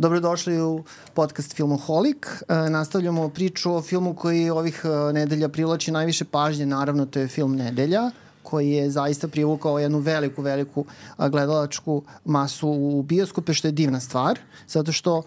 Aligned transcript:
Dobrodošli 0.00 0.62
u 0.62 0.84
podcast 1.14 1.56
Filmoholik. 1.56 2.26
E, 2.48 2.70
nastavljamo 2.70 3.28
priču 3.28 3.74
o 3.74 3.82
filmu 3.82 4.14
koji 4.14 4.50
ovih 4.50 4.82
e, 4.84 5.12
nedelja 5.12 5.48
privlači 5.48 5.90
najviše 5.90 6.24
pažnje. 6.24 6.66
Naravno, 6.66 7.06
to 7.06 7.18
je 7.18 7.28
film 7.28 7.56
Nedelja 7.56 8.10
koji 8.42 8.70
je 8.70 8.90
zaista 8.90 9.28
privukao 9.28 9.78
jednu 9.78 9.98
veliku, 9.98 10.42
veliku 10.42 10.84
gledalačku 11.18 12.02
masu 12.24 12.68
u 12.68 13.02
bioskope, 13.02 13.54
što 13.54 13.68
je 13.68 13.72
divna 13.72 14.00
stvar, 14.00 14.38
zato 14.68 14.92
što 14.92 15.16
uh, 15.18 15.24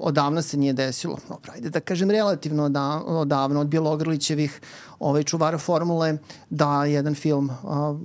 odavno 0.00 0.42
se 0.42 0.56
nije 0.56 0.72
desilo. 0.72 1.18
Dobro, 1.28 1.52
ajde 1.52 1.70
da 1.70 1.80
kažem 1.80 2.10
relativno 2.10 2.64
odavno 3.06 3.60
od 3.60 3.66
Bjelogrlićevih 3.66 4.60
ovaj, 4.98 5.22
čuvara 5.22 5.58
formule 5.58 6.18
da 6.50 6.84
jedan 6.84 7.14
film 7.14 7.50
uh, 7.50 7.96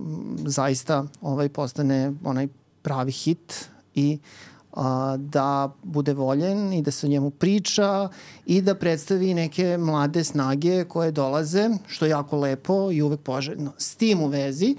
zaista 0.46 1.04
ovaj, 1.22 1.50
postane 1.50 2.14
onaj 2.24 2.48
pravi 2.82 3.12
hit 3.12 3.66
i 3.96 4.20
a, 4.74 5.18
da 5.18 5.74
bude 5.84 6.14
voljen 6.14 6.74
i 6.74 6.82
da 6.82 6.92
se 6.92 7.08
o 7.08 7.10
njemu 7.10 7.30
priča 7.30 8.10
i 8.46 8.62
da 8.62 8.76
predstavi 8.76 9.34
neke 9.34 9.78
mlade 9.78 10.24
snage 10.24 10.86
koje 10.86 11.12
dolaze, 11.12 11.70
što 11.88 12.06
je 12.06 12.10
jako 12.10 12.38
lepo 12.38 12.92
i 12.92 13.02
uvek 13.02 13.20
poželjno. 13.20 13.74
S 13.78 13.96
tim 13.96 14.22
u 14.22 14.28
vezi, 14.28 14.76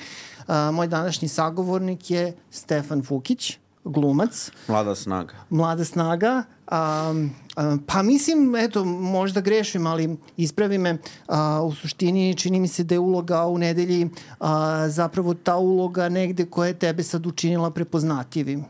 a, 0.47 0.71
moj 0.71 0.87
današnji 0.87 1.29
sagovornik 1.29 2.11
je 2.11 2.37
Stefan 2.51 3.03
Vukić, 3.09 3.59
glumac. 3.85 4.51
Mlada 4.69 4.95
snaga. 4.95 5.35
Mlada 5.51 5.85
snaga. 5.85 6.43
A, 6.67 7.15
a, 7.57 7.77
pa 7.87 8.03
mislim, 8.03 8.57
eto, 8.57 8.85
možda 8.85 9.41
grešim, 9.41 9.87
ali 9.87 10.17
ispravi 10.37 10.79
me, 10.79 10.99
a, 11.29 11.63
u 11.63 11.75
suštini 11.75 12.37
čini 12.37 12.61
mi 12.61 12.69
se 12.69 12.85
da 12.85 12.95
je 12.95 12.99
uloga 12.99 13.47
u 13.47 13.59
nedelji 13.59 14.09
a, 14.41 14.89
zapravo 14.89 15.35
ta 15.35 15.57
uloga 15.57 16.09
negde 16.09 16.47
koja 16.47 16.69
je 16.69 16.79
tebe 16.79 17.03
sad 17.03 17.27
učinila 17.27 17.71
prepoznatljivim. 17.71 18.65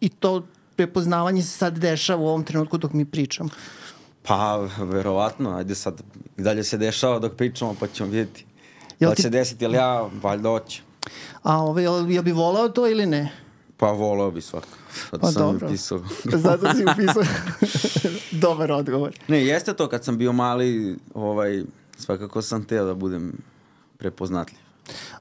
I 0.00 0.08
to 0.08 0.42
prepoznavanje 0.80 1.42
se 1.42 1.58
sad 1.58 1.78
dešava 1.78 2.22
u 2.22 2.26
ovom 2.26 2.44
trenutku 2.44 2.78
dok 2.78 2.92
mi 2.92 3.04
pričamo? 3.04 3.48
Pa, 4.22 4.68
verovatno, 4.78 5.56
ajde 5.56 5.74
sad, 5.74 6.00
i 6.38 6.42
dalje 6.42 6.64
se 6.64 6.78
dešava 6.78 7.18
dok 7.18 7.36
pričamo, 7.36 7.74
pa 7.80 7.86
ćemo 7.86 8.08
vidjeti. 8.08 8.46
Jel 9.00 9.10
da 9.10 9.14
ti... 9.14 9.22
će 9.22 9.30
desiti, 9.30 9.66
ali 9.66 9.76
ja 9.76 10.08
valjda 10.22 10.48
hoće. 10.48 10.82
A 11.42 11.58
ovaj, 11.58 11.84
jel, 11.84 12.10
jel 12.10 12.22
bi 12.22 12.32
volao 12.32 12.68
to 12.68 12.88
ili 12.88 13.06
ne? 13.06 13.32
Pa 13.76 13.90
volao 13.90 14.30
bi 14.30 14.40
svako. 14.40 14.68
Zato 15.10 15.20
pa, 15.20 15.32
sam 15.32 15.42
dobro. 15.42 15.66
upisao. 15.66 15.98
Zato 16.44 16.74
si 16.74 16.84
upisao. 16.92 17.22
Dobar 18.44 18.72
odgovor. 18.72 19.12
Ne, 19.28 19.44
jeste 19.46 19.74
to 19.74 19.88
kad 19.88 20.04
sam 20.04 20.18
bio 20.18 20.32
mali, 20.32 20.96
ovaj, 21.14 21.62
svakako 21.98 22.42
sam 22.42 22.64
teo 22.64 22.84
da 22.84 22.94
budem 22.94 23.32
prepoznatljiv. 23.98 24.58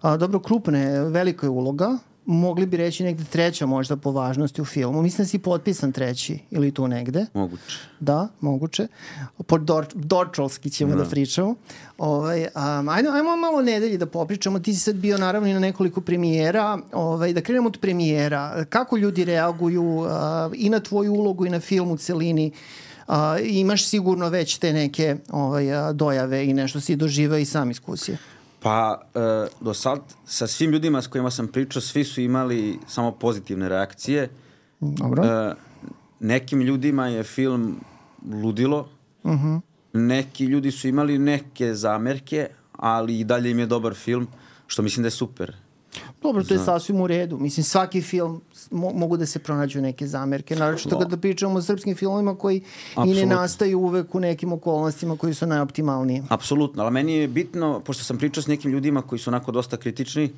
A, 0.01 0.17
dobro, 0.17 0.39
krupne, 0.39 1.09
velika 1.09 1.45
je 1.45 1.49
uloga 1.49 1.97
mogli 2.29 2.65
bi 2.65 2.77
reći 2.77 3.03
negde 3.03 3.23
treća 3.23 3.65
možda 3.65 3.97
po 3.97 4.11
važnosti 4.11 4.61
u 4.61 4.65
filmu. 4.65 5.01
Mislim 5.01 5.25
da 5.25 5.29
si 5.29 5.39
potpisan 5.39 5.91
treći 5.91 6.39
ili 6.51 6.71
tu 6.71 6.87
negde. 6.87 7.25
Moguće. 7.33 7.77
Da, 7.99 8.27
moguće. 8.41 8.87
Po 9.47 9.57
Dor 9.57 9.85
Dorčolski 9.93 10.69
ćemo 10.69 10.95
da, 10.95 11.03
da 11.03 11.09
pričamo. 11.09 11.55
Ovaj, 11.97 12.41
um, 12.41 12.89
ajde, 12.89 13.09
ajmo 13.09 13.35
malo 13.35 13.61
nedelji 13.61 13.97
da 13.97 14.05
popričamo. 14.05 14.59
Ti 14.59 14.73
si 14.73 14.79
sad 14.79 14.95
bio 14.95 15.17
naravno 15.17 15.49
i 15.49 15.53
na 15.53 15.59
nekoliko 15.59 16.01
premijera. 16.01 16.77
Ovaj, 16.91 17.33
da 17.33 17.41
krenemo 17.41 17.67
od 17.67 17.77
premijera. 17.81 18.65
Kako 18.69 18.97
ljudi 18.97 19.25
reaguju 19.25 19.95
uh, 19.95 20.07
i 20.53 20.69
na 20.69 20.79
tvoju 20.79 21.13
ulogu 21.13 21.45
i 21.45 21.49
na 21.49 21.59
film 21.59 21.91
u 21.91 21.97
celini? 21.97 22.51
Uh, 23.07 23.15
imaš 23.43 23.87
sigurno 23.87 24.29
već 24.29 24.57
te 24.57 24.73
neke 24.73 25.15
ovaj, 25.31 25.65
dojave 25.93 26.45
i 26.45 26.53
nešto 26.53 26.79
si 26.81 26.95
doživao 26.95 27.37
i 27.37 27.45
sam 27.45 27.71
iskusio. 27.71 28.17
Pa, 28.59 29.01
e, 29.15 29.19
do 29.61 29.73
sad, 29.73 29.99
sa 30.25 30.47
svim 30.47 30.71
ljudima 30.71 31.01
s 31.01 31.07
kojima 31.07 31.31
sam 31.31 31.47
pričao, 31.47 31.81
svi 31.81 32.03
su 32.03 32.21
imali 32.21 32.79
samo 32.87 33.11
pozitivne 33.11 33.69
reakcije. 33.69 34.29
Dobro. 34.79 35.25
E, 35.25 35.55
nekim 36.19 36.61
ljudima 36.61 37.07
je 37.07 37.23
film 37.23 37.75
ludilo. 38.43 38.89
Uh 39.23 39.31
mhm. 39.31 39.47
-huh. 39.47 39.61
Neki 39.93 40.45
ljudi 40.45 40.71
su 40.71 40.87
imali 40.87 41.17
neke 41.17 41.73
zamerke, 41.73 42.47
ali 42.71 43.19
i 43.19 43.23
dalje 43.23 43.51
im 43.51 43.59
je 43.59 43.65
dobar 43.65 43.93
film, 43.93 44.27
što 44.67 44.81
mislim 44.81 45.03
da 45.03 45.07
je 45.07 45.11
super. 45.11 45.55
Dobro, 46.21 46.43
to 46.43 46.53
je 46.53 46.59
sasvim 46.59 47.01
u 47.01 47.07
redu. 47.07 47.37
Mislim, 47.37 47.63
svaki 47.63 48.01
film 48.01 48.41
mo 48.71 48.91
mogu 48.93 49.17
da 49.17 49.25
se 49.25 49.39
pronađu 49.39 49.81
neke 49.81 50.07
zamerke. 50.07 50.55
Naravno, 50.55 50.99
kada 50.99 51.17
pričamo 51.17 51.55
o 51.55 51.61
srpskim 51.61 51.95
filmima 51.95 52.35
koji 52.35 52.61
Absolutno. 52.95 53.21
i 53.21 53.25
ne 53.25 53.35
nastaju 53.35 53.79
uvek 53.79 54.15
u 54.15 54.19
nekim 54.19 54.53
okolnostima 54.53 55.17
koji 55.17 55.33
su 55.33 55.45
najoptimalniji. 55.45 56.23
Apsolutno, 56.29 56.83
ali 56.83 56.91
meni 56.91 57.13
je 57.13 57.27
bitno, 57.27 57.79
pošto 57.79 58.03
sam 58.03 58.17
pričao 58.17 58.43
s 58.43 58.47
nekim 58.47 58.71
ljudima 58.71 59.01
koji 59.01 59.19
su 59.19 59.29
onako 59.29 59.51
dosta 59.51 59.77
kritični, 59.77 60.31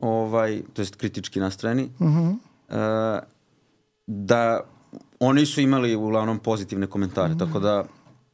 ovaj, 0.00 0.62
to 0.72 0.82
jest 0.82 0.96
kritički 0.96 1.40
nastrojeni, 1.40 1.90
uh 1.98 2.06
-huh. 2.06 2.30
uh, 2.30 3.22
da 4.06 4.60
oni 5.20 5.46
su 5.46 5.60
imali 5.60 5.94
uglavnom 5.94 6.38
pozitivne 6.38 6.86
komentare, 6.86 7.32
uh 7.32 7.34
-huh. 7.34 7.38
tako 7.38 7.60
da 7.60 7.84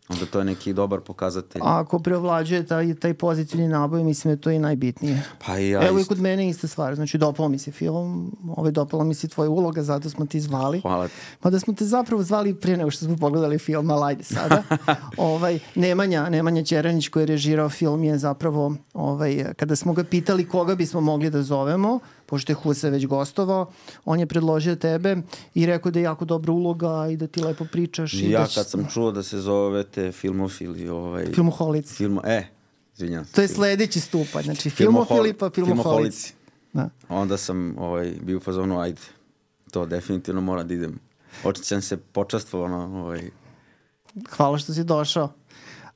onda 0.08 0.26
to 0.26 0.38
je 0.38 0.44
neki 0.44 0.72
dobar 0.72 1.00
pokazatelj. 1.00 1.62
A 1.64 1.80
ako 1.80 1.98
preovlađuje 1.98 2.66
taj, 2.66 2.94
taj 2.94 3.14
pozitivni 3.14 3.68
naboj, 3.68 4.04
mislim 4.04 4.30
da 4.30 4.32
je 4.32 4.40
to 4.40 4.50
i 4.50 4.58
najbitnije. 4.58 5.22
Pa 5.46 5.58
i 5.58 5.70
ja 5.70 5.88
Evo 5.88 6.00
i 6.00 6.04
kod 6.04 6.20
mene 6.20 6.48
ista 6.48 6.68
stvar. 6.68 6.94
Znači, 6.94 7.18
dopalo 7.18 7.48
mi 7.48 7.58
se 7.58 7.70
film, 7.72 8.32
ovaj, 8.56 8.72
dopala 8.72 9.04
mi 9.04 9.14
se 9.14 9.28
tvoja 9.28 9.50
uloga, 9.50 9.82
zato 9.82 10.10
smo 10.10 10.26
ti 10.26 10.40
zvali. 10.40 10.80
Hvala 10.80 11.08
ti. 11.08 11.14
Pa 11.40 11.50
da 11.50 11.60
smo 11.60 11.74
te 11.74 11.84
zapravo 11.84 12.22
zvali 12.22 12.54
prije 12.54 12.76
nego 12.76 12.90
što 12.90 13.04
smo 13.04 13.16
pogledali 13.16 13.58
film, 13.58 13.90
ali 13.90 14.04
ajde 14.04 14.24
sada. 14.24 14.62
ovaj, 15.16 15.58
Nemanja, 15.74 16.28
Nemanja 16.28 16.62
Ćeranić 16.62 17.08
koji 17.08 17.22
je 17.22 17.26
režirao 17.26 17.68
film 17.68 18.04
je 18.04 18.18
zapravo, 18.18 18.74
ovaj, 18.94 19.44
kada 19.56 19.76
smo 19.76 19.92
ga 19.92 20.04
pitali 20.04 20.48
koga 20.48 20.74
bismo 20.74 21.00
mogli 21.00 21.30
da 21.30 21.42
zovemo, 21.42 22.00
pošto 22.28 22.52
je 22.52 22.56
Husa 22.56 22.88
već 22.88 23.06
gostovao, 23.06 23.70
on 24.04 24.20
je 24.20 24.26
predložio 24.26 24.76
tebe 24.76 25.16
i 25.54 25.66
rekao 25.66 25.92
da 25.92 25.98
je 25.98 26.02
jako 26.02 26.24
dobra 26.24 26.52
uloga 26.52 27.08
i 27.10 27.16
da 27.16 27.26
ti 27.26 27.42
lepo 27.42 27.64
pričaš. 27.64 28.14
I, 28.14 28.16
I 28.16 28.30
ja 28.30 28.40
da 28.40 28.46
kad 28.54 28.68
sam 28.68 28.86
čuo 28.92 29.12
da 29.12 29.22
se 29.22 29.40
zovete 29.40 30.12
filmofili, 30.12 30.88
ovaj... 30.88 31.26
Filmoholici. 31.34 31.94
Filmo, 31.94 32.20
e, 32.24 32.46
izvinjam 32.94 33.24
se. 33.24 33.32
To 33.32 33.40
je 33.40 33.48
sledeći 33.48 34.00
stupanj, 34.00 34.42
znači 34.42 34.70
filmofili 34.70 35.32
pa 35.32 35.50
filmoholici. 35.50 35.82
filmoholici. 35.82 36.34
Da. 36.72 36.90
Onda 37.08 37.36
sam 37.36 37.74
ovaj, 37.78 38.12
bio 38.22 38.36
u 38.36 38.40
fazonu, 38.40 38.80
ajde, 38.80 39.00
to 39.70 39.86
definitivno 39.86 40.40
mora 40.40 40.62
da 40.62 40.74
idem. 40.74 40.98
Očićam 41.44 41.82
se 41.82 41.96
počastvovano. 41.96 43.00
Ovaj. 43.02 43.30
Hvala 44.30 44.58
što 44.58 44.74
si 44.74 44.84
došao. 44.84 45.32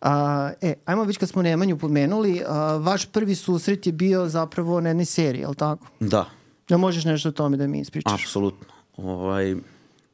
A, 0.03 0.51
e, 0.61 0.75
ajmo 0.85 1.05
već 1.05 1.17
kad 1.17 1.29
smo 1.29 1.43
Nemanju 1.43 1.79
pomenuli, 1.79 2.43
a, 2.47 2.77
vaš 2.77 3.07
prvi 3.07 3.35
susret 3.35 3.87
je 3.87 3.93
bio 3.93 4.29
zapravo 4.29 4.81
na 4.81 4.89
jednoj 4.89 5.05
seriji, 5.05 5.41
je 5.41 5.49
li 5.49 5.55
tako? 5.55 5.87
Da. 6.01 6.27
Da 6.69 6.77
možeš 6.77 7.05
nešto 7.05 7.29
o 7.29 7.33
tome 7.33 7.57
da 7.57 7.67
mi 7.67 7.81
ispričaš? 7.81 8.23
Apsolutno. 8.23 8.69
Ovaj, 8.97 9.57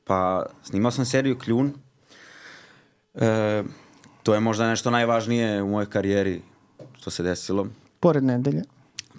pa, 0.04 0.46
snimao 0.62 0.90
sam 0.90 1.04
seriju 1.04 1.38
Kljun. 1.38 1.72
E, 3.14 3.62
to 4.22 4.34
je 4.34 4.40
možda 4.40 4.68
nešto 4.68 4.90
najvažnije 4.90 5.62
u 5.62 5.68
mojoj 5.68 5.90
karijeri 5.90 6.42
što 6.96 7.10
se 7.10 7.22
desilo. 7.22 7.66
Pored 8.00 8.24
nedelje. 8.24 8.62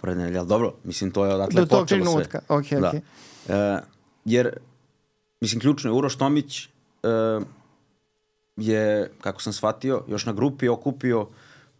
Pored 0.01 0.18
nedelje, 0.18 0.38
ali 0.38 0.47
dobro, 0.47 0.74
mislim, 0.84 1.12
to 1.12 1.25
je 1.25 1.36
odatle 1.36 1.62
Do 1.62 1.68
počelo 1.68 1.88
sve. 1.88 1.97
Do 2.00 2.06
tog 2.06 2.13
trenutka, 2.13 2.40
okej, 2.47 2.78
okay, 2.78 2.88
okej. 2.88 3.01
Okay. 3.47 3.78
E, 3.78 3.81
jer, 4.25 4.57
mislim, 5.41 5.62
ključno 5.62 5.90
je 5.90 5.94
Uroš 5.94 6.16
Tomić, 6.16 6.66
e, 6.66 6.69
je, 8.59 9.11
kako 9.21 9.41
sam 9.41 9.53
shvatio, 9.53 10.03
još 10.07 10.25
na 10.25 10.33
grupi 10.33 10.69
okupio 10.69 11.27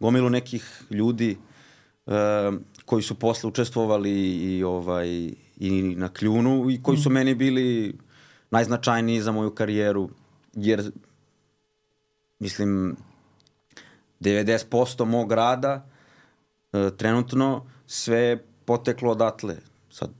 gomilu 0.00 0.30
nekih 0.30 0.82
ljudi 0.90 1.38
uh, 2.06 2.14
koji 2.84 3.02
su 3.02 3.14
posle 3.14 3.48
učestvovali 3.48 4.12
i, 4.30 4.64
ovaj, 4.64 5.08
i 5.56 5.82
na 5.96 6.08
kljunu 6.08 6.70
i 6.70 6.82
koji 6.82 6.98
su 6.98 7.10
mm. 7.10 7.12
meni 7.12 7.34
bili 7.34 7.98
najznačajniji 8.50 9.20
za 9.20 9.32
moju 9.32 9.54
karijeru, 9.54 10.08
jer 10.52 10.90
mislim 12.38 12.96
90% 14.20 15.04
mog 15.04 15.32
rada 15.32 15.86
uh, 16.72 16.90
trenutno 16.96 17.66
sve 17.86 18.38
poteklo 18.64 19.10
odatle. 19.12 19.56
Sad, 19.90 20.10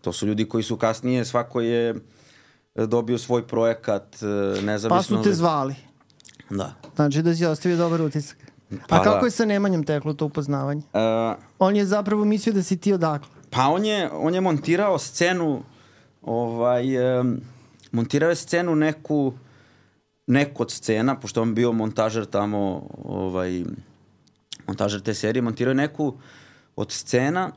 to 0.00 0.12
su 0.12 0.26
ljudi 0.26 0.48
koji 0.48 0.64
su 0.64 0.76
kasnije, 0.76 1.24
svako 1.24 1.60
je 1.60 1.94
dobio 2.86 3.18
svoj 3.18 3.46
projekat, 3.46 4.16
nezavisno... 4.62 5.16
Pa 5.16 5.22
su 5.22 5.22
te 5.22 5.32
zvali. 5.32 5.74
Da. 6.50 6.74
Znači 6.96 7.22
da 7.22 7.34
si 7.34 7.46
ostavio 7.46 7.76
dobar 7.76 8.00
utisak. 8.00 8.36
Pa 8.88 8.96
A 8.96 9.02
kako 9.02 9.20
da. 9.20 9.26
je 9.26 9.30
sa 9.30 9.44
Nemanjem 9.44 9.84
teklo 9.84 10.12
to 10.12 10.26
upoznavanje? 10.26 10.82
Uh, 10.92 11.42
on 11.58 11.76
je 11.76 11.86
zapravo 11.86 12.24
mislio 12.24 12.52
da 12.52 12.62
si 12.62 12.76
ti 12.76 12.92
odakle. 12.92 13.28
Pa 13.50 13.68
on 13.68 13.84
je, 13.84 14.10
on 14.12 14.34
je 14.34 14.40
montirao 14.40 14.98
scenu, 14.98 15.62
ovaj, 16.22 17.18
um, 17.20 17.40
montirao 17.92 18.30
je 18.30 18.36
scenu 18.36 18.74
neku, 18.74 19.32
neku 20.26 20.62
od 20.62 20.70
scena, 20.70 21.20
pošto 21.20 21.42
on 21.42 21.54
bio 21.54 21.72
montažer 21.72 22.26
tamo, 22.26 22.88
ovaj, 23.04 23.64
montažer 24.66 25.00
te 25.00 25.14
serije, 25.14 25.42
montirao 25.42 25.70
je 25.70 25.74
neku 25.74 26.14
od 26.76 26.92
scena 26.92 27.50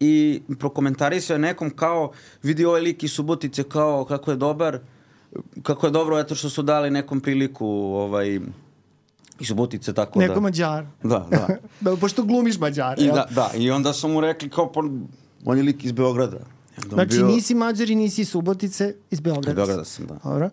i 0.00 0.42
prokomentarisao 0.58 1.34
je 1.34 1.38
nekom 1.38 1.70
kao 1.70 2.12
vidi 2.42 2.64
ovaj 2.64 2.80
lik 2.80 3.02
iz 3.02 3.12
Subotice 3.12 3.62
kao 3.62 4.04
kako 4.04 4.30
je 4.30 4.36
dobar, 4.36 4.78
kako 5.62 5.86
je 5.86 5.90
dobro 5.90 6.18
eto 6.18 6.34
što 6.34 6.50
su 6.50 6.62
dali 6.62 6.90
nekom 6.90 7.20
priliku 7.20 7.66
ovaj 7.94 8.40
i 9.40 9.44
Subotice 9.44 9.92
tako 9.92 10.18
Neko 10.18 10.28
da... 10.28 10.34
Neko 10.34 10.40
Mađar. 10.40 10.86
Da, 11.02 11.26
da. 11.30 11.48
da, 11.90 11.96
pošto 11.96 12.24
glumiš 12.24 12.58
Mađar, 12.58 12.98
I 12.98 13.06
da, 13.06 13.26
da, 13.30 13.50
i 13.54 13.70
onda 13.70 13.92
su 13.92 14.08
mu 14.08 14.20
rekli 14.20 14.50
kao, 14.50 14.72
pa, 14.72 14.80
on 15.44 15.56
je 15.56 15.62
lik 15.62 15.84
iz 15.84 15.92
Beograda. 15.92 16.38
Znači 16.88 17.16
bio... 17.16 17.26
nisi 17.26 17.54
Mađar 17.54 17.90
i 17.90 17.94
nisi 17.94 18.24
Subotice, 18.24 18.94
iz 19.10 19.20
Beograda. 19.20 19.50
Iz 19.50 19.56
Beograda 19.56 19.84
sam, 19.84 20.06
da. 20.06 20.18
Dobro. 20.24 20.50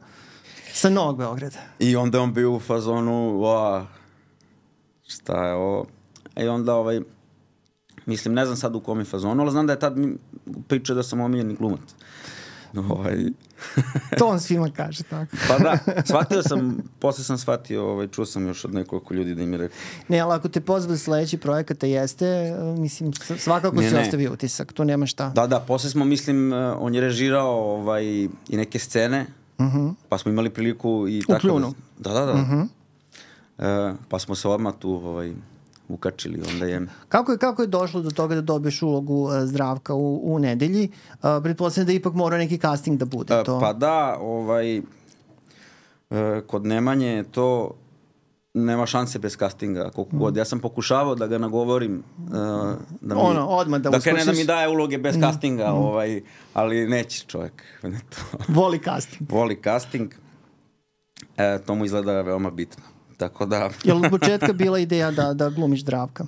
Sa 0.74 0.90
Novog 0.90 1.18
Beograda. 1.18 1.58
I 1.80 1.96
onda 1.96 2.18
je 2.18 2.22
on 2.22 2.34
bio 2.34 2.56
u 2.56 2.60
fazonu, 2.60 3.40
va, 3.40 3.88
šta 5.08 5.46
je 5.46 5.54
ovo? 5.54 5.86
I 6.38 6.48
onda 6.48 6.76
ovaj, 6.76 7.02
mislim, 8.06 8.34
ne 8.34 8.46
znam 8.46 8.58
sad 8.58 8.76
u 8.76 8.80
kom 8.80 9.00
je 9.00 9.06
fazonu, 9.06 9.42
ali 9.42 9.52
znam 9.52 9.68
da 9.68 9.74
je 9.74 9.80
tad 9.80 9.98
pričao 10.68 10.96
da 10.96 11.04
sam 11.04 11.22
omiljeni 11.22 11.56
glumac. 11.56 11.96
Ovaj, 12.76 13.18
To 14.20 14.28
on 14.28 14.40
svima 14.40 14.70
kaže 14.70 15.04
tako. 15.04 15.36
pa 15.48 15.58
da, 15.58 15.78
shvatio 16.06 16.44
sam, 16.44 16.78
posle 17.00 17.24
sam 17.24 17.38
shvatio, 17.38 17.86
ovaj, 17.86 18.08
čuo 18.08 18.26
sam 18.26 18.48
još 18.48 18.66
od 18.66 18.74
nekoliko 18.74 19.14
ljudi 19.14 19.36
da 19.36 19.42
im 19.42 19.52
je 19.52 19.58
rekao. 19.58 19.78
Ne, 20.08 20.20
ali 20.20 20.34
ako 20.34 20.50
te 20.50 20.62
pozvali 20.62 20.98
sledeći 20.98 21.38
projekat, 21.38 21.84
jeste, 21.84 22.26
e, 22.26 22.54
mislim, 22.78 23.14
svakako 23.38 23.76
Ne, 23.76 23.90
si 23.90 23.96
ne. 23.96 24.02
ostavio 24.02 24.34
utisak, 24.34 24.74
tu 24.74 24.86
nema 24.86 25.06
šta. 25.06 25.30
Da, 25.30 25.48
da, 25.48 25.60
posle 25.60 25.90
smo, 25.90 26.06
mislim, 26.06 26.54
eh, 26.54 26.74
on 26.74 26.96
je 26.96 27.02
režirao 27.02 27.50
ovaj, 27.74 28.04
i 28.06 28.30
neke 28.50 28.80
scene, 28.80 29.26
pa 30.10 30.18
smo 30.18 30.32
imali 30.32 30.50
priliku 30.50 31.06
i 31.10 31.24
tako 31.28 31.40
Kljunu. 31.40 31.74
da... 31.98 32.10
Da, 32.14 32.20
da, 32.20 32.26
da. 32.26 32.66
Eh, 33.60 33.94
pa 34.10 34.20
smo 34.20 34.36
se 34.36 34.48
odmah 34.48 34.74
tu 34.80 34.92
ovaj, 34.92 35.34
ukačili, 35.90 36.42
onda 36.54 36.66
je... 36.66 36.88
Kako 37.10 37.32
je, 37.32 37.38
kako 37.38 37.62
je 37.62 37.68
došlo 37.68 38.02
do 38.02 38.10
toga 38.10 38.36
da 38.36 38.42
dobiješ 38.42 38.82
ulogu 38.82 39.30
e, 39.34 39.46
zdravka 39.46 39.94
u, 39.94 40.34
u 40.34 40.40
nedelji? 40.40 40.90
Uh, 41.12 41.20
pretpostavljam 41.44 41.88
da 41.88 41.94
ipak 41.94 42.14
mora 42.14 42.38
neki 42.38 42.58
casting 42.58 43.00
da 43.00 43.06
bude 43.06 43.34
E, 43.34 43.44
to. 43.44 43.60
Pa 43.60 43.74
da, 43.74 44.18
ovaj, 44.22 44.82
kod 46.48 46.66
Nemanje 46.66 47.08
je 47.08 47.24
to 47.24 47.72
nema 48.54 48.86
šanse 48.86 49.20
bez 49.20 49.38
castinga, 49.38 49.90
koliko 49.90 50.18
god. 50.18 50.38
Ja 50.38 50.46
sam 50.46 50.60
pokušavao 50.60 51.16
da 51.16 51.28
ga 51.28 51.38
nagovorim 51.38 51.96
e, 51.96 52.02
da 53.02 53.16
mi, 53.16 53.22
Ono, 53.22 53.48
odmah 53.48 53.82
da 53.82 53.90
da 53.90 54.00
krene 54.00 54.26
da 54.26 54.32
mi 54.32 54.44
daje 54.44 54.70
uloge 54.70 54.98
bez 54.98 55.16
castinga, 55.20 55.72
ovaj, 55.72 56.22
ali 56.54 56.88
neće 56.88 57.26
čovjek. 57.28 57.64
Ne 57.84 58.00
to. 58.16 58.38
Voli 58.48 58.80
casting. 58.84 59.32
Voli 59.32 59.62
casting, 59.64 60.12
e, 61.38 61.60
to 61.66 61.76
mu 61.76 61.86
izgleda 61.86 62.22
veoma 62.22 62.52
bitno. 62.52 62.84
Tako 63.20 63.46
da, 63.46 63.70
Je 63.84 63.94
li 63.94 64.06
od 64.06 64.12
početka 64.12 64.54
bila 64.54 64.80
ideja 64.80 65.12
da, 65.12 65.34
da 65.34 65.50
glumiš 65.50 65.82
zdravka? 65.82 66.26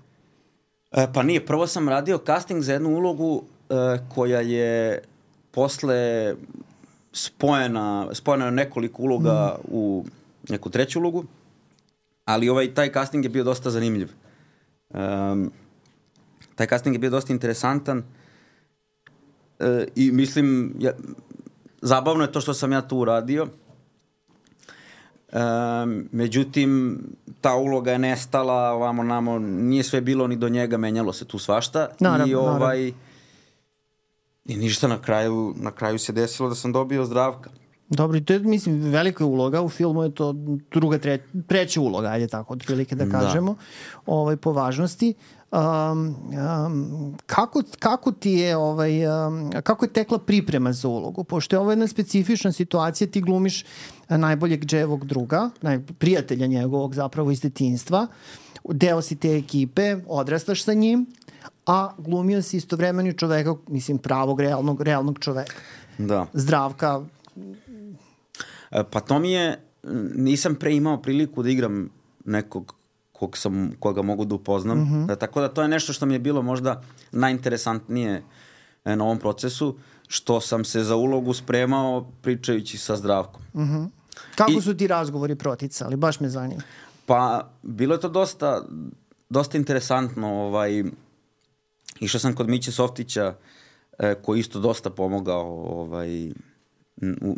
E, 0.92 1.08
pa 1.14 1.24
nije, 1.24 1.46
prvo 1.46 1.68
sam 1.68 1.90
radio 1.90 2.20
casting 2.26 2.64
za 2.64 2.74
jednu 2.74 2.90
ulogu 2.90 3.44
e, 3.70 3.74
koja 4.10 4.40
je 4.40 5.02
posle 5.52 6.36
spojena, 7.14 8.08
spojena 8.14 8.46
je 8.46 8.52
nekoliko 8.52 9.02
uloga 9.02 9.56
u 9.72 10.06
neku 10.50 10.70
treću 10.70 11.00
ulogu, 11.00 11.24
ali 12.26 12.50
ovaj, 12.50 12.74
taj 12.74 12.92
casting 12.92 13.26
je 13.26 13.30
bio 13.30 13.44
dosta 13.44 13.70
zanimljiv. 13.70 14.10
Um, 14.90 15.52
taj 16.56 16.68
casting 16.68 16.96
je 16.96 17.00
bio 17.00 17.10
dosta 17.10 17.34
interesantan 17.34 18.04
e, 19.60 19.88
i 19.96 20.12
mislim, 20.12 20.76
ja, 20.80 20.92
zabavno 21.82 22.24
je 22.24 22.32
to 22.32 22.42
što 22.42 22.54
sam 22.54 22.72
ja 22.72 22.82
tu 22.82 22.98
uradio, 22.98 23.48
Um, 25.34 26.10
međutim, 26.12 27.00
ta 27.42 27.56
uloga 27.56 27.92
je 27.92 28.00
nestala, 28.00 28.72
ovamo 28.72 29.04
namo, 29.04 29.40
nije 29.40 29.84
sve 29.84 30.02
bilo 30.02 30.28
ni 30.28 30.36
do 30.36 30.50
njega, 30.50 30.78
menjalo 30.78 31.14
se 31.14 31.26
tu 31.26 31.40
svašta. 31.40 31.88
Naravno, 32.00 32.28
I 32.28 32.36
ovaj, 32.36 32.92
I 34.46 34.56
ništa 34.58 34.88
na 34.88 35.02
kraju, 35.02 35.54
na 35.58 35.72
kraju 35.72 36.00
se 36.00 36.14
desilo 36.14 36.50
da 36.50 36.56
sam 36.56 36.72
dobio 36.72 37.06
zdravka. 37.06 37.50
Dobro, 37.90 38.18
i 38.18 38.24
to 38.26 38.34
je, 38.34 38.40
mislim, 38.40 38.82
velika 38.82 39.26
uloga, 39.26 39.62
u 39.62 39.70
filmu 39.70 40.04
je 40.04 40.16
to 40.16 40.34
druga, 40.72 40.98
tre, 40.98 41.20
treća 41.48 41.82
uloga, 41.82 42.08
ajde 42.08 42.28
tako, 42.28 42.54
otprilike 42.54 42.96
da 42.96 43.06
Da. 43.06 43.12
kažemo, 43.20 43.56
ovaj, 44.06 44.36
po 44.38 44.52
važnosti. 44.52 45.14
Um, 45.52 46.16
um, 46.66 47.18
kako, 47.26 47.64
kako 47.80 48.12
ti 48.12 48.32
je 48.32 48.58
ovaj, 48.58 49.08
um, 49.08 49.52
kako 49.64 49.86
je 49.86 49.94
tekla 49.94 50.20
priprema 50.20 50.74
za 50.74 50.88
ulogu? 50.88 51.24
Pošto 51.24 51.56
je 51.56 51.60
ovo 51.60 51.72
jedna 51.72 51.88
specifična 51.88 52.52
situacija, 52.52 53.08
ti 53.08 53.22
glumiš 53.22 53.66
a, 54.08 54.18
najboljeg 54.18 54.66
dževog 54.66 55.06
druga, 55.06 55.50
naj, 55.62 55.80
prijatelja 55.98 56.48
njegovog 56.48 56.96
zapravo 56.96 57.32
iz 57.32 57.42
detinstva, 57.42 58.08
deo 58.70 59.02
si 59.02 59.16
te 59.16 59.38
ekipe, 59.38 59.98
odrastaš 60.08 60.64
sa 60.64 60.74
njim, 60.74 61.06
a 61.66 61.92
glumio 61.98 62.42
si 62.42 62.58
istovremeno 62.58 63.12
čoveka, 63.12 63.56
mislim, 63.68 63.98
pravog, 63.98 64.40
realnog, 64.40 64.82
realnog 64.82 65.20
čoveka. 65.20 65.56
Da. 65.98 66.26
Zdravka, 66.34 67.06
E, 68.72 68.84
Pa 68.84 69.00
to 69.00 69.20
mi 69.20 69.32
je, 69.32 69.60
nisam 70.16 70.56
pre 70.56 70.76
imao 70.76 71.02
priliku 71.02 71.44
da 71.44 71.50
igram 71.50 71.90
nekog 72.26 72.76
kog 73.22 73.38
sam, 73.38 73.72
koga 73.80 74.02
mogu 74.02 74.26
da 74.26 74.36
upoznam. 74.36 74.80
Mm 74.80 74.86
-hmm. 74.86 75.18
tako 75.18 75.42
da 75.42 75.48
to 75.48 75.62
je 75.62 75.68
nešto 75.68 75.94
što 75.94 76.06
mi 76.06 76.14
je 76.14 76.20
bilo 76.20 76.42
možda 76.42 76.82
najinteresantnije 77.12 78.24
e, 78.86 78.96
na 78.96 79.04
ovom 79.04 79.20
procesu, 79.20 79.76
što 80.08 80.42
sam 80.42 80.66
se 80.66 80.84
za 80.84 80.96
ulogu 80.96 81.34
spremao 81.34 82.08
pričajući 82.22 82.78
sa 82.78 82.96
zdravkom. 82.96 83.42
Kako 84.36 84.52
I- 84.52 84.62
su 84.62 84.74
ti 84.78 84.88
razgovori 84.88 85.36
proticali? 85.36 85.96
Baš 85.96 86.20
me 86.20 86.30
zanima. 86.30 86.62
Pa, 87.06 87.50
bilo 87.62 87.96
je 87.96 88.00
to 88.00 88.10
dosta, 88.10 88.66
dosta 89.30 89.58
interesantno. 89.58 90.28
Ovaj, 90.28 90.84
išao 92.00 92.20
sam 92.20 92.36
kod 92.36 92.50
Miće 92.50 92.72
Softića, 92.72 93.36
e, 94.00 94.16
koji 94.22 94.40
isto 94.40 94.60
dosta 94.60 94.90
pomogao 94.90 95.82
ovaj, 95.82 96.30
u 97.22 97.36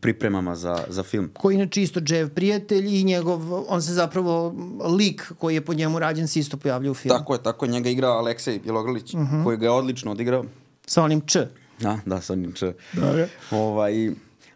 pripremama 0.00 0.54
za, 0.54 0.84
za 0.88 1.02
film. 1.02 1.30
Koji 1.34 1.54
inače 1.54 1.82
isto 1.82 2.00
Jev 2.06 2.28
prijatelj 2.28 3.00
i 3.00 3.04
njegov, 3.04 3.64
on 3.68 3.82
se 3.82 3.92
zapravo, 3.92 4.54
lik 4.98 5.32
koji 5.38 5.54
je 5.54 5.64
po 5.64 5.74
njemu 5.74 5.98
rađen 5.98 6.28
se 6.28 6.40
isto 6.40 6.56
pojavlja 6.56 6.90
u 6.90 6.94
filmu. 6.94 7.18
Tako 7.18 7.34
je, 7.34 7.42
tako 7.42 7.64
je. 7.64 7.70
Njega 7.70 7.90
igra 7.90 8.08
Aleksej 8.08 8.58
Bjelogrlić, 8.58 9.14
uh 9.14 9.20
-huh. 9.20 9.44
koji 9.44 9.56
ga 9.56 9.66
je 9.66 9.70
odlično 9.70 10.12
odigrao. 10.12 10.44
Sa 10.86 11.02
onim 11.02 11.20
Č. 11.20 11.46
Da, 11.80 11.98
da, 12.06 12.20
sa 12.20 12.32
onim 12.32 12.52
č. 12.52 12.72
Da, 12.92 13.26
Ovaj, 13.50 14.10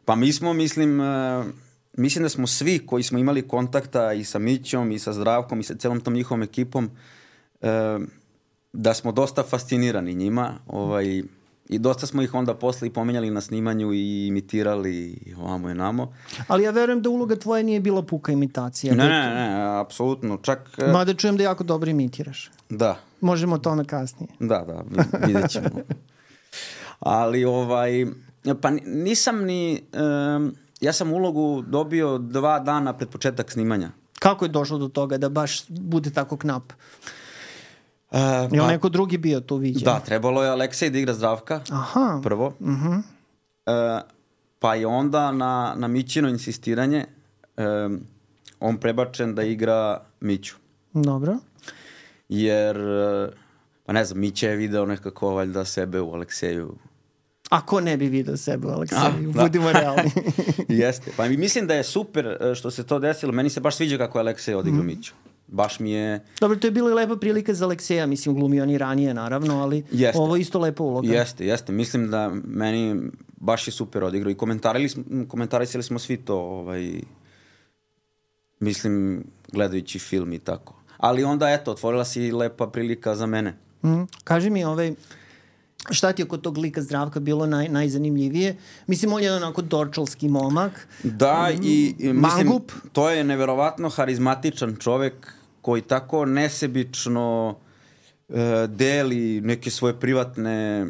pa 0.04 0.14
mi 0.14 0.32
smo, 0.32 0.52
mislim, 0.52 1.00
e, 1.00 1.44
mislim 1.96 2.22
da 2.22 2.28
smo 2.28 2.46
svi 2.46 2.86
koji 2.86 3.02
smo 3.02 3.18
imali 3.18 3.48
kontakta 3.48 4.12
i 4.12 4.24
sa 4.24 4.38
Mićom 4.38 4.92
i 4.92 4.98
sa 4.98 5.12
Zdravkom 5.12 5.60
i 5.60 5.64
sa 5.64 5.74
celom 5.74 6.00
tom 6.00 6.14
njihovom 6.14 6.42
ekipom, 6.42 6.90
e, 7.60 7.98
da 8.72 8.94
smo 8.94 9.12
dosta 9.12 9.42
fascinirani 9.42 10.14
njima 10.14 10.54
ovaj, 10.66 11.22
i 11.68 11.78
dosta 11.78 12.06
smo 12.06 12.22
ih 12.22 12.34
onda 12.34 12.54
posle 12.54 12.88
i 12.88 12.92
pomenjali 12.92 13.30
na 13.30 13.40
snimanju 13.40 13.92
i 13.92 14.26
imitirali 14.26 14.94
i 14.96 15.34
ovamo 15.34 15.70
i 15.70 15.74
namo. 15.74 16.12
Ali 16.48 16.62
ja 16.62 16.70
verujem 16.70 17.02
da 17.02 17.10
uloga 17.10 17.36
tvoja 17.36 17.62
nije 17.62 17.80
bila 17.80 18.02
puka 18.02 18.32
imitacija. 18.32 18.94
Ne, 18.94 19.04
Da- 19.04 19.10
ne, 19.10 19.34
ne, 19.48 19.80
apsolutno, 19.80 20.36
čak, 20.38 20.58
e, 20.78 20.92
Mada 20.92 21.14
čujem 21.14 21.36
da 21.36 21.42
jako 21.42 21.64
dobro 21.64 21.90
imitiraš. 21.90 22.50
da, 22.70 22.96
Možemo 23.20 23.54
o 23.54 23.58
tome 23.58 23.84
kasnije. 23.84 24.28
Da, 24.40 24.58
da, 24.60 24.84
vi- 24.90 25.26
vidjet 25.26 25.50
ćemo. 25.50 25.68
Ali 27.00 27.44
ovaj, 27.44 28.06
pa 28.60 28.70
ni- 28.70 28.82
nisam 28.82 29.38
ni, 29.38 29.82
um, 30.36 30.52
ja 30.80 30.92
sam 30.92 31.12
ulogu 31.12 31.62
dobio 31.62 32.18
dva 32.18 32.58
dana 32.60 32.92
pred 32.92 33.08
početak 33.08 33.52
snimanja. 33.52 33.90
Kako 34.18 34.44
je 34.44 34.48
došlo 34.48 34.78
do 34.78 34.88
toga 34.88 35.18
da 35.18 35.28
baš 35.28 35.64
bude 35.68 36.10
tako 36.10 36.36
knap? 36.36 36.62
Uh, 36.62 36.74
Je 38.52 38.62
li 38.62 38.68
neko 38.68 38.88
drugi 38.88 39.18
bio 39.18 39.40
tu 39.40 39.56
viđen? 39.56 39.82
Da, 39.84 40.00
trebalo 40.00 40.42
je 40.42 40.50
Aleksej 40.50 40.90
da 40.90 40.98
igra 40.98 41.14
zdravka, 41.14 41.60
Aha. 41.70 42.20
prvo. 42.22 42.46
Uh 42.46 42.68
-huh. 42.68 42.96
uh, 42.96 44.02
pa 44.58 44.74
je 44.74 44.86
onda 44.86 45.32
na, 45.32 45.74
na 45.76 45.88
Mićino 45.88 46.28
insistiranje 46.28 47.04
um, 47.56 48.00
on 48.60 48.76
prebačen 48.76 49.34
da 49.34 49.42
igra 49.42 50.00
Miću. 50.20 50.54
Dobro. 50.92 51.36
Jer, 52.28 52.78
uh, 52.80 53.28
pa 53.86 53.92
ne 53.92 54.04
znam, 54.04 54.20
Mića 54.20 54.48
je 54.48 54.56
video 54.56 54.86
nekako 54.86 55.34
valjda 55.34 55.64
sebe 55.64 56.00
u 56.00 56.12
Alekseju 56.12 56.74
A 57.50 57.60
ko 57.60 57.80
ne 57.80 57.96
bi 57.96 58.08
video 58.08 58.36
sebe 58.36 58.66
u 58.66 58.70
Alekseju? 58.70 59.00
A, 59.00 59.32
da. 59.32 59.42
Budimo 59.42 59.72
realni. 59.72 60.10
Jeste. 60.68 61.10
Pa 61.16 61.28
mi 61.28 61.36
mislim 61.36 61.66
da 61.66 61.74
je 61.74 61.84
super 61.84 62.26
e, 62.26 62.54
što 62.54 62.70
se 62.70 62.86
to 62.86 62.98
desilo. 62.98 63.32
Meni 63.32 63.50
se 63.50 63.60
baš 63.60 63.76
sviđa 63.76 63.98
kako 63.98 64.18
je 64.18 64.20
Aleksej 64.20 64.54
odigrao 64.54 64.82
mm. 64.82 64.86
Miću. 64.86 65.12
Baš 65.48 65.80
mi 65.80 65.90
je... 65.90 66.24
Dobro, 66.40 66.56
to 66.56 66.66
je 66.66 66.70
bila 66.70 66.90
i 66.90 66.94
lepa 66.94 67.16
prilika 67.16 67.54
za 67.54 67.64
Alekseja, 67.64 68.06
mislim, 68.06 68.34
glumio 68.34 68.62
on 68.62 68.70
i 68.70 68.78
ranije, 68.78 69.14
naravno, 69.14 69.62
ali 69.62 69.84
Jeste. 69.90 70.18
ovo 70.18 70.36
je 70.36 70.40
isto 70.40 70.58
lepa 70.58 70.82
uloga. 70.82 71.08
Jeste, 71.08 71.46
jeste. 71.46 71.72
Mislim 71.72 72.10
da 72.10 72.30
meni 72.44 73.10
baš 73.36 73.68
je 73.68 73.72
super 73.72 74.04
odigrao. 74.04 74.30
I 74.30 74.34
komentarisali 74.34 74.88
smo, 74.88 75.04
komentarisali 75.28 75.82
smo 75.82 75.98
svi 75.98 76.16
to, 76.16 76.36
ovaj, 76.36 76.92
mislim, 78.60 79.24
gledajući 79.52 79.98
film 79.98 80.32
i 80.32 80.38
tako. 80.38 80.74
Ali 80.96 81.24
onda, 81.24 81.50
eto, 81.50 81.70
otvorila 81.70 82.04
se 82.04 82.26
i 82.26 82.32
lepa 82.32 82.66
prilika 82.66 83.14
za 83.14 83.26
mene. 83.26 83.54
Mm. 83.84 84.02
Kaži 84.24 84.50
mi, 84.50 84.64
ovaj, 84.64 84.94
šta 85.90 86.12
ti 86.12 86.22
je 86.22 86.28
kod 86.28 86.40
tog 86.40 86.58
lika 86.58 86.82
zdravka 86.82 87.20
bilo 87.20 87.46
naj, 87.46 87.68
najzanimljivije? 87.68 88.56
Mislim, 88.86 89.12
on 89.12 89.22
je 89.22 89.32
onako 89.32 89.62
dorčalski 89.62 90.28
momak. 90.28 90.88
Da, 91.02 91.50
i, 91.62 91.94
i 91.98 92.12
mislim, 92.12 92.46
Mangup. 92.46 92.72
to 92.92 93.10
je 93.10 93.24
neverovatno 93.24 93.88
harizmatičan 93.88 94.76
čovek 94.76 95.37
koji 95.68 95.82
tako 95.82 96.24
nesebično 96.24 97.56
e, 98.28 98.66
deli 98.68 99.40
neke 99.40 99.70
svoje 99.70 100.00
privatne 100.00 100.86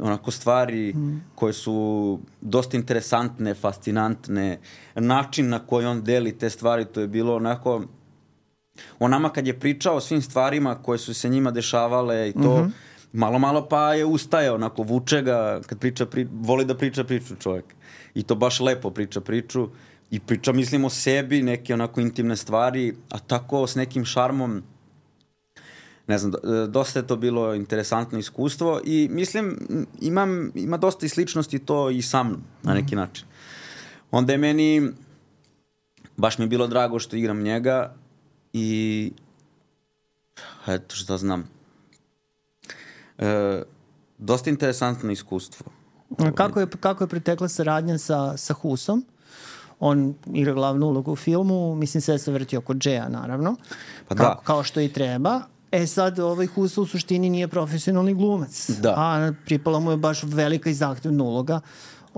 onako 0.00 0.30
stvari 0.30 0.92
mm. 0.94 1.24
koje 1.34 1.52
su 1.52 2.18
dosta 2.40 2.76
interesantne, 2.76 3.54
fascinantne. 3.54 4.58
Način 4.94 5.48
na 5.48 5.58
koji 5.58 5.86
on 5.86 6.00
deli 6.04 6.32
te 6.38 6.50
stvari, 6.50 6.84
to 6.84 7.00
je 7.00 7.08
bilo 7.08 7.36
onako... 7.36 7.82
On 8.98 9.10
nama 9.10 9.28
kad 9.28 9.46
je 9.46 9.60
pričao 9.60 9.96
o 9.96 10.00
svim 10.00 10.22
stvarima 10.22 10.82
koje 10.82 10.98
su 10.98 11.14
se 11.14 11.28
njima 11.28 11.50
dešavale 11.50 12.28
i 12.28 12.32
to, 12.32 12.62
mm 12.62 12.64
-hmm. 12.64 12.70
malo, 13.12 13.38
malo 13.38 13.66
pa 13.68 13.94
je 13.94 14.04
ustaje, 14.04 14.52
onako, 14.52 14.82
vuče 14.82 15.22
ga, 15.22 15.60
kad 15.66 15.78
priča, 15.78 16.06
pri, 16.06 16.28
voli 16.32 16.64
da 16.64 16.74
priča 16.74 17.04
priču 17.04 17.36
čovjek. 17.36 17.64
I 18.14 18.22
to 18.22 18.34
baš 18.34 18.60
lepo 18.60 18.90
priča 18.90 19.20
priču 19.20 19.68
i 20.10 20.20
priča, 20.20 20.52
mislim, 20.52 20.84
o 20.84 20.90
sebi, 20.90 21.42
neke 21.42 21.74
onako 21.74 22.00
intimne 22.00 22.36
stvari, 22.36 22.96
a 23.10 23.18
tako 23.18 23.66
s 23.66 23.74
nekim 23.74 24.04
šarmom, 24.04 24.62
ne 26.06 26.18
znam, 26.18 26.30
do- 26.30 26.66
dosta 26.66 26.98
je 26.98 27.06
to 27.06 27.16
bilo 27.16 27.54
interesantno 27.54 28.18
iskustvo 28.18 28.80
i 28.84 29.08
mislim, 29.10 29.58
imam, 30.00 30.52
ima 30.54 30.76
dosta 30.76 31.06
i 31.06 31.08
sličnosti 31.08 31.58
to 31.58 31.90
i 31.90 32.02
sa 32.02 32.22
mnom, 32.22 32.42
na 32.62 32.74
neki 32.74 32.96
način. 32.96 33.26
Onda 34.10 34.32
je 34.32 34.38
meni, 34.38 34.90
baš 36.16 36.38
mi 36.38 36.44
je 36.44 36.48
bilo 36.48 36.66
drago 36.66 36.98
što 36.98 37.16
igram 37.16 37.42
njega 37.42 37.94
i 38.52 39.12
eto 40.66 40.96
šta 40.96 41.18
znam. 41.18 41.50
E, 43.18 43.62
dosta 44.18 44.50
interesantno 44.50 45.12
iskustvo. 45.12 45.66
Kako 46.34 46.60
je, 46.60 46.66
kako 46.80 47.04
je 47.04 47.08
pretekla 47.08 47.48
saradnja 47.48 47.98
sa, 47.98 48.36
sa 48.36 48.54
Husom? 48.54 49.04
On 49.80 50.14
igra 50.32 50.52
glavnu 50.52 50.86
ulogu 50.86 51.12
u 51.12 51.16
filmu, 51.16 51.74
mislim 51.74 52.00
sve 52.00 52.18
se 52.18 52.32
vrti 52.32 52.56
oko 52.56 52.74
Džeja, 52.74 53.08
naravno. 53.08 53.56
Pa 54.08 54.14
kao, 54.14 54.28
da. 54.28 54.40
kao 54.44 54.62
što 54.62 54.80
i 54.80 54.88
treba. 54.88 55.40
E 55.72 55.86
sad, 55.86 56.18
ovaj 56.18 56.46
Husa 56.46 56.80
u 56.80 56.86
suštini 56.86 57.30
nije 57.30 57.48
profesionalni 57.48 58.14
glumac. 58.14 58.70
Da. 58.70 58.94
A 58.96 59.32
pripala 59.44 59.80
mu 59.80 59.90
je 59.90 59.96
baš 59.96 60.22
velika 60.22 60.70
i 60.70 60.74
zahtevna 60.74 61.24
uloga. 61.24 61.60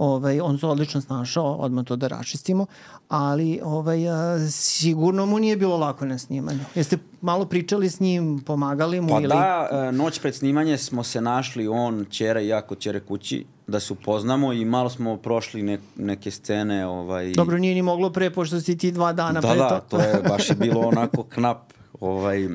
Ovaj, 0.01 0.41
on 0.41 0.59
se 0.59 0.67
odlično 0.67 1.01
snašao, 1.01 1.55
odmah 1.55 1.85
to 1.85 1.97
da 1.97 2.09
rašistimo, 2.09 2.67
ali 3.09 3.61
ovaj, 3.65 4.09
a, 4.09 4.39
sigurno 4.51 5.27
mu 5.27 5.39
nije 5.39 5.57
bilo 5.57 5.77
lako 5.77 6.07
na 6.07 6.19
snimanju. 6.19 6.61
Jeste 6.75 6.99
malo 7.21 7.45
pričali 7.45 7.91
s 7.91 8.01
njim, 8.01 8.43
pomagali 8.47 9.01
mu 9.01 9.09
Pa 9.09 9.21
ili... 9.21 9.29
da, 9.29 9.69
e, 9.73 9.93
noć 9.93 10.19
pred 10.19 10.35
snimanje 10.35 10.79
smo 10.79 11.05
se 11.05 11.21
našli, 11.21 11.69
on, 11.69 12.07
Ćera 12.11 12.41
i 12.41 12.49
ja 12.49 12.63
kod 12.63 12.79
Ćere 12.79 13.01
kući, 13.01 13.45
da 13.67 13.81
se 13.81 13.93
upoznamo 13.93 14.53
i 14.53 14.65
malo 14.65 14.91
smo 14.91 15.17
prošli 15.17 15.63
ne, 15.63 15.79
neke 15.97 16.31
scene. 16.31 16.87
Ovaj, 16.87 17.33
Dobro, 17.33 17.59
nije 17.59 17.75
ni 17.75 17.83
moglo 17.83 18.11
pre, 18.11 18.31
pošto 18.31 18.61
si 18.61 18.79
ti 18.79 18.93
dva 18.93 19.13
dana 19.13 19.41
da, 19.41 19.49
pre 19.49 19.59
da, 19.59 19.81
to 19.81 19.99
je 19.99 20.23
baš 20.29 20.51
je 20.51 20.55
bilo 20.55 20.81
onako 20.81 21.23
knap. 21.35 21.73
Ovaj, 22.01 22.45
e, 22.45 22.49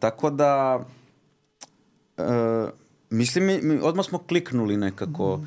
tako 0.00 0.30
da, 0.30 0.80
e, 2.16 2.83
mislim, 3.10 3.44
mi, 3.44 3.60
mi 3.62 3.78
odmah 3.82 4.06
smo 4.06 4.18
kliknuli 4.18 4.76
nekako. 4.76 5.40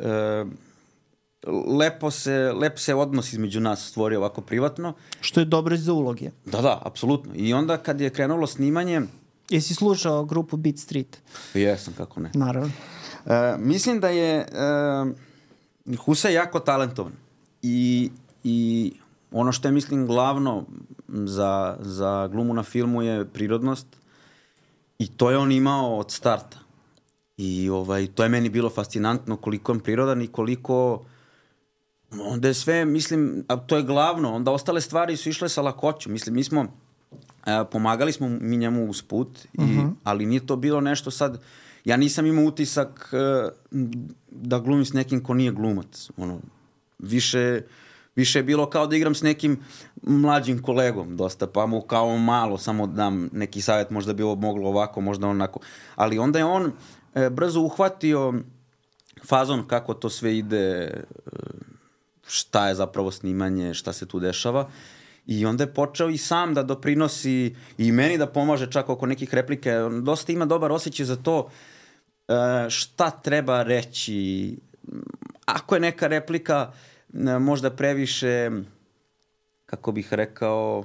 E, 0.00 0.44
lepo 1.78 2.10
se, 2.10 2.52
lep 2.52 2.78
se 2.78 2.94
odnos 2.94 3.32
između 3.32 3.60
nas 3.60 3.88
stvorio 3.88 4.18
ovako 4.18 4.40
privatno. 4.40 4.92
Što 5.20 5.40
je 5.40 5.46
dobro 5.46 5.76
za 5.76 5.92
uloge. 5.92 6.30
Da, 6.44 6.60
da, 6.60 6.82
apsolutno. 6.84 7.32
I 7.34 7.54
onda 7.54 7.76
kad 7.76 8.00
je 8.00 8.10
krenulo 8.10 8.46
snimanje, 8.46 9.00
Jesi 9.50 9.74
slušao 9.74 10.24
grupu 10.24 10.56
Beat 10.56 10.78
Street? 10.78 11.18
jesam, 11.54 11.94
kako 11.96 12.20
ne. 12.20 12.30
Naravno. 12.34 12.72
E, 13.26 13.56
mislim 13.58 14.00
da 14.00 14.08
je 14.08 14.38
e, 14.38 14.46
Husa 15.96 16.28
jako 16.28 16.60
talentovan 16.60 17.12
i, 17.62 18.10
i 18.44 18.92
ono 19.30 19.52
što 19.52 19.68
je 19.68 19.72
mislim 19.72 20.06
glavno 20.06 20.64
za, 21.08 21.76
za 21.80 22.28
glumu 22.32 22.54
na 22.54 22.62
filmu 22.62 23.02
je 23.02 23.24
prirodnost 23.24 23.86
i 24.98 25.08
to 25.08 25.30
je 25.30 25.38
on 25.38 25.52
imao 25.52 25.96
od 25.96 26.10
starta. 26.10 26.58
I 27.36 27.70
ovaj, 27.70 28.06
to 28.06 28.22
je 28.22 28.28
meni 28.28 28.48
bilo 28.48 28.70
fascinantno 28.70 29.36
koliko 29.36 29.72
je 29.72 29.78
prirodan 29.78 30.22
i 30.22 30.26
koliko 30.26 31.04
onda 32.20 32.48
je 32.48 32.54
sve, 32.54 32.84
mislim, 32.84 33.44
a 33.48 33.56
to 33.56 33.76
je 33.76 33.82
glavno, 33.82 34.34
onda 34.34 34.50
ostale 34.50 34.80
stvari 34.80 35.16
su 35.16 35.28
išle 35.28 35.48
sa 35.48 35.62
lakoćom. 35.62 36.12
Mislim, 36.12 36.34
mi 36.34 36.44
smo, 36.44 36.66
e, 37.46 37.64
pomagali 37.72 38.12
smo 38.12 38.28
mi 38.28 38.56
njemu 38.56 38.90
uz 38.90 39.02
put, 39.02 39.38
i, 39.52 39.62
uh 39.62 39.68
-huh. 39.68 39.92
ali 40.04 40.26
nije 40.26 40.46
to 40.46 40.56
bilo 40.56 40.80
nešto 40.80 41.10
sad, 41.10 41.42
ja 41.84 41.96
nisam 41.96 42.26
imao 42.26 42.44
utisak 42.44 43.12
e, 43.12 43.48
da 44.30 44.58
glumim 44.58 44.84
s 44.84 44.92
nekim 44.92 45.22
ko 45.22 45.34
nije 45.34 45.52
glumac. 45.52 46.10
Ono, 46.16 46.40
više, 46.98 47.62
više 48.16 48.38
je 48.38 48.42
bilo 48.42 48.70
kao 48.70 48.86
da 48.86 48.96
igram 48.96 49.14
s 49.14 49.22
nekim 49.22 49.58
mlađim 50.02 50.62
kolegom 50.62 51.16
dosta, 51.16 51.46
pa 51.46 51.66
mu 51.66 51.80
kao 51.80 52.18
malo 52.18 52.58
samo 52.58 52.86
dam 52.86 53.28
neki 53.32 53.62
savjet, 53.62 53.90
možda 53.90 54.12
bi 54.12 54.22
ovo 54.22 54.34
moglo 54.34 54.68
ovako, 54.68 55.00
možda 55.00 55.28
onako. 55.28 55.60
Ali 55.94 56.18
onda 56.18 56.38
je 56.38 56.44
on 56.44 56.72
brzo 57.30 57.60
uhvatio 57.60 58.34
fazon 59.24 59.66
kako 59.68 59.94
to 59.94 60.10
sve 60.10 60.38
ide, 60.38 60.56
e, 60.56 60.92
šta 62.26 62.68
je 62.68 62.74
zapravo 62.74 63.10
snimanje, 63.10 63.74
šta 63.74 63.92
se 63.92 64.06
tu 64.06 64.20
dešava. 64.20 64.68
I 65.26 65.46
onda 65.46 65.64
je 65.64 65.74
počeo 65.74 66.08
i 66.08 66.18
sam 66.18 66.54
da 66.54 66.62
doprinosi 66.62 67.54
i 67.78 67.92
meni 67.92 68.18
da 68.18 68.26
pomaže 68.26 68.70
čak 68.70 68.88
oko 68.88 69.06
nekih 69.06 69.34
replike. 69.34 69.72
Dosta 70.02 70.32
ima 70.32 70.46
dobar 70.46 70.72
osjećaj 70.72 71.06
za 71.06 71.16
to 71.16 71.50
e, 72.28 72.32
šta 72.70 73.10
treba 73.10 73.62
reći. 73.62 74.56
Ako 75.46 75.74
je 75.74 75.80
neka 75.80 76.06
replika 76.06 76.72
e, 77.14 77.38
možda 77.38 77.70
previše, 77.70 78.50
kako 79.66 79.92
bih 79.92 80.12
rekao, 80.12 80.84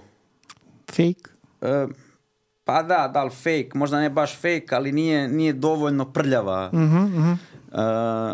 Fake? 0.91 1.29
Pa 2.63 2.83
da, 2.83 3.07
da 3.13 3.23
li 3.23 3.29
fake, 3.29 3.69
možda 3.73 3.99
ne 3.99 4.09
baš 4.09 4.35
fake, 4.35 4.67
ali 4.71 4.91
nije, 4.91 5.27
nije 5.27 5.53
dovoljno 5.53 6.05
prljava. 6.11 6.69
Mm 6.73 6.77
-hmm, 6.77 7.07
mm 7.07 7.23
-hmm. 7.23 7.37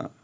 E, 0.04 0.18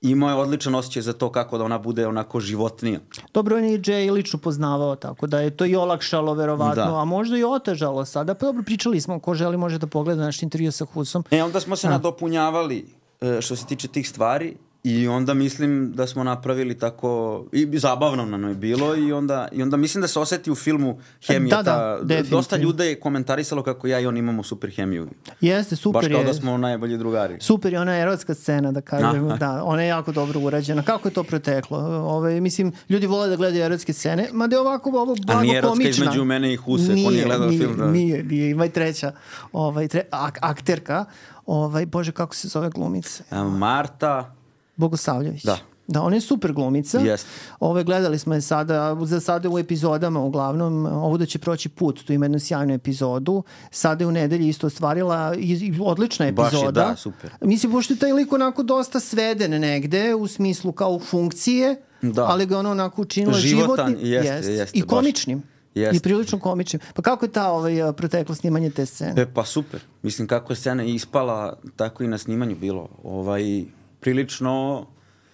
imao 0.00 0.28
je 0.28 0.34
odličan 0.34 0.74
osjećaj 0.74 1.02
za 1.02 1.12
to 1.12 1.32
kako 1.32 1.58
da 1.58 1.64
ona 1.64 1.78
bude 1.78 2.06
onako 2.06 2.40
životnija. 2.40 3.00
Dobro, 3.34 3.56
on 3.56 3.64
je 3.64 3.74
i 3.74 3.78
Jay 3.78 4.12
lično 4.12 4.38
poznavao, 4.38 4.96
tako 4.96 5.26
da 5.26 5.40
je 5.40 5.56
to 5.56 5.64
i 5.64 5.76
olakšalo 5.76 6.34
verovatno, 6.34 6.84
Da. 6.84 7.00
a 7.00 7.04
možda 7.04 7.38
i 7.38 7.44
otežalo 7.44 8.04
sada. 8.04 8.34
Pa 8.34 8.46
dobro, 8.46 8.62
pričali 8.62 9.00
smo, 9.00 9.20
ko 9.20 9.34
želi 9.34 9.56
može 9.56 9.78
da 9.78 9.86
pogleda 9.86 10.22
naš 10.22 10.42
intervju 10.42 10.72
sa 10.72 10.84
Husom. 10.84 11.24
E, 11.30 11.42
onda 11.42 11.60
smo 11.60 11.76
se 11.76 11.88
nadopunjavali 11.88 12.86
e, 13.20 13.40
što 13.40 13.56
se 13.56 13.66
tiče 13.66 13.88
tih 13.88 14.08
stvari 14.08 14.56
i 14.88 15.08
onda 15.08 15.34
mislim 15.34 15.92
da 15.94 16.06
smo 16.06 16.24
napravili 16.24 16.78
tako, 16.78 17.44
i 17.52 17.78
zabavno 17.78 18.26
nam 18.26 18.48
je 18.48 18.54
bilo 18.54 18.96
i 18.96 19.12
onda, 19.12 19.48
i 19.52 19.62
onda 19.62 19.76
mislim 19.76 20.02
da 20.02 20.08
se 20.08 20.18
oseti 20.18 20.50
u 20.50 20.54
filmu 20.54 20.98
hemija. 21.26 21.62
Da, 21.62 21.98
da, 22.02 22.22
ta, 22.22 22.28
dosta 22.30 22.56
ljude 22.56 22.86
je 22.86 23.00
komentarisalo 23.00 23.62
kako 23.62 23.86
ja 23.86 24.00
i 24.00 24.06
on 24.06 24.16
imamo 24.16 24.42
super 24.42 24.70
hemiju. 24.70 25.08
Jeste, 25.40 25.76
super 25.76 26.02
Baš 26.02 26.12
kao 26.12 26.20
je. 26.20 26.26
da 26.26 26.34
smo 26.34 26.56
najbolji 26.56 26.98
drugari. 26.98 27.36
Super 27.40 27.72
je 27.72 27.80
ona 27.80 27.98
erotska 27.98 28.34
scena, 28.34 28.72
da 28.72 28.80
kažem, 28.80 29.28
da, 29.38 29.64
ona 29.64 29.82
je 29.82 29.88
jako 29.88 30.12
dobro 30.12 30.40
urađena. 30.40 30.82
Kako 30.82 31.08
je 31.08 31.12
to 31.12 31.22
proteklo? 31.22 31.78
Ove, 32.06 32.40
mislim, 32.40 32.72
ljudi 32.88 33.06
vole 33.06 33.28
da 33.28 33.36
gledaju 33.36 33.64
erotske 33.64 33.92
scene, 33.92 34.28
ma 34.32 34.46
da 34.46 34.56
je 34.56 34.60
ovako 34.60 34.90
ovo 34.90 35.16
blago 35.26 35.40
nije 35.40 35.58
erotska 35.58 35.72
komična. 35.72 36.04
između 36.04 36.24
mene 36.24 36.52
i 36.52 36.56
Huse, 36.56 36.92
nije 36.92 37.24
gledao 37.24 37.48
nije, 37.48 37.60
film, 37.60 37.76
da. 37.76 37.86
Nije, 37.86 38.24
nije, 38.24 38.50
ima 38.50 38.64
i 38.64 38.70
treća 38.70 39.12
ovaj, 39.52 39.88
tre, 39.88 40.02
ak, 40.10 40.38
akterka, 40.40 41.04
ovaj, 41.46 41.86
bože, 41.86 42.12
kako 42.12 42.34
se 42.34 42.48
zove 42.48 42.70
glumica? 42.70 43.24
Marta, 43.58 44.37
Bogosavljević. 44.78 45.42
Da. 45.44 45.58
Da, 45.86 46.02
ona 46.02 46.16
je 46.16 46.20
super 46.20 46.52
glumica. 46.52 46.98
Jeste. 46.98 47.28
Ove, 47.60 47.84
gledali 47.84 48.18
smo 48.18 48.34
je 48.34 48.40
sada, 48.40 48.96
za 49.02 49.20
sada 49.20 49.48
u 49.48 49.58
epizodama 49.58 50.20
uglavnom, 50.20 50.86
ovo 50.86 51.16
da 51.18 51.26
će 51.26 51.38
proći 51.38 51.68
put, 51.68 52.04
tu 52.04 52.12
ima 52.12 52.24
jednu 52.24 52.38
sjajnu 52.40 52.74
epizodu. 52.74 53.42
Sada 53.70 54.04
je 54.04 54.08
u 54.08 54.12
nedelji 54.12 54.48
isto 54.48 54.66
ostvarila 54.66 55.34
odlična 55.82 56.32
Baš 56.32 56.44
je, 56.44 56.56
epizoda. 56.56 56.70
da, 56.80 56.96
super. 56.96 57.30
Mislim, 57.40 57.72
pošto 57.72 57.94
je 57.94 57.98
taj 57.98 58.12
lik 58.12 58.32
onako 58.32 58.62
dosta 58.62 59.00
sveden 59.00 59.50
negde, 59.52 60.14
u 60.14 60.26
smislu 60.26 60.72
kao 60.72 60.98
funkcije, 61.00 61.76
Da. 62.02 62.24
ali 62.24 62.46
ga 62.46 62.58
ono 62.58 62.70
onako 62.70 63.02
učinila 63.02 63.34
Životan, 63.34 63.86
životnim. 63.86 64.12
jeste, 64.12 64.34
Jest. 64.34 64.48
jeste, 64.50 64.78
I 64.78 64.82
baš. 64.82 64.88
komičnim. 64.88 65.42
Jeste. 65.74 65.96
I 65.96 66.00
prilično 66.00 66.38
komičnim. 66.38 66.80
Pa 66.94 67.02
kako 67.02 67.24
je 67.24 67.32
ta 67.32 67.50
ovaj, 67.50 67.92
proteklo 67.92 68.34
snimanje 68.34 68.70
te 68.70 68.86
scene? 68.86 69.22
E 69.22 69.26
pa 69.34 69.44
super. 69.44 69.80
Mislim 70.02 70.28
kako 70.28 70.52
je 70.52 70.56
scena 70.56 70.84
ispala, 70.84 71.56
tako 71.76 72.04
i 72.04 72.08
na 72.08 72.18
snimanju 72.18 72.56
bilo. 72.56 72.88
Ovaj, 73.04 73.64
prilično 74.00 74.86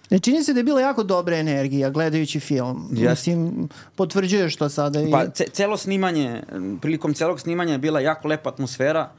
Ne 0.09 0.19
čini 0.19 0.43
se 0.43 0.53
da 0.53 0.59
je 0.59 0.63
bila 0.63 0.81
jako 0.81 1.03
dobra 1.03 1.37
energija 1.37 1.89
gledajući 1.89 2.39
film. 2.39 2.89
Jeste. 2.91 3.09
Mislim, 3.09 3.69
potvrđuješ 3.95 4.55
to 4.55 4.69
sada. 4.69 5.01
I... 5.01 5.11
Pa 5.11 5.29
ce, 5.29 5.45
celo 5.51 5.77
snimanje, 5.77 6.43
prilikom 6.81 7.13
celog 7.13 7.39
snimanja 7.39 7.71
je 7.71 7.77
bila 7.77 7.99
jako 7.99 8.27
lepa 8.27 8.49
atmosfera. 8.49 9.09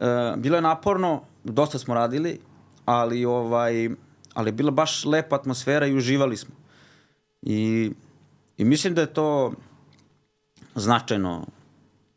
E, 0.00 0.34
bilo 0.36 0.56
je 0.56 0.62
naporno, 0.62 1.22
dosta 1.44 1.78
smo 1.78 1.94
radili, 1.94 2.38
ali 2.84 3.24
ovaj 3.24 3.88
ali 4.36 4.48
je 4.48 4.52
bila 4.52 4.70
baš 4.70 5.04
lepa 5.04 5.36
atmosfera 5.36 5.86
i 5.86 5.94
uživali 5.94 6.36
smo. 6.36 6.54
I, 7.42 7.90
i 8.56 8.64
mislim 8.64 8.94
da 8.94 9.00
je 9.00 9.06
to 9.06 9.52
značajno 10.74 11.46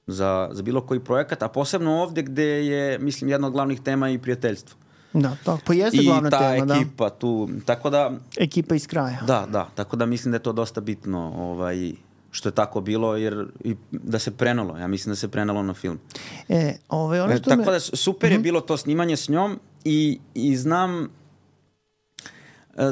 za, 0.08 0.50
za 0.52 0.64
bilo 0.64 0.82
koji 0.82 1.00
projekat, 1.00 1.44
a 1.44 1.48
posebno 1.48 2.02
ovde 2.02 2.22
gde 2.22 2.44
je, 2.44 3.00
mislim, 3.00 3.30
jedna 3.30 3.48
od 3.48 3.54
glavnih 3.54 3.82
tema 3.82 4.10
i 4.10 4.18
prijateljstvo. 4.18 4.78
Da, 5.14 5.36
tako, 5.44 5.60
pa 5.66 5.74
jeste 5.74 5.98
I 5.98 6.06
glavna 6.06 6.30
ta 6.30 6.40
tema, 6.40 6.76
ekipa 6.76 7.10
tu, 7.10 7.50
tako 7.66 7.90
da, 7.90 7.98
da. 7.98 8.44
Ekipa 8.44 8.76
iz 8.76 8.88
kraja. 8.88 9.20
Da, 9.28 9.48
da, 9.50 9.70
tako 9.76 9.96
da 9.96 10.06
mislim 10.06 10.32
da 10.32 10.36
je 10.36 10.44
to 10.44 10.54
dosta 10.54 10.82
bitno 10.82 11.34
ovaj, 11.38 11.92
što 12.32 12.50
je 12.50 12.54
tako 12.54 12.82
bilo, 12.82 13.16
jer 13.16 13.48
i 13.64 13.76
da 13.92 14.20
se 14.20 14.32
prenalo, 14.32 14.78
ja 14.78 14.88
mislim 14.88 15.12
da 15.12 15.16
se 15.16 15.28
prenalo 15.28 15.64
na 15.64 15.74
film. 15.74 16.00
E, 16.50 16.74
ovaj, 16.90 17.20
ono 17.22 17.34
E, 17.34 17.38
što 17.38 17.50
tako 17.50 17.66
me... 17.66 17.72
da 17.72 17.80
super 17.80 18.32
je 18.32 18.40
bilo 18.40 18.62
to 18.62 18.78
snimanje 18.78 19.18
s 19.18 19.30
njom 19.30 19.60
i, 19.84 20.20
i 20.34 20.58
znam 20.58 21.04
e, 21.04 21.08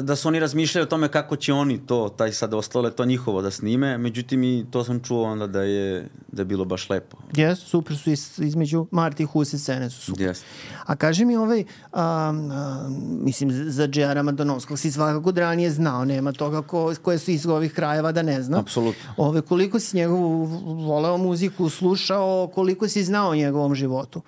da 0.02 0.16
su 0.16 0.28
oni 0.28 0.40
razmišljali 0.40 0.82
o 0.82 0.86
tome 0.86 1.08
kako 1.08 1.36
će 1.36 1.52
oni 1.52 1.86
to, 1.86 2.08
taj 2.08 2.32
sad 2.32 2.54
ostalo 2.54 2.90
to 2.90 3.04
njihovo 3.04 3.42
da 3.42 3.50
snime, 3.50 3.98
međutim 3.98 4.44
i 4.44 4.66
to 4.70 4.84
sam 4.84 5.00
čuo 5.00 5.24
onda 5.24 5.46
da 5.46 5.62
je, 5.62 6.08
da 6.32 6.40
je 6.42 6.46
bilo 6.46 6.64
baš 6.64 6.90
lepo. 6.90 7.16
Jes, 7.36 7.58
super 7.58 7.96
su 7.96 8.10
iz, 8.10 8.38
između 8.38 8.86
Marti 8.90 9.22
i 9.22 9.26
Husi 9.26 9.58
scene 9.58 9.90
su 9.90 10.00
super. 10.00 10.26
Yes. 10.26 10.42
A 10.86 10.96
kaži 10.96 11.24
mi 11.24 11.36
ovaj, 11.36 11.64
a, 11.92 12.02
a, 12.02 12.88
mislim, 13.00 13.50
za 13.52 13.88
Džera 13.88 14.22
Madonovskog 14.22 14.78
si 14.78 14.92
svakako 14.92 15.32
da 15.32 15.40
ranije 15.40 15.70
znao, 15.70 16.04
nema 16.04 16.32
toga 16.32 16.62
ko, 16.62 16.94
koje 17.02 17.18
su 17.18 17.30
iz 17.30 17.46
ovih 17.46 17.72
krajeva 17.72 18.12
da 18.12 18.22
ne 18.22 18.42
zna. 18.42 18.58
Apsolutno. 18.58 19.10
Ove, 19.16 19.40
koliko 19.40 19.80
si 19.80 19.96
njegovu 19.96 20.44
voleo 20.86 21.16
muziku, 21.16 21.68
slušao, 21.68 22.50
koliko 22.54 22.88
si 22.88 23.04
znao 23.04 23.30
o 23.30 23.34
njegovom 23.34 23.74
životu? 23.74 24.22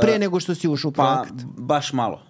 Pre 0.00 0.18
nego 0.18 0.40
što 0.40 0.54
si 0.54 0.68
ušao 0.68 0.88
u 0.88 0.92
Pa, 0.92 1.24
projekt. 1.24 1.46
baš 1.56 1.92
malo. 1.92 2.20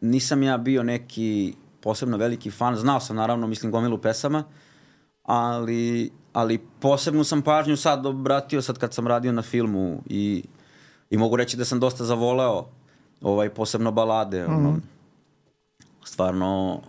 Nisam 0.00 0.42
ja 0.42 0.58
bio 0.58 0.82
neki 0.82 1.54
posebno 1.80 2.16
veliki 2.16 2.50
fan. 2.50 2.76
Znao 2.76 3.00
sam, 3.00 3.16
naravno, 3.16 3.46
mislim, 3.46 3.72
gomilu 3.72 3.98
pesama, 3.98 4.44
ali, 5.22 6.10
ali 6.32 6.58
posebnu 6.80 7.24
sam 7.24 7.42
pažnju 7.42 7.76
sad 7.76 8.06
obratio 8.06 8.62
sad 8.62 8.78
kad 8.78 8.94
sam 8.94 9.06
radio 9.06 9.32
na 9.32 9.42
filmu 9.42 10.02
i, 10.06 10.44
i 11.10 11.16
mogu 11.16 11.36
reći 11.36 11.56
da 11.56 11.64
sam 11.64 11.80
dosta 11.80 12.04
zavoleo 12.04 12.66
ovaj, 13.20 13.48
posebno 13.48 13.92
balade. 13.92 14.42
Mm 14.42 14.50
-hmm. 14.50 14.56
ono, 14.56 14.80
stvarno, 16.04 16.80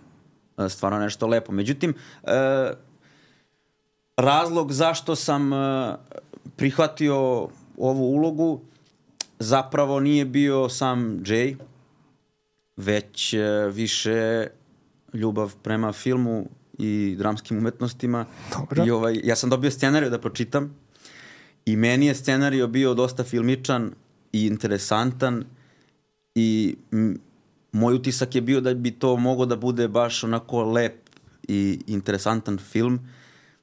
stvarno 0.68 0.98
nešto 0.98 1.26
lepo. 1.26 1.52
Međutim, 1.52 1.94
e, 2.24 2.72
razlog 4.16 4.72
zašto 4.72 5.16
sam 5.16 5.52
e, 5.52 5.94
prihvatio 6.56 7.48
ovu 7.78 8.14
ulogu 8.14 8.60
zapravo 9.38 10.00
nije 10.00 10.24
bio 10.24 10.68
sam 10.68 11.20
Jay, 11.24 11.56
već 12.76 13.34
e, 13.34 13.38
više 13.72 14.46
ljubav 15.12 15.54
prema 15.62 15.92
filmu 15.92 16.48
i 16.78 17.14
dramskim 17.18 17.58
umetnostima. 17.58 18.26
Dobro. 18.52 18.86
I 18.86 18.90
ovaj, 18.90 19.20
ja 19.24 19.36
sam 19.36 19.50
dobio 19.50 19.70
scenariju 19.70 20.10
da 20.10 20.18
pročitam 20.18 20.74
i 21.66 21.76
meni 21.76 22.06
je 22.06 22.14
scenario 22.14 22.66
bio 22.66 22.94
dosta 22.94 23.24
filmičan 23.24 23.92
i 24.32 24.46
interesantan 24.46 25.44
i 26.34 26.76
moj 27.72 27.94
utisak 27.94 28.34
je 28.34 28.40
bio 28.40 28.60
da 28.60 28.74
bi 28.74 28.90
to 28.90 29.16
moglo 29.16 29.46
da 29.46 29.56
bude 29.56 29.88
baš 29.88 30.24
onako 30.24 30.62
lep 30.62 30.94
i 31.48 31.80
interesantan 31.86 32.58
film. 32.58 33.00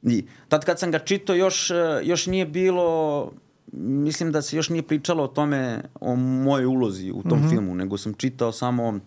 I 0.04 0.26
tad 0.48 0.66
kad 0.66 0.80
sam 0.80 0.92
ga 0.92 1.00
čitao 1.00 1.36
još, 1.36 1.72
još 2.04 2.28
nije 2.28 2.46
bilo 2.46 3.32
mislim 3.74 4.32
da 4.32 4.42
se 4.42 4.58
još 4.58 4.70
nije 4.70 4.84
pričalo 4.84 5.24
o 5.24 5.28
tome, 5.28 5.82
o 6.00 6.16
mojoj 6.16 6.66
ulozi 6.66 7.12
u 7.12 7.24
tom 7.24 7.40
mm 7.40 7.44
-hmm. 7.44 7.50
filmu, 7.50 7.76
nego 7.76 7.98
sam 7.98 8.14
čitao 8.14 8.52
samo 8.52 9.00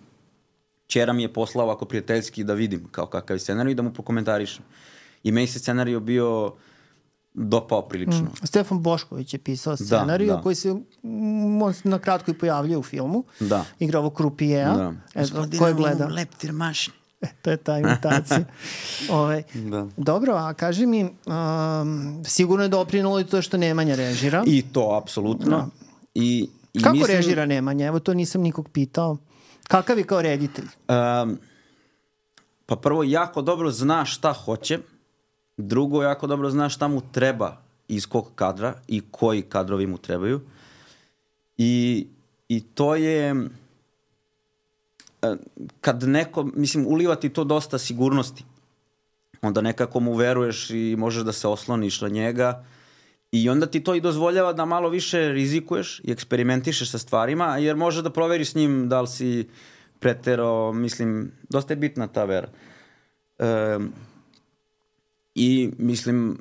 Čera 0.93 1.13
mi 1.13 1.23
je 1.23 1.33
poslao 1.33 1.65
ovako 1.65 1.85
prijateljski 1.85 2.45
da 2.45 2.55
vidim 2.55 2.89
kao 2.91 3.07
kakav 3.07 3.37
je 3.37 3.41
scenarij 3.41 3.73
i 3.73 3.75
da 3.75 3.83
mu 3.83 3.93
prokomentarišem. 3.93 4.65
I 5.23 5.33
meni 5.33 5.47
se 5.47 5.59
scenarij 5.59 6.01
bio 6.01 6.55
dopao 7.35 7.83
prilično. 7.89 8.25
Mm. 8.25 8.47
Stefan 8.47 8.83
Bošković 8.83 9.35
je 9.35 9.39
pisao 9.39 9.77
scenariju 9.77 10.29
da, 10.29 10.37
da. 10.37 10.43
koji 10.43 10.55
se 10.55 10.75
mm, 10.75 11.73
se 11.73 11.89
na 11.89 11.99
kratko 11.99 12.31
i 12.31 12.35
pojavljuje 12.35 12.79
u 12.79 12.83
filmu. 12.83 13.25
Da. 13.41 13.65
Igra 13.79 13.99
ovo 13.99 14.11
Krupijeja. 14.11 14.75
Da. 14.75 14.93
Eto, 15.15 15.67
je 15.67 15.75
gleda? 15.75 16.07
Leptir 16.07 16.53
mašni. 16.53 16.93
E, 17.21 17.27
to 17.43 17.51
je 17.51 17.57
ta 17.57 17.79
imitacija. 17.79 18.45
Ove, 19.21 19.43
da. 19.55 19.87
Dobro, 19.97 20.35
a 20.35 20.55
kaži 20.55 20.87
mi, 20.87 21.05
um, 21.05 22.23
sigurno 22.27 22.65
je 22.65 22.69
doprinalo 22.69 23.21
i 23.21 23.25
to 23.25 23.43
što 23.43 23.57
Nemanja 23.57 23.95
režira. 23.95 24.45
I 24.47 24.63
to, 24.63 24.99
apsolutno. 25.03 25.57
Da. 25.57 25.67
I, 26.15 26.49
i 26.73 26.83
Kako 26.83 26.97
mislim, 26.97 27.17
režira 27.17 27.47
Nemanja? 27.47 27.87
Evo 27.87 27.99
to 27.99 28.15
nisam 28.15 28.43
nikog 28.43 28.69
pitao. 28.69 29.17
Kakav 29.69 29.99
je 29.99 30.05
kao 30.05 30.23
reditelj? 30.23 30.65
Um, 30.65 31.39
pa 32.67 32.77
prvo, 32.77 33.03
jako 33.03 33.43
dobro 33.43 33.71
zna 33.71 34.05
šta 34.05 34.33
hoće. 34.33 34.79
Drugo, 35.57 36.03
jako 36.03 36.27
dobro 36.27 36.51
zna 36.51 36.69
šta 36.69 36.89
mu 36.89 37.03
treba 37.13 37.57
iz 37.89 38.07
kog 38.07 38.31
kadra 38.35 38.75
i 38.89 39.03
koji 39.11 39.43
kadrovi 39.43 39.87
mu 39.87 39.99
trebaju. 39.99 40.41
I, 41.59 42.07
i 42.49 42.61
to 42.61 42.95
je 42.95 43.35
kad 45.81 46.03
neko, 46.03 46.45
mislim, 46.55 46.87
uliva 46.87 47.17
ti 47.17 47.29
to 47.29 47.45
dosta 47.45 47.79
sigurnosti. 47.79 48.45
Onda 49.43 49.61
nekako 49.61 50.01
mu 50.01 50.15
veruješ 50.15 50.71
i 50.71 50.97
možeš 50.99 51.23
da 51.23 51.33
se 51.33 51.49
osloniš 51.49 52.01
na 52.01 52.09
njega 52.09 52.65
i 53.33 53.49
onda 53.49 53.67
ti 53.67 53.81
to 53.81 53.95
i 53.95 54.01
dozvoljava 54.01 54.53
da 54.53 54.65
malo 54.65 54.89
više 54.89 55.33
rizikuješ 55.33 56.01
i 56.05 56.13
eksperimentišeš 56.13 56.91
sa 56.91 56.99
stvarima, 56.99 57.57
jer 57.57 57.77
može 57.77 58.03
da 58.03 58.11
proveriš 58.11 58.51
s 58.51 58.55
njim 58.55 58.89
da 58.89 59.01
li 59.01 59.09
si 59.09 59.49
pretero, 59.99 60.73
mislim, 60.73 61.33
dosta 61.49 61.73
je 61.73 61.77
bitna 61.77 62.07
ta 62.07 62.25
vera. 62.25 62.49
E, 63.39 63.79
I 65.35 65.71
mislim, 65.79 66.39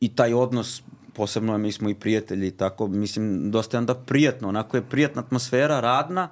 i 0.00 0.14
taj 0.14 0.34
odnos, 0.34 0.82
posebno 1.14 1.58
mi 1.58 1.72
smo 1.72 1.90
i 1.90 1.94
prijatelji 1.94 2.50
tako, 2.50 2.88
mislim, 2.88 3.50
dosta 3.50 3.76
je 3.76 3.78
onda 3.78 3.94
prijatno, 3.94 4.48
onako 4.48 4.76
je 4.76 4.82
prijatna 4.82 5.22
atmosfera, 5.22 5.80
radna, 5.80 6.28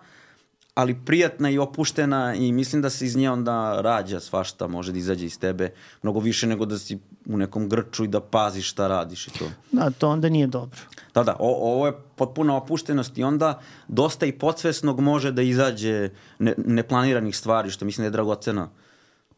ali 0.79 0.95
prijatna 1.05 1.51
i 1.51 1.59
opuštena 1.59 2.35
i 2.35 2.53
mislim 2.53 2.83
da 2.83 2.91
se 2.91 3.07
iz 3.07 3.17
nje 3.17 3.31
onda 3.31 3.81
rađa 3.81 4.21
svašta, 4.21 4.67
može 4.67 4.93
da 4.93 4.99
izađe 4.99 5.27
iz 5.27 5.39
tebe 5.39 5.71
mnogo 6.03 6.21
više 6.21 6.47
nego 6.47 6.67
da 6.67 6.79
si 6.79 6.99
u 7.27 7.37
nekom 7.37 7.69
grču 7.69 8.05
i 8.05 8.09
da 8.09 8.21
paziš 8.21 8.71
šta 8.71 8.87
radiš 8.89 9.27
i 9.29 9.31
to. 9.39 9.51
Da, 9.73 9.91
to 9.91 10.09
onda 10.09 10.29
nije 10.29 10.47
dobro. 10.47 10.79
Da, 11.15 11.23
da, 11.23 11.37
o, 11.39 11.73
ovo 11.73 11.87
je 11.87 11.93
potpuna 12.17 12.57
opuštenost 12.57 13.19
i 13.19 13.25
onda 13.25 13.61
dosta 13.89 14.27
i 14.27 14.33
podsvesnog 14.33 15.01
može 15.01 15.33
da 15.33 15.43
izađe 15.43 16.11
ne, 16.39 16.55
neplaniranih 16.67 17.37
stvari, 17.37 17.71
što 17.71 17.85
mislim 17.85 18.03
da 18.03 18.07
je 18.07 18.11
dragoceno. 18.11 18.69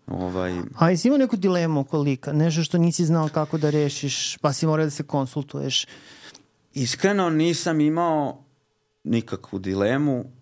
Ovaj... 0.06 0.54
A 0.78 0.90
jesi 0.90 1.08
imao 1.08 1.18
neku 1.18 1.36
dilemu 1.36 1.80
oko 1.80 1.98
lika? 1.98 2.32
Nešto 2.32 2.62
što 2.62 2.78
nisi 2.78 3.04
znao 3.04 3.28
kako 3.28 3.58
da 3.58 3.70
rešiš, 3.70 4.36
pa 4.36 4.52
si 4.52 4.66
morao 4.66 4.86
da 4.86 4.90
se 4.90 5.02
konsultuješ? 5.02 5.86
Iskreno 6.74 7.30
nisam 7.30 7.80
imao 7.80 8.44
nikakvu 9.04 9.58
dilemu 9.58 10.39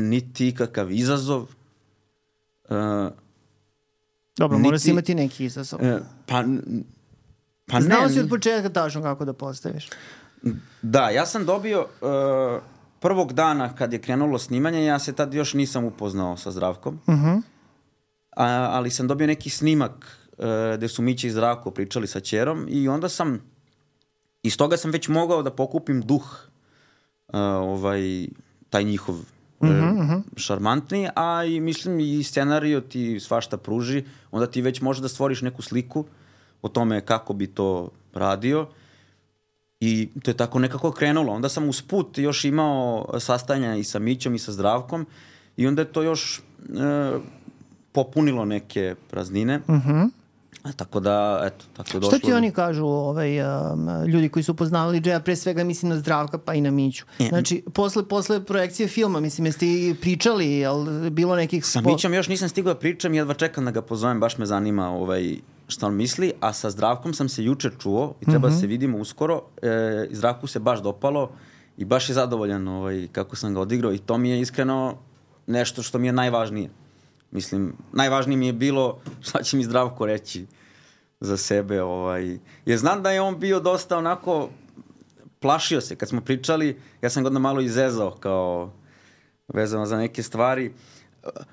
niti 0.00 0.48
ikakav 0.48 0.90
izazov. 0.92 1.42
Uh, 2.68 2.76
Dobro, 4.36 4.58
niti, 4.58 4.66
mora 4.66 4.78
si 4.78 4.90
imati 4.90 5.14
neki 5.14 5.44
izazov. 5.44 5.80
Uh, 5.82 6.00
pa, 6.26 6.44
pa 7.66 7.80
Znao 7.80 8.02
ne. 8.02 8.08
si 8.08 8.20
od 8.20 8.28
početka 8.28 8.68
tačno 8.68 9.02
kako 9.02 9.24
da 9.24 9.32
postaviš. 9.32 9.88
Da, 10.82 11.10
ja 11.10 11.26
sam 11.26 11.44
dobio 11.44 11.80
uh, 11.80 12.62
prvog 13.00 13.32
dana 13.32 13.74
kad 13.74 13.92
je 13.92 14.00
krenulo 14.00 14.38
snimanje, 14.38 14.84
ja 14.84 14.98
se 14.98 15.12
tad 15.12 15.34
još 15.34 15.54
nisam 15.54 15.84
upoznao 15.84 16.36
sa 16.36 16.50
Zdravkom, 16.50 17.00
uh 17.06 17.14
-huh. 17.14 17.42
a, 18.36 18.46
ali 18.72 18.90
sam 18.90 19.08
dobio 19.08 19.26
neki 19.26 19.50
snimak 19.50 20.18
uh, 20.38 20.44
gde 20.76 20.88
su 20.88 21.02
Miće 21.02 21.26
i 21.26 21.30
Zdravko 21.30 21.70
pričali 21.70 22.06
sa 22.06 22.20
Ćerom 22.20 22.66
i 22.68 22.88
onda 22.88 23.08
sam, 23.08 23.40
iz 24.42 24.56
toga 24.56 24.76
sam 24.76 24.90
već 24.90 25.08
mogao 25.08 25.42
da 25.42 25.50
pokupim 25.50 26.00
duh 26.00 26.48
uh, 27.28 27.40
ovaj, 27.40 28.28
taj 28.70 28.84
njihov 28.84 29.16
mm 29.62 29.68
-hmm. 29.68 30.22
šarmantni, 30.36 31.08
a 31.16 31.44
i 31.44 31.60
mislim 31.60 32.00
i 32.00 32.22
scenario 32.22 32.80
ti 32.80 33.20
svašta 33.20 33.56
pruži, 33.56 34.04
onda 34.30 34.46
ti 34.46 34.62
već 34.62 34.80
možeš 34.80 35.02
da 35.02 35.08
stvoriš 35.08 35.42
neku 35.42 35.62
sliku 35.62 36.04
o 36.62 36.68
tome 36.68 37.00
kako 37.00 37.32
bi 37.32 37.46
to 37.46 37.90
radio 38.14 38.68
i 39.80 40.08
to 40.22 40.30
je 40.30 40.36
tako 40.36 40.58
nekako 40.58 40.90
krenulo. 40.92 41.32
Onda 41.32 41.48
sam 41.48 41.68
uz 41.68 41.82
put 41.82 42.18
još 42.18 42.44
imao 42.44 43.08
sastajanja 43.20 43.76
i 43.76 43.84
sa 43.84 43.98
Mićom 43.98 44.34
i 44.34 44.38
sa 44.38 44.52
Zdravkom 44.52 45.06
i 45.56 45.66
onda 45.66 45.82
je 45.82 45.92
to 45.92 46.02
još 46.02 46.38
e, 46.38 46.42
popunilo 47.92 48.44
neke 48.44 48.94
praznine. 49.10 49.58
Mhm. 49.58 49.90
-hmm. 49.90 50.10
A, 50.62 50.72
tako 50.72 51.00
da, 51.00 51.42
eto, 51.44 51.64
tako 51.76 51.88
je 51.96 52.00
došlo. 52.00 52.18
Šta 52.18 52.26
ti 52.26 52.32
oni 52.32 52.50
kažu, 52.52 52.86
ovaj, 52.86 53.40
um, 53.40 54.04
ljudi 54.06 54.28
koji 54.28 54.42
su 54.42 54.52
upoznavali 54.52 55.00
Džeja, 55.00 55.20
pre 55.20 55.36
svega 55.36 55.64
mislim 55.64 55.90
na 55.90 55.98
Zdravka 55.98 56.38
pa 56.38 56.54
i 56.54 56.60
na 56.60 56.70
Miću. 56.70 57.04
Znači, 57.28 57.64
posle, 57.74 58.08
posle 58.08 58.44
projekcije 58.44 58.88
filma, 58.88 59.20
mislim, 59.20 59.46
jeste 59.46 59.66
i 59.66 59.94
pričali, 60.00 60.48
jel 60.48 61.10
bilo 61.10 61.36
nekih... 61.36 61.66
Sa 61.66 61.80
Mićom 61.80 62.14
još 62.14 62.28
nisam 62.28 62.48
stigao 62.48 62.74
da 62.74 62.80
pričam, 62.80 63.14
jedva 63.14 63.34
čekam 63.34 63.64
da 63.64 63.70
ga 63.70 63.82
pozovem, 63.82 64.20
baš 64.20 64.38
me 64.38 64.46
zanima 64.46 64.90
ovaj, 64.90 65.36
šta 65.68 65.86
on 65.86 65.94
misli, 65.94 66.32
a 66.40 66.52
sa 66.52 66.70
Zdravkom 66.70 67.14
sam 67.14 67.28
se 67.28 67.44
juče 67.44 67.70
čuo 67.78 68.14
i 68.20 68.24
treba 68.24 68.48
mm 68.48 68.50
-hmm. 68.50 68.54
da 68.54 68.60
se 68.60 68.66
vidimo 68.66 68.98
uskoro. 68.98 69.42
E, 69.62 70.08
Zdravku 70.10 70.46
se 70.46 70.58
baš 70.58 70.82
dopalo 70.82 71.30
i 71.76 71.84
baš 71.84 72.08
je 72.08 72.14
zadovoljan 72.14 72.68
ovaj, 72.68 73.08
kako 73.12 73.36
sam 73.36 73.54
ga 73.54 73.60
odigrao 73.60 73.92
i 73.92 73.98
to 73.98 74.18
mi 74.18 74.30
je 74.30 74.40
iskreno 74.40 74.96
nešto 75.46 75.82
što 75.82 75.98
mi 75.98 76.06
je 76.06 76.12
najvažnije. 76.12 76.70
Mislim, 77.30 77.72
najvažnije 77.92 78.36
mi 78.36 78.46
je 78.46 78.52
bilo 78.52 79.00
šta 79.20 79.42
će 79.42 79.56
mi 79.56 79.64
Zdravko 79.64 80.06
reći 80.06 80.46
za 81.20 81.36
sebe. 81.36 81.82
Ovaj. 81.82 82.38
Jer 82.66 82.78
znam 82.78 83.02
da 83.02 83.10
je 83.10 83.20
on 83.20 83.38
bio 83.38 83.60
dosta 83.60 83.98
onako, 83.98 84.48
plašio 85.40 85.80
se. 85.80 85.96
Kad 85.96 86.08
smo 86.08 86.20
pričali, 86.20 86.80
ja 87.02 87.10
sam 87.10 87.22
ga 87.22 87.26
onda 87.26 87.38
malo 87.38 87.60
izezao 87.60 88.10
kao 88.10 88.72
vezano 89.48 89.86
za 89.86 89.96
neke 89.96 90.22
stvari. 90.22 90.72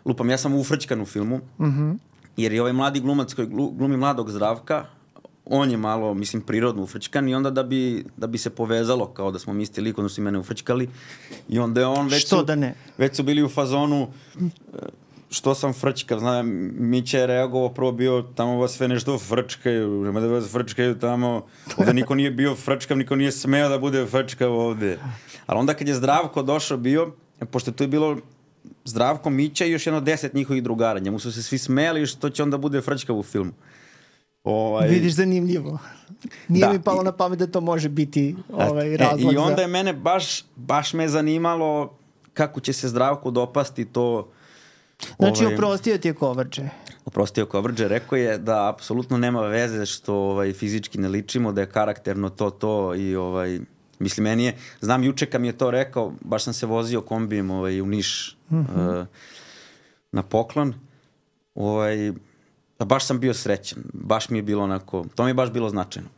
Lupam, 0.05 0.29
ja 0.29 0.37
sam 0.37 0.55
ufrčkan 0.55 1.01
u 1.01 1.05
filmu, 1.05 1.37
Mm 1.37 1.65
-hmm. 1.65 1.97
jer 2.37 2.53
je 2.53 2.61
ovaj 2.61 2.73
mladi 2.73 2.99
glumac 2.99 3.33
koji 3.33 3.47
glumi 3.47 3.97
mladog 3.97 4.31
Zdravka, 4.31 4.85
on 5.45 5.71
je 5.71 5.77
malo, 5.77 6.13
mislim, 6.13 6.41
prirodno 6.41 6.83
ufrčkan 6.83 7.29
i 7.29 7.35
onda 7.35 7.49
da 7.49 7.63
bi, 7.63 8.05
da 8.17 8.27
bi 8.27 8.37
se 8.37 8.49
povezalo 8.49 9.07
kao 9.07 9.31
da 9.31 9.39
smo 9.39 9.53
mi 9.53 9.63
isti 9.63 9.81
lik, 9.81 9.97
onda 9.97 10.09
su 10.09 10.21
i 10.21 10.23
mene 10.23 10.39
ufrčkali 10.39 10.89
i 11.49 11.59
onda 11.59 11.81
je 11.81 11.87
on 11.87 12.07
već 12.07 12.27
Što 12.27 12.39
su, 12.39 12.45
da 12.45 12.55
ne? 12.55 12.75
već 12.97 13.15
su 13.15 13.23
bili 13.23 13.43
u 13.43 13.49
fazonu 13.49 14.07
što 15.35 15.55
sam 15.55 15.73
frčkav, 15.73 16.19
znam, 16.19 16.47
Mića 16.79 17.19
je 17.19 17.27
reagovao, 17.27 17.69
prvo 17.69 17.91
bio 17.91 18.23
tamo 18.35 18.57
vas 18.57 18.71
sve 18.71 18.87
nešto 18.87 19.17
frčkaju, 19.19 20.03
nema 20.03 20.19
da 20.19 20.27
vas 20.27 20.51
frčkaju 20.51 20.99
tamo, 20.99 21.45
ovde 21.77 21.93
niko 21.93 22.15
nije 22.15 22.31
bio 22.31 22.55
frčkav, 22.55 22.97
niko 22.97 23.15
nije 23.15 23.31
smeo 23.31 23.69
da 23.69 23.77
bude 23.77 24.05
frčkav 24.05 24.53
ovde. 24.53 24.99
Ali 25.45 25.59
onda 25.59 25.73
kad 25.73 25.87
je 25.87 25.95
Zdravko 25.95 26.43
došao 26.43 26.77
bio, 26.77 27.11
pošto 27.51 27.71
tu 27.71 27.83
je 27.83 27.87
bilo 27.87 28.17
Zdravko, 28.85 29.29
Mića 29.29 29.65
i 29.65 29.71
još 29.71 29.87
jedno 29.87 30.01
deset 30.01 30.33
njihovih 30.33 30.63
drugara, 30.63 30.99
njemu 30.99 31.19
su 31.19 31.31
se 31.31 31.43
svi 31.43 31.57
smeli 31.57 32.05
što 32.05 32.29
će 32.29 32.43
onda 32.43 32.57
bude 32.57 32.81
frčkav 32.81 33.19
u 33.19 33.23
filmu. 33.23 33.51
Ovaj... 34.43 34.87
Vidiš 34.87 35.13
zanimljivo. 35.13 35.79
Nije 36.47 36.65
da. 36.65 36.73
mi 36.73 36.81
palo 36.81 37.03
na 37.03 37.11
pamet 37.11 37.39
da 37.39 37.47
to 37.47 37.61
može 37.61 37.89
biti 37.89 38.35
ovaj, 38.53 38.97
razlog 38.97 39.33
e, 39.33 39.35
I 39.35 39.37
onda 39.37 39.61
je 39.61 39.67
mene 39.67 39.93
baš, 39.93 40.45
baš 40.55 40.93
me 40.93 41.07
zanimalo 41.07 41.97
kako 42.33 42.59
će 42.59 42.73
se 42.73 42.87
zdravko 42.87 43.31
dopasti 43.31 43.85
to 43.85 44.31
Znači, 45.19 45.43
ovaj, 45.43 45.55
oprostio 45.55 45.97
ti 45.97 46.07
je 46.07 46.13
Kovrđe. 46.13 46.69
Oprostio 47.05 47.45
Kovrđe, 47.45 47.87
rekao 47.87 48.15
je 48.15 48.37
da 48.37 48.69
apsolutno 48.69 49.17
nema 49.17 49.41
veze 49.41 49.85
što 49.85 50.15
ovaj, 50.15 50.53
fizički 50.53 50.97
ne 50.97 51.07
ličimo, 51.07 51.51
da 51.51 51.61
je 51.61 51.69
karakterno 51.69 52.29
to, 52.29 52.49
to 52.49 52.95
i 52.95 53.15
ovaj, 53.15 53.59
mislim, 53.99 54.23
meni 54.23 54.45
je, 54.45 54.57
znam 54.81 55.03
juče 55.03 55.25
kad 55.25 55.41
mi 55.41 55.47
je 55.47 55.57
to 55.57 55.71
rekao, 55.71 56.13
baš 56.21 56.43
sam 56.43 56.53
se 56.53 56.65
vozio 56.65 57.01
kombijem 57.01 57.51
ovaj, 57.51 57.81
u 57.81 57.85
Niš 57.85 58.37
mm 58.49 58.55
-hmm. 58.55 58.99
uh, 58.99 59.05
na 60.11 60.23
poklon, 60.23 60.73
ovaj, 61.55 62.13
baš 62.79 63.05
sam 63.05 63.19
bio 63.19 63.33
srećan, 63.33 63.83
baš 63.93 64.29
mi 64.29 64.37
je 64.37 64.43
bilo 64.43 64.63
onako, 64.63 65.05
to 65.15 65.23
mi 65.23 65.29
je 65.29 65.33
baš 65.33 65.51
bilo 65.51 65.69
značajno. 65.69 66.09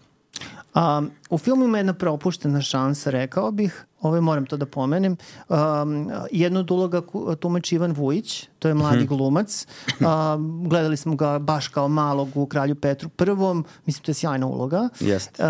A, 0.74 1.02
u 1.30 1.38
filmu 1.38 1.66
ima 1.66 1.78
jedna 1.78 1.94
propuštena 1.94 2.62
šansa, 2.62 3.10
rekao 3.10 3.52
bih, 3.52 3.86
ovaj 4.02 4.22
moram 4.22 4.46
to 4.46 4.58
da 4.58 4.66
pomenem. 4.66 5.18
Um, 5.50 6.12
jednu 6.32 6.60
od 6.60 6.72
uloga 6.72 7.02
tumači 7.40 7.76
Ivan 7.76 7.92
Vujić, 7.92 8.48
to 8.60 8.68
je 8.68 8.74
mladi 8.74 8.98
hmm. 8.98 9.08
glumac. 9.08 9.68
Um, 10.00 10.70
gledali 10.70 10.98
smo 10.98 11.16
ga 11.16 11.40
baš 11.40 11.68
kao 11.68 11.88
malog 11.88 12.30
u 12.36 12.46
Kralju 12.46 12.76
Petru 12.76 13.10
prvom, 13.10 13.66
mislim 13.86 14.04
to 14.04 14.12
je 14.12 14.16
sjajna 14.16 14.48
uloga. 14.48 14.90
Jest. 15.00 15.40
Uh, 15.40 15.46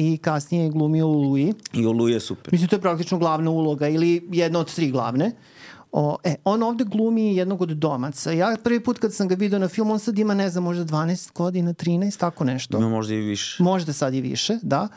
I 0.00 0.18
kasnije 0.18 0.64
je 0.64 0.70
glumio 0.70 1.06
u 1.06 1.22
Luji. 1.22 1.54
I 1.72 1.86
u 1.86 1.92
Luji 1.92 2.12
je 2.12 2.20
super. 2.20 2.52
Mislim 2.52 2.68
to 2.68 2.76
je 2.76 2.80
praktično 2.80 3.18
glavna 3.18 3.50
uloga 3.50 3.88
ili 3.88 4.28
jedna 4.32 4.58
od 4.58 4.74
tri 4.74 4.90
glavne. 4.90 5.26
Uh, 5.26 5.59
O, 5.92 6.18
e, 6.24 6.34
on 6.44 6.62
ovde 6.62 6.84
glumi 6.84 7.36
jednog 7.36 7.62
od 7.62 7.68
domaca. 7.68 8.32
Ja 8.32 8.56
prvi 8.64 8.80
put 8.80 8.98
kad 8.98 9.14
sam 9.14 9.28
ga 9.28 9.34
video 9.34 9.58
na 9.58 9.68
film, 9.68 9.90
on 9.90 9.98
sad 9.98 10.18
ima, 10.18 10.34
ne 10.34 10.50
znam, 10.50 10.64
možda 10.64 10.84
12 10.84 11.32
godina, 11.32 11.72
13, 11.72 12.18
tako 12.18 12.44
nešto. 12.44 12.78
Ima 12.78 12.88
možda 12.88 13.14
i 13.14 13.20
više. 13.20 13.62
Možda 13.62 13.92
sad 13.92 14.14
i 14.14 14.20
više, 14.20 14.58
da. 14.62 14.88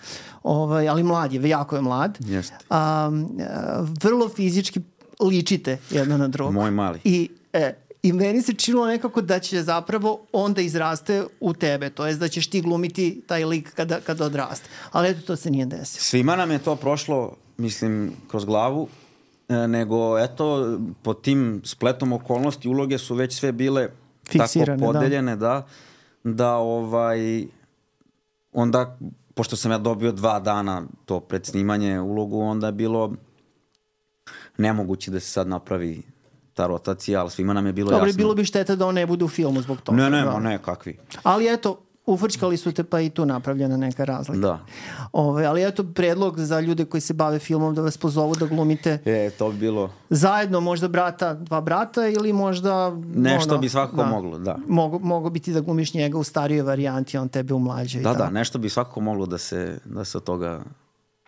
Ovaj, 0.43 0.87
ali 0.87 1.03
mlad 1.03 1.33
je, 1.33 1.49
jako 1.49 1.75
je 1.75 1.81
mlad. 1.81 2.17
Jeste. 2.19 2.55
A, 2.69 3.11
vrlo 4.01 4.29
fizički 4.29 4.81
ličite 5.19 5.77
jedno 5.89 6.17
na 6.17 6.27
drugo. 6.27 6.51
Moj 6.51 6.71
mali. 6.71 6.99
I, 7.03 7.29
e, 7.53 7.73
I 8.03 8.13
meni 8.13 8.41
se 8.41 8.53
činilo 8.53 8.87
nekako 8.87 9.21
da 9.21 9.39
će 9.39 9.63
zapravo 9.63 10.19
onda 10.31 10.61
izraste 10.61 11.23
u 11.39 11.53
tebe, 11.53 11.89
to 11.89 12.07
jest 12.07 12.19
da 12.19 12.27
ćeš 12.27 12.47
ti 12.47 12.61
glumiti 12.61 13.21
taj 13.27 13.45
lik 13.45 13.73
kada, 13.73 13.99
kada 13.99 14.25
odraste. 14.25 14.69
Ali 14.91 15.09
eto, 15.09 15.21
to 15.21 15.35
se 15.35 15.51
nije 15.51 15.65
desilo. 15.65 16.01
Svima 16.01 16.35
nam 16.35 16.51
je 16.51 16.59
to 16.59 16.75
prošlo, 16.75 17.35
mislim, 17.57 18.11
kroz 18.27 18.45
glavu 18.45 18.87
nego 19.47 20.19
eto, 20.19 20.77
po 21.01 21.13
tim 21.13 21.61
spletom 21.65 22.13
okolnosti 22.13 22.69
uloge 22.69 22.97
su 22.97 23.15
već 23.15 23.39
sve 23.39 23.51
bile 23.51 23.89
Fiksirane, 24.29 24.79
tako 24.79 24.93
da. 24.93 24.99
podeljene, 24.99 25.35
da. 25.35 25.65
da, 26.23 26.33
da 26.33 26.55
ovaj, 26.55 27.45
onda, 28.53 28.97
pošto 29.33 29.55
sam 29.55 29.71
ja 29.71 29.77
dobio 29.77 30.11
dva 30.11 30.39
dana 30.39 30.83
to 31.05 31.19
pred 31.19 31.45
snimanje 31.45 31.99
ulogu, 31.99 32.39
onda 32.39 32.67
je 32.67 32.73
bilo 32.73 33.13
nemoguće 34.57 35.11
da 35.11 35.19
se 35.19 35.27
sad 35.27 35.47
napravi 35.47 36.01
ta 36.53 36.67
rotacija, 36.67 37.21
ali 37.21 37.29
svima 37.29 37.53
nam 37.53 37.65
je 37.65 37.73
bilo 37.73 37.91
Dobre, 37.91 38.09
jasno. 38.09 38.11
Dobro, 38.11 38.23
bilo 38.23 38.35
bi 38.35 38.45
šteta 38.45 38.75
da 38.75 38.85
on 38.85 38.95
ne 38.95 39.05
bude 39.05 39.25
u 39.25 39.29
filmu 39.29 39.61
zbog 39.61 39.81
toga. 39.81 39.97
Ne, 39.97 40.09
ne, 40.09 40.21
da. 40.21 40.39
ne, 40.39 40.59
kakvi. 40.61 40.97
Ali 41.23 41.53
eto, 41.53 41.81
ufrčkali 42.05 42.57
su 42.57 42.71
te 42.71 42.83
pa 42.83 43.01
i 43.01 43.09
tu 43.09 43.25
napravljena 43.25 43.77
neka 43.77 44.05
razlika. 44.05 44.39
Da. 44.39 44.59
Ove, 45.11 45.45
ali 45.45 45.67
eto 45.67 45.83
predlog 45.83 46.39
za 46.39 46.59
ljude 46.59 46.85
koji 46.85 47.01
se 47.01 47.13
bave 47.13 47.39
filmom 47.39 47.75
da 47.75 47.81
vas 47.81 47.97
pozovu 47.97 48.35
da 48.35 48.45
glumite. 48.45 48.99
E, 49.05 49.29
to 49.29 49.49
bi 49.49 49.57
bilo. 49.57 49.93
Zajedno 50.09 50.59
možda 50.59 50.87
brata, 50.87 51.33
dva 51.33 51.61
brata 51.61 52.07
ili 52.07 52.33
možda... 52.33 52.91
Nešto 53.15 53.53
ono, 53.53 53.61
bi 53.61 53.69
svakako 53.69 53.97
da, 53.97 54.05
moglo, 54.05 54.39
da. 54.39 54.57
Mogu, 54.67 54.99
mogu 54.99 55.29
biti 55.29 55.53
da 55.53 55.61
glumiš 55.61 55.93
njega 55.93 56.17
u 56.17 56.23
starijoj 56.23 56.61
varijanti, 56.61 57.17
on 57.17 57.29
tebe 57.29 57.53
u 57.53 57.59
mlađoj. 57.59 58.01
Da, 58.01 58.13
da, 58.13 58.29
nešto 58.29 58.57
bi 58.57 58.69
svakako 58.69 59.01
moglo 59.01 59.25
da 59.25 59.37
se, 59.37 59.79
da 59.85 60.05
se 60.05 60.17
od 60.17 60.23
toga 60.23 60.63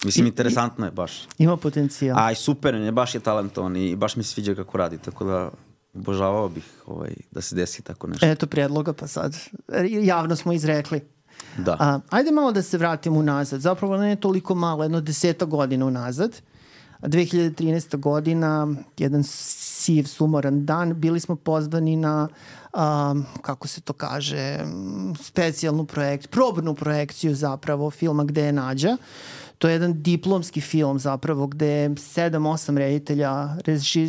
Mislim, 0.03 0.25
I, 0.25 0.29
interesantno 0.29 0.85
je 0.85 0.91
baš. 0.91 1.27
Ima 1.37 1.57
potencijal. 1.57 2.19
Aj, 2.19 2.35
super, 2.35 2.75
je, 2.75 2.91
baš 2.91 3.15
je 3.15 3.19
talentovan 3.19 3.75
i 3.75 3.95
baš 3.95 4.15
mi 4.15 4.23
se 4.23 4.33
sviđa 4.33 4.55
kako 4.55 4.77
radi, 4.77 4.97
tako 4.97 5.25
da 5.25 5.49
obožavao 5.95 6.49
bih 6.49 6.63
ovaj, 6.85 7.13
da 7.31 7.41
se 7.41 7.55
desi 7.55 7.81
tako 7.81 8.07
nešto. 8.07 8.25
Eto 8.25 8.47
predloga, 8.47 8.93
pa 8.93 9.07
sad 9.07 9.37
javno 10.01 10.35
smo 10.35 10.53
izrekli. 10.53 11.01
Da. 11.57 11.77
A, 11.79 11.99
ajde 12.09 12.31
malo 12.31 12.51
da 12.51 12.61
se 12.61 12.77
vratimo 12.77 13.19
unazad. 13.19 13.61
Zapravo 13.61 13.97
ne 13.97 14.15
toliko 14.15 14.55
malo, 14.55 14.83
jedno 14.83 15.01
deseta 15.01 15.45
godina 15.45 15.85
unazad. 15.85 16.41
2013. 17.01 17.97
godina, 17.97 18.67
jedan 18.97 19.23
siv, 19.23 20.03
sumoran 20.03 20.65
dan, 20.65 20.93
bili 20.93 21.19
smo 21.19 21.35
pozvani 21.35 21.95
na, 21.95 22.27
um, 22.73 23.25
kako 23.41 23.67
se 23.67 23.81
to 23.81 23.93
kaže, 23.93 24.59
specijalnu 25.21 25.85
projekt, 25.85 26.29
probnu 26.29 26.75
projekciju 26.75 27.35
zapravo 27.35 27.91
filma 27.91 28.23
Gde 28.23 28.41
je 28.41 28.51
Nađa. 28.51 28.97
To 29.57 29.67
je 29.67 29.73
jedan 29.73 30.03
diplomski 30.03 30.61
film 30.61 30.99
zapravo 30.99 31.47
gde 31.47 31.67
je 31.67 31.95
sedam, 31.97 32.45
osam 32.45 32.77
reditelja 32.77 33.57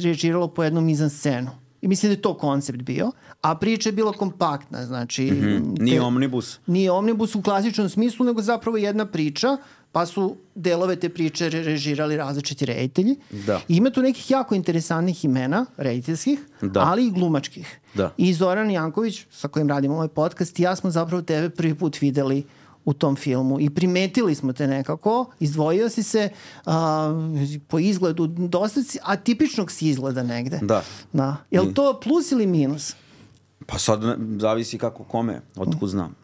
režiralo 0.03 0.49
po 0.49 0.65
jednom 0.65 0.89
izan 0.89 1.11
scenu 1.11 1.66
I 1.83 1.89
mislim 1.89 2.11
da 2.11 2.15
je 2.15 2.23
to 2.23 2.35
koncept 2.35 2.83
bio. 2.83 3.11
A 3.41 3.55
priča 3.55 3.89
je 3.89 3.93
bila 3.93 4.13
kompaktna, 4.13 4.87
znači... 4.87 5.25
Mm 5.25 5.35
-hmm. 5.35 5.81
Nije 5.81 5.99
te, 5.99 6.05
omnibus. 6.05 6.59
Nije 6.67 6.91
omnibus 6.91 7.35
u 7.35 7.43
klasičnom 7.43 7.89
smislu, 7.89 8.27
nego 8.27 8.43
zapravo 8.43 8.77
jedna 8.77 9.07
priča, 9.07 9.57
pa 9.93 10.07
su 10.07 10.37
delove 10.55 10.97
te 10.97 11.09
priče 11.09 11.49
režirali 11.49 12.17
različiti 12.17 12.67
reditelji. 12.67 13.17
Da. 13.31 13.61
I 13.69 13.77
ima 13.77 13.91
tu 13.91 14.03
nekih 14.03 14.31
jako 14.31 14.55
interesantnih 14.55 15.25
imena, 15.25 15.67
rediteljskih, 15.77 16.39
da. 16.63 16.81
ali 16.81 17.07
i 17.07 17.11
glumačkih. 17.11 17.81
Da. 17.95 18.15
I 18.17 18.35
Zoran 18.35 18.71
Janković, 18.71 19.27
sa 19.31 19.49
kojim 19.49 19.69
radimo 19.69 19.95
ovaj 19.95 20.09
podcast, 20.09 20.59
i 20.59 20.63
ja 20.63 20.77
smo 20.77 20.91
zapravo 20.91 21.23
tebe 21.23 21.51
prvi 21.51 21.75
put 21.75 22.01
videli 22.01 22.45
u 22.87 22.93
tom 22.93 23.17
filmu 23.17 23.61
i 23.61 23.71
primetili 23.71 24.35
smo 24.35 24.53
te 24.53 24.67
nekako, 24.67 25.27
izdvojio 25.41 25.89
si 25.89 26.03
se 26.03 26.29
a, 26.67 27.13
po 27.69 27.79
izgledu 27.79 28.27
dosta 28.27 28.83
si, 28.83 28.99
a 29.03 29.17
tipičnog 29.17 29.71
si 29.71 29.89
izgleda 29.89 30.23
negde. 30.23 30.59
Da. 30.63 30.83
da. 31.13 31.37
Je 31.51 31.61
li 31.61 31.75
to 31.75 32.01
plus 32.03 32.33
ili 32.33 32.47
minus? 32.47 32.95
Pa 33.67 33.79
sad 33.79 34.01
zavisi 34.39 34.79
kako 34.79 35.05
kome, 35.05 35.41
otkud 35.57 35.89
znam. 35.89 36.15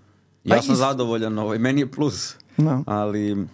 Ja 0.45 0.57
pa 0.57 0.63
sam 0.63 0.73
is... 0.73 0.79
zadovoljan, 0.79 1.39
ovaj, 1.39 1.59
meni 1.59 1.81
je 1.81 1.91
plus, 1.91 2.35
da. 2.57 2.83
ali 2.87 3.47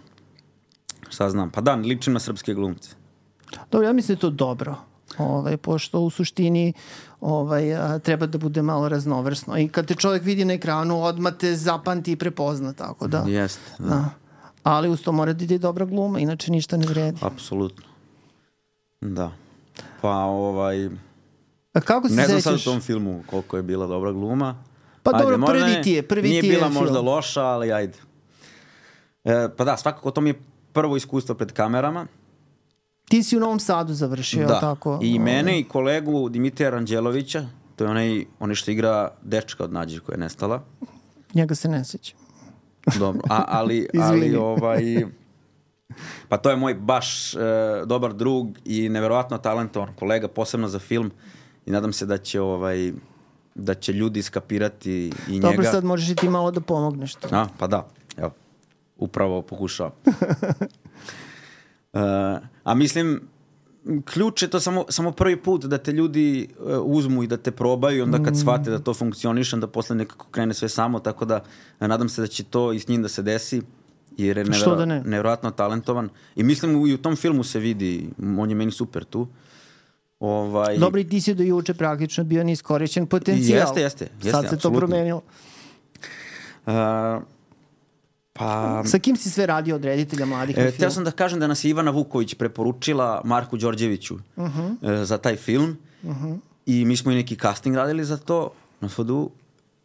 šta 1.09 1.29
znam, 1.29 1.51
pa 1.51 1.61
da, 1.61 1.75
ličim 1.75 2.13
na 2.13 2.19
srpske 2.19 2.53
glumce. 2.53 2.89
Dobro, 3.71 3.87
ja 3.87 3.93
mislim 3.93 4.15
da 4.15 4.17
je 4.17 4.21
to 4.21 4.29
dobro 4.29 4.88
ovaj, 5.17 5.57
pošto 5.57 5.99
u 5.99 6.09
suštini 6.09 6.73
ovaj, 7.21 7.75
a, 7.75 7.99
treba 7.99 8.25
da 8.25 8.37
bude 8.37 8.61
malo 8.61 8.89
raznovrsno. 8.89 9.57
I 9.57 9.67
kad 9.67 9.85
te 9.85 9.95
čovjek 9.95 10.23
vidi 10.23 10.45
na 10.45 10.53
ekranu, 10.53 11.03
odmah 11.03 11.33
te 11.33 11.55
zapamti 11.55 12.11
i 12.11 12.15
prepozna, 12.15 12.73
tako 12.73 13.07
da. 13.07 13.23
Jeste, 13.27 13.71
da. 13.79 13.85
da. 13.85 14.09
Ali 14.63 14.89
uz 14.89 15.01
to 15.01 15.11
mora 15.11 15.33
da 15.33 15.43
ide 15.43 15.57
dobra 15.57 15.85
gluma, 15.85 16.19
inače 16.19 16.51
ništa 16.51 16.77
ne 16.77 16.85
vredi. 16.85 17.19
Apsolutno. 17.21 17.85
Da. 19.01 19.31
Pa 20.01 20.15
ovaj... 20.15 20.89
A 21.73 21.81
kako 21.81 22.09
se 22.09 22.15
Ne 22.15 22.27
znam 22.27 22.41
sad 22.41 22.55
u 22.55 22.63
tom 22.63 22.81
filmu 22.81 23.23
koliko 23.29 23.57
je 23.57 23.63
bila 23.63 23.87
dobra 23.87 24.11
gluma. 24.11 24.63
Pa 25.03 25.11
ajde, 25.13 25.23
dobro, 25.23 25.47
prvi 25.47 25.81
ti 25.83 25.91
je, 25.91 26.01
prvi 26.01 26.29
nije 26.29 26.41
ti 26.41 26.47
je 26.47 26.53
bila 26.53 26.69
film. 26.69 26.81
možda 26.83 27.01
loša, 27.01 27.43
ali 27.43 27.71
ajde. 27.71 27.97
E, 29.23 29.49
pa 29.57 29.63
da, 29.63 29.77
svakako 29.77 30.11
to 30.11 30.21
mi 30.21 30.29
je 30.29 30.41
prvo 30.73 30.97
iskustvo 30.97 31.35
pred 31.35 31.51
kamerama. 31.51 32.07
Ti 33.09 33.23
si 33.23 33.37
u 33.37 33.39
Novom 33.39 33.59
Sadu 33.59 33.93
završio, 33.93 34.47
da. 34.47 34.59
tako? 34.59 34.99
I 35.01 35.19
mene 35.19 35.59
i 35.59 35.63
kolegu 35.63 36.29
Dimitrija 36.29 36.69
Ranđelovića, 36.69 37.45
to 37.75 37.83
je 37.83 37.89
onaj, 37.89 38.25
onaj 38.39 38.55
što 38.55 38.71
igra 38.71 39.11
dečka 39.21 39.63
od 39.63 39.73
Nađe 39.73 39.99
koja 39.99 40.13
je 40.13 40.19
nestala. 40.19 40.63
Njega 41.33 41.55
se 41.55 41.69
ne 41.69 41.85
sjeća. 41.85 42.15
Dobro, 42.99 43.21
A, 43.29 43.45
ali, 43.59 43.87
ali 44.01 44.35
ovaj... 44.35 45.05
Pa 46.29 46.37
to 46.37 46.49
je 46.49 46.55
moj 46.55 46.73
baš 46.73 47.33
e, 47.33 47.39
dobar 47.85 48.13
drug 48.13 48.57
i 48.65 48.89
neverovatno 48.89 49.37
talentovan 49.37 49.93
kolega, 49.95 50.27
posebno 50.27 50.67
za 50.67 50.79
film 50.79 51.11
i 51.65 51.71
nadam 51.71 51.93
se 51.93 52.05
da 52.05 52.17
će 52.17 52.41
ovaj 52.41 52.91
da 53.55 53.73
će 53.73 53.93
ljudi 53.93 54.21
skapirati 54.21 54.91
i 54.91 55.09
Dobro, 55.09 55.33
njega. 55.35 55.47
Dobro, 55.47 55.71
sad 55.71 55.83
možeš 55.83 56.09
i 56.09 56.15
ti 56.15 56.29
malo 56.29 56.51
da 56.51 56.61
pomogneš 56.61 57.15
to. 57.15 57.27
A, 57.31 57.47
pa 57.57 57.67
da, 57.67 57.87
evo, 58.17 58.31
upravo 58.97 59.41
pokušavam. 59.41 59.91
Uh, 61.93 62.01
a 62.63 62.73
mislim, 62.75 63.21
ključ 64.05 64.41
je 64.41 64.49
to 64.49 64.59
samo, 64.59 64.85
samo 64.89 65.11
prvi 65.11 65.37
put 65.37 65.65
da 65.65 65.77
te 65.77 65.91
ljudi 65.91 66.47
uh, 66.59 66.65
uzmu 66.83 67.23
i 67.23 67.27
da 67.27 67.37
te 67.37 67.51
probaju 67.51 67.97
i 67.97 68.01
onda 68.01 68.17
kad 68.23 68.33
mm. 68.33 68.37
shvate 68.37 68.71
da 68.71 68.79
to 68.79 68.93
funkcioniše, 68.93 69.55
onda 69.55 69.67
posle 69.67 69.95
nekako 69.95 70.25
krene 70.31 70.53
sve 70.53 70.69
samo, 70.69 70.99
tako 70.99 71.25
da 71.25 71.43
uh, 71.79 71.87
nadam 71.87 72.09
se 72.09 72.21
da 72.21 72.27
će 72.27 72.43
to 72.43 72.73
i 72.73 72.79
s 72.79 72.87
njim 72.87 73.01
da 73.01 73.09
se 73.09 73.21
desi 73.21 73.61
jer 74.17 74.37
je 74.37 74.43
nevjera, 74.43 74.75
da 74.75 74.85
ne? 74.85 75.01
nevjerojatno 75.05 75.51
talentovan 75.51 76.09
i 76.35 76.43
mislim 76.43 76.87
i 76.87 76.93
u 76.93 76.97
tom 76.97 77.15
filmu 77.15 77.43
se 77.43 77.59
vidi, 77.59 78.09
on 78.37 78.49
je 78.49 78.55
meni 78.55 78.71
super 78.71 79.03
tu 79.03 79.27
Ovaj, 80.19 80.77
Dobro, 80.77 80.99
i 80.99 81.09
ti 81.09 81.21
si 81.21 81.33
do 81.33 81.43
juče 81.43 81.73
praktično 81.73 82.23
bio 82.23 82.43
neiskorišćen 82.43 83.07
potencijal. 83.07 83.59
Jeste, 83.59 83.81
jeste, 83.81 84.07
jeste, 84.15 84.31
Sad 84.31 84.43
se 84.43 84.49
to 84.49 84.55
apsolutno. 84.55 84.79
promenilo. 84.79 85.21
Uh, 86.65 86.73
pa... 88.39 88.83
Sa 88.85 88.99
kim 88.99 89.15
si 89.15 89.29
sve 89.29 89.45
radio 89.45 89.75
od 89.75 89.85
reditelja 89.85 90.25
mladih 90.25 90.57
na 90.57 90.63
E, 90.63 90.65
filmu? 90.65 90.79
teo 90.79 90.91
sam 90.91 91.03
da 91.03 91.11
kažem 91.11 91.39
da 91.39 91.47
nas 91.47 91.63
je 91.63 91.69
Ivana 91.69 91.91
Vuković 91.91 92.33
preporučila 92.33 93.21
Marku 93.25 93.57
Đorđeviću 93.57 94.15
uh 94.35 94.43
Mhm. 94.45 94.59
-huh. 94.59 95.01
e, 95.01 95.05
za 95.05 95.17
taj 95.17 95.35
film 95.35 95.77
uh 96.03 96.15
-huh. 96.15 96.37
i 96.65 96.85
mi 96.85 96.97
smo 96.97 97.11
i 97.11 97.15
neki 97.15 97.35
casting 97.35 97.75
radili 97.75 98.05
za 98.05 98.17
to 98.17 98.49
na 98.81 98.89
FDU 98.89 99.29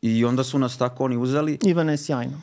i 0.02 0.24
onda 0.24 0.44
su 0.44 0.58
nas 0.58 0.76
tako 0.76 1.04
oni 1.04 1.16
uzeli 1.16 1.58
Ivana 1.62 1.92
je 1.92 1.98
sjajna. 1.98 2.40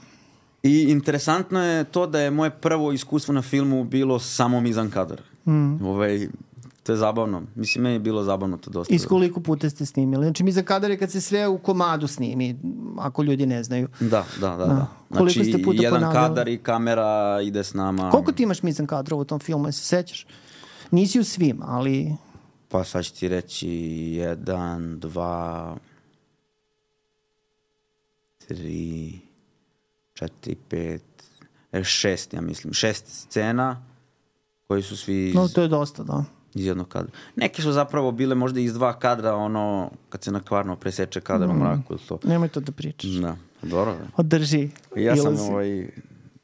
i 0.64 0.82
interesantno 0.82 1.64
je 1.64 1.84
to 1.84 2.08
da 2.08 2.20
je 2.20 2.32
moje 2.32 2.50
prvo 2.52 2.92
iskustvo 2.92 3.34
na 3.34 3.42
filmu 3.42 3.84
bilo 3.84 4.20
samo 4.20 4.62
mizan 4.62 4.90
kadar. 4.90 5.22
Mm. 5.46 5.86
Ovaj, 5.86 6.28
to 6.84 6.92
je 6.92 6.98
zabavno. 6.98 7.44
Mislim, 7.56 7.84
meni 7.84 7.96
je 7.96 8.00
bilo 8.00 8.24
zabavno 8.24 8.58
to 8.58 8.70
dosta. 8.70 8.94
I 8.96 9.00
s 9.00 9.06
koliko 9.06 9.40
puta 9.40 9.70
ste 9.70 9.86
snimili? 9.86 10.26
Znači, 10.26 10.44
mi 10.44 10.52
za 10.52 10.64
kadar 10.64 10.92
je 10.92 10.98
kad 10.98 11.12
se 11.12 11.22
sve 11.22 11.48
u 11.48 11.58
komadu 11.58 12.08
snimi, 12.08 12.60
ako 13.00 13.24
ljudi 13.24 13.46
ne 13.46 13.64
znaju. 13.64 13.88
Da, 14.00 14.26
da, 14.40 14.50
da. 14.50 14.66
da. 14.66 14.88
Koliko 15.10 15.34
Znači, 15.34 15.52
ste 15.52 15.64
puta 15.64 15.84
jedan 15.84 16.00
ponavljali? 16.00 16.28
kadar 16.28 16.48
i 16.48 16.58
kamera 16.58 17.42
ide 17.42 17.64
s 17.64 17.74
nama. 17.74 18.10
Koliko 18.10 18.32
ti 18.32 18.44
imaš 18.44 18.64
mizan 18.64 18.88
kadrova 18.88 19.22
u 19.22 19.26
tom 19.26 19.40
filmu, 19.40 19.72
se 19.72 19.84
sećaš? 19.86 20.28
Nisi 20.92 21.20
u 21.20 21.24
svim, 21.24 21.60
ali... 21.64 22.16
Pa 22.70 22.84
sad 22.84 23.06
ću 23.06 23.14
ti 23.14 23.28
reći 23.28 23.70
jedan, 24.18 25.00
dva, 25.00 25.76
tri, 28.48 29.20
četiri, 30.14 30.56
pet, 30.70 31.04
e, 31.72 31.84
šest, 31.84 32.34
ja 32.34 32.42
mislim. 32.42 32.74
Šest 32.74 33.08
scena 33.08 33.84
koji 34.68 34.84
su 34.84 34.98
svi 34.98 35.30
iz, 35.30 35.36
No, 35.36 35.48
to 35.48 35.62
je 35.62 35.68
dosta, 35.68 36.04
da. 36.04 36.24
Iz 36.54 36.66
jednog 36.66 36.88
kadra. 36.88 37.12
Neke 37.36 37.62
su 37.62 37.72
zapravo 37.72 38.12
bile 38.12 38.36
možda 38.36 38.60
iz 38.60 38.74
dva 38.74 38.94
kadra, 38.94 39.36
ono, 39.36 39.92
kad 40.10 40.24
se 40.24 40.32
nakvarno 40.32 40.76
preseče 40.76 41.22
kadar 41.22 41.48
Mm. 41.48 41.52
u 41.52 41.56
mraku 41.56 41.84
ili 41.90 42.00
to. 42.00 42.20
Nemoj 42.24 42.48
to 42.48 42.60
da 42.60 42.72
pričaš. 42.72 43.10
Da, 43.12 43.36
dobro. 43.64 43.94
da. 43.94 44.06
Održi. 44.18 44.70
Ja 44.96 45.16
sam 45.16 45.26
iluziju. 45.28 45.48
ovaj 45.48 45.90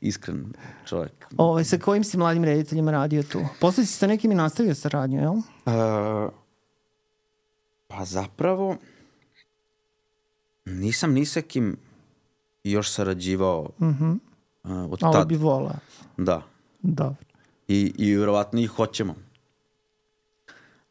iskren 0.01 0.45
čovjek. 0.85 1.27
Ovaj, 1.37 1.63
sa 1.63 1.77
kojim 1.77 2.03
si 2.03 2.17
mladim 2.17 2.43
rediteljima 2.43 2.91
radio 2.91 3.23
tu? 3.23 3.39
Posle 3.61 3.85
si 3.85 3.93
sa 3.93 4.07
nekim 4.07 4.31
i 4.31 4.35
nastavio 4.35 4.75
saradnju, 4.75 5.19
jel? 5.19 5.33
Uh, 5.33 5.43
pa 7.87 8.05
zapravo 8.05 8.77
nisam 10.65 11.11
ni 11.11 11.25
sa 11.25 11.41
kim 11.41 11.77
još 12.63 12.89
sarađivao 12.89 13.69
uh, 13.79 13.87
od 14.91 14.99
Ali 15.01 15.13
tad. 15.13 15.27
bi 15.27 15.35
volao. 15.35 15.75
Da. 16.17 16.41
Dobro. 16.81 17.15
I, 17.67 17.93
I 17.97 18.05
vjerovatno 18.07 18.59
ih 18.59 18.69
hoćemo. 18.69 19.15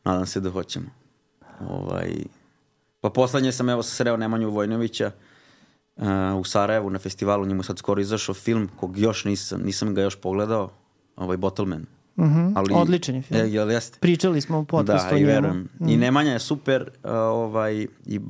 Nadam 0.06 0.26
se 0.26 0.40
da 0.40 0.50
hoćemo. 0.50 0.86
Ovaj, 1.60 2.10
pa 3.00 3.10
poslednje 3.10 3.52
sam 3.52 3.68
evo 3.68 3.82
sreo 3.82 4.16
Nemanju 4.16 4.50
Vojnovića 4.50 5.10
uh, 5.96 6.04
u 6.40 6.44
Sarajevu 6.44 6.90
na 6.90 6.98
festivalu, 6.98 7.46
njemu 7.46 7.60
je 7.60 7.64
sad 7.64 7.78
skoro 7.78 8.00
izašao 8.00 8.34
film 8.34 8.68
kog 8.76 8.98
još 8.98 9.24
nisam, 9.24 9.60
nisam 9.60 9.94
ga 9.94 10.02
još 10.02 10.16
pogledao, 10.16 10.70
ovaj 11.16 11.36
Bottleman. 11.36 11.86
Mhm. 12.18 12.46
Ali, 12.56 12.74
Odličan 12.74 13.14
je 13.14 13.22
film. 13.22 13.40
E, 13.40 13.48
jel 13.48 13.70
jeste? 13.70 13.98
Pričali 14.00 14.40
smo 14.40 14.58
u 14.58 14.64
podcastu 14.64 15.08
Da, 15.08 15.14
o 15.14 15.18
i 15.18 15.20
njemu. 15.20 15.32
verujem. 15.32 15.68
I 15.86 15.96
Nemanja 15.96 16.32
je 16.32 16.38
super 16.38 16.82
uh, 16.82 17.10
ovaj, 17.10 17.86
i 18.06 18.20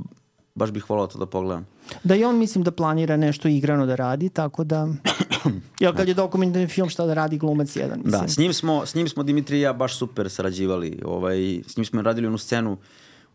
baš 0.57 0.71
bih 0.71 0.91
volao 0.91 1.07
to 1.07 1.19
da 1.19 1.27
pogledam. 1.27 1.67
Da 2.05 2.17
i 2.17 2.25
on 2.25 2.39
mislim 2.39 2.65
da 2.65 2.71
planira 2.71 3.17
nešto 3.17 3.49
igrano 3.49 3.87
da 3.87 3.95
radi, 3.95 4.29
tako 4.29 4.65
da... 4.65 4.89
Jel 5.81 5.95
kad 5.95 6.09
je 6.09 6.15
dokumentarni 6.15 6.69
film 6.69 6.89
šta 6.89 7.07
da 7.07 7.15
radi 7.15 7.39
glumac 7.39 7.77
jedan, 7.77 7.99
mislim. 8.05 8.23
Da, 8.23 8.29
s 8.29 8.39
njim 8.39 8.53
smo, 8.53 8.87
s 8.87 8.95
njim 8.95 9.09
smo 9.09 9.23
Dimitri 9.23 9.59
i 9.59 9.61
ja 9.61 9.73
baš 9.73 9.99
super 9.99 10.31
sarađivali. 10.31 11.03
Ovaj, 11.05 11.63
s 11.67 11.77
njim 11.77 11.85
smo 11.85 12.03
radili 12.03 12.27
onu 12.27 12.39
scenu 12.39 12.77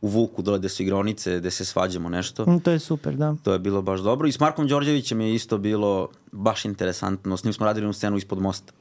u 0.02 0.08
Vuku, 0.08 0.42
dole 0.42 0.60
gde 0.60 0.70
su 0.70 0.84
igronice, 0.84 1.40
gde 1.40 1.52
se 1.52 1.66
svađamo 1.66 2.10
nešto. 2.10 2.46
Mm, 2.46 2.60
To 2.60 2.72
je 2.72 2.80
super, 2.80 3.16
da. 3.16 3.36
To 3.44 3.54
je 3.54 3.60
bilo 3.60 3.82
baš 3.82 4.00
dobro. 4.00 4.28
I 4.28 4.32
s 4.32 4.40
Markom 4.40 4.68
Đorđevićem 4.68 5.22
je 5.22 5.36
isto 5.36 5.58
bilo 5.58 6.08
baš 6.32 6.66
interesantno. 6.66 7.38
S 7.38 7.44
njim 7.44 7.54
smo 7.54 7.66
radili 7.66 7.86
onu 7.86 7.94
scenu 7.94 8.18
ispod 8.18 8.40
mosta. 8.40 8.74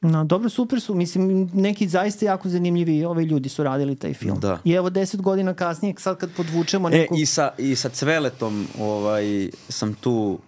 No, 0.00 0.24
dobro, 0.24 0.48
super 0.48 0.80
su. 0.80 0.94
Mislim, 0.94 1.50
neki 1.54 1.88
zaista 1.88 2.24
jako 2.24 2.48
zanimljivi 2.48 3.04
ovi 3.04 3.24
ljudi 3.24 3.48
su 3.48 3.62
radili 3.62 3.96
taj 3.96 4.14
film. 4.14 4.40
Da. 4.40 4.58
I 4.64 4.72
evo 4.72 4.90
deset 4.90 5.22
godina 5.22 5.54
kasnije, 5.54 5.94
sad 5.98 6.18
kad 6.18 6.30
podvučemo 6.36 6.88
E, 6.88 6.90
neku... 6.90 7.14
i 7.16 7.26
sa, 7.26 7.50
i 7.58 7.76
sa 7.76 7.88
Cveletom 7.88 8.66
ovaj, 8.80 9.50
sam 9.68 9.94
tu 9.94 10.38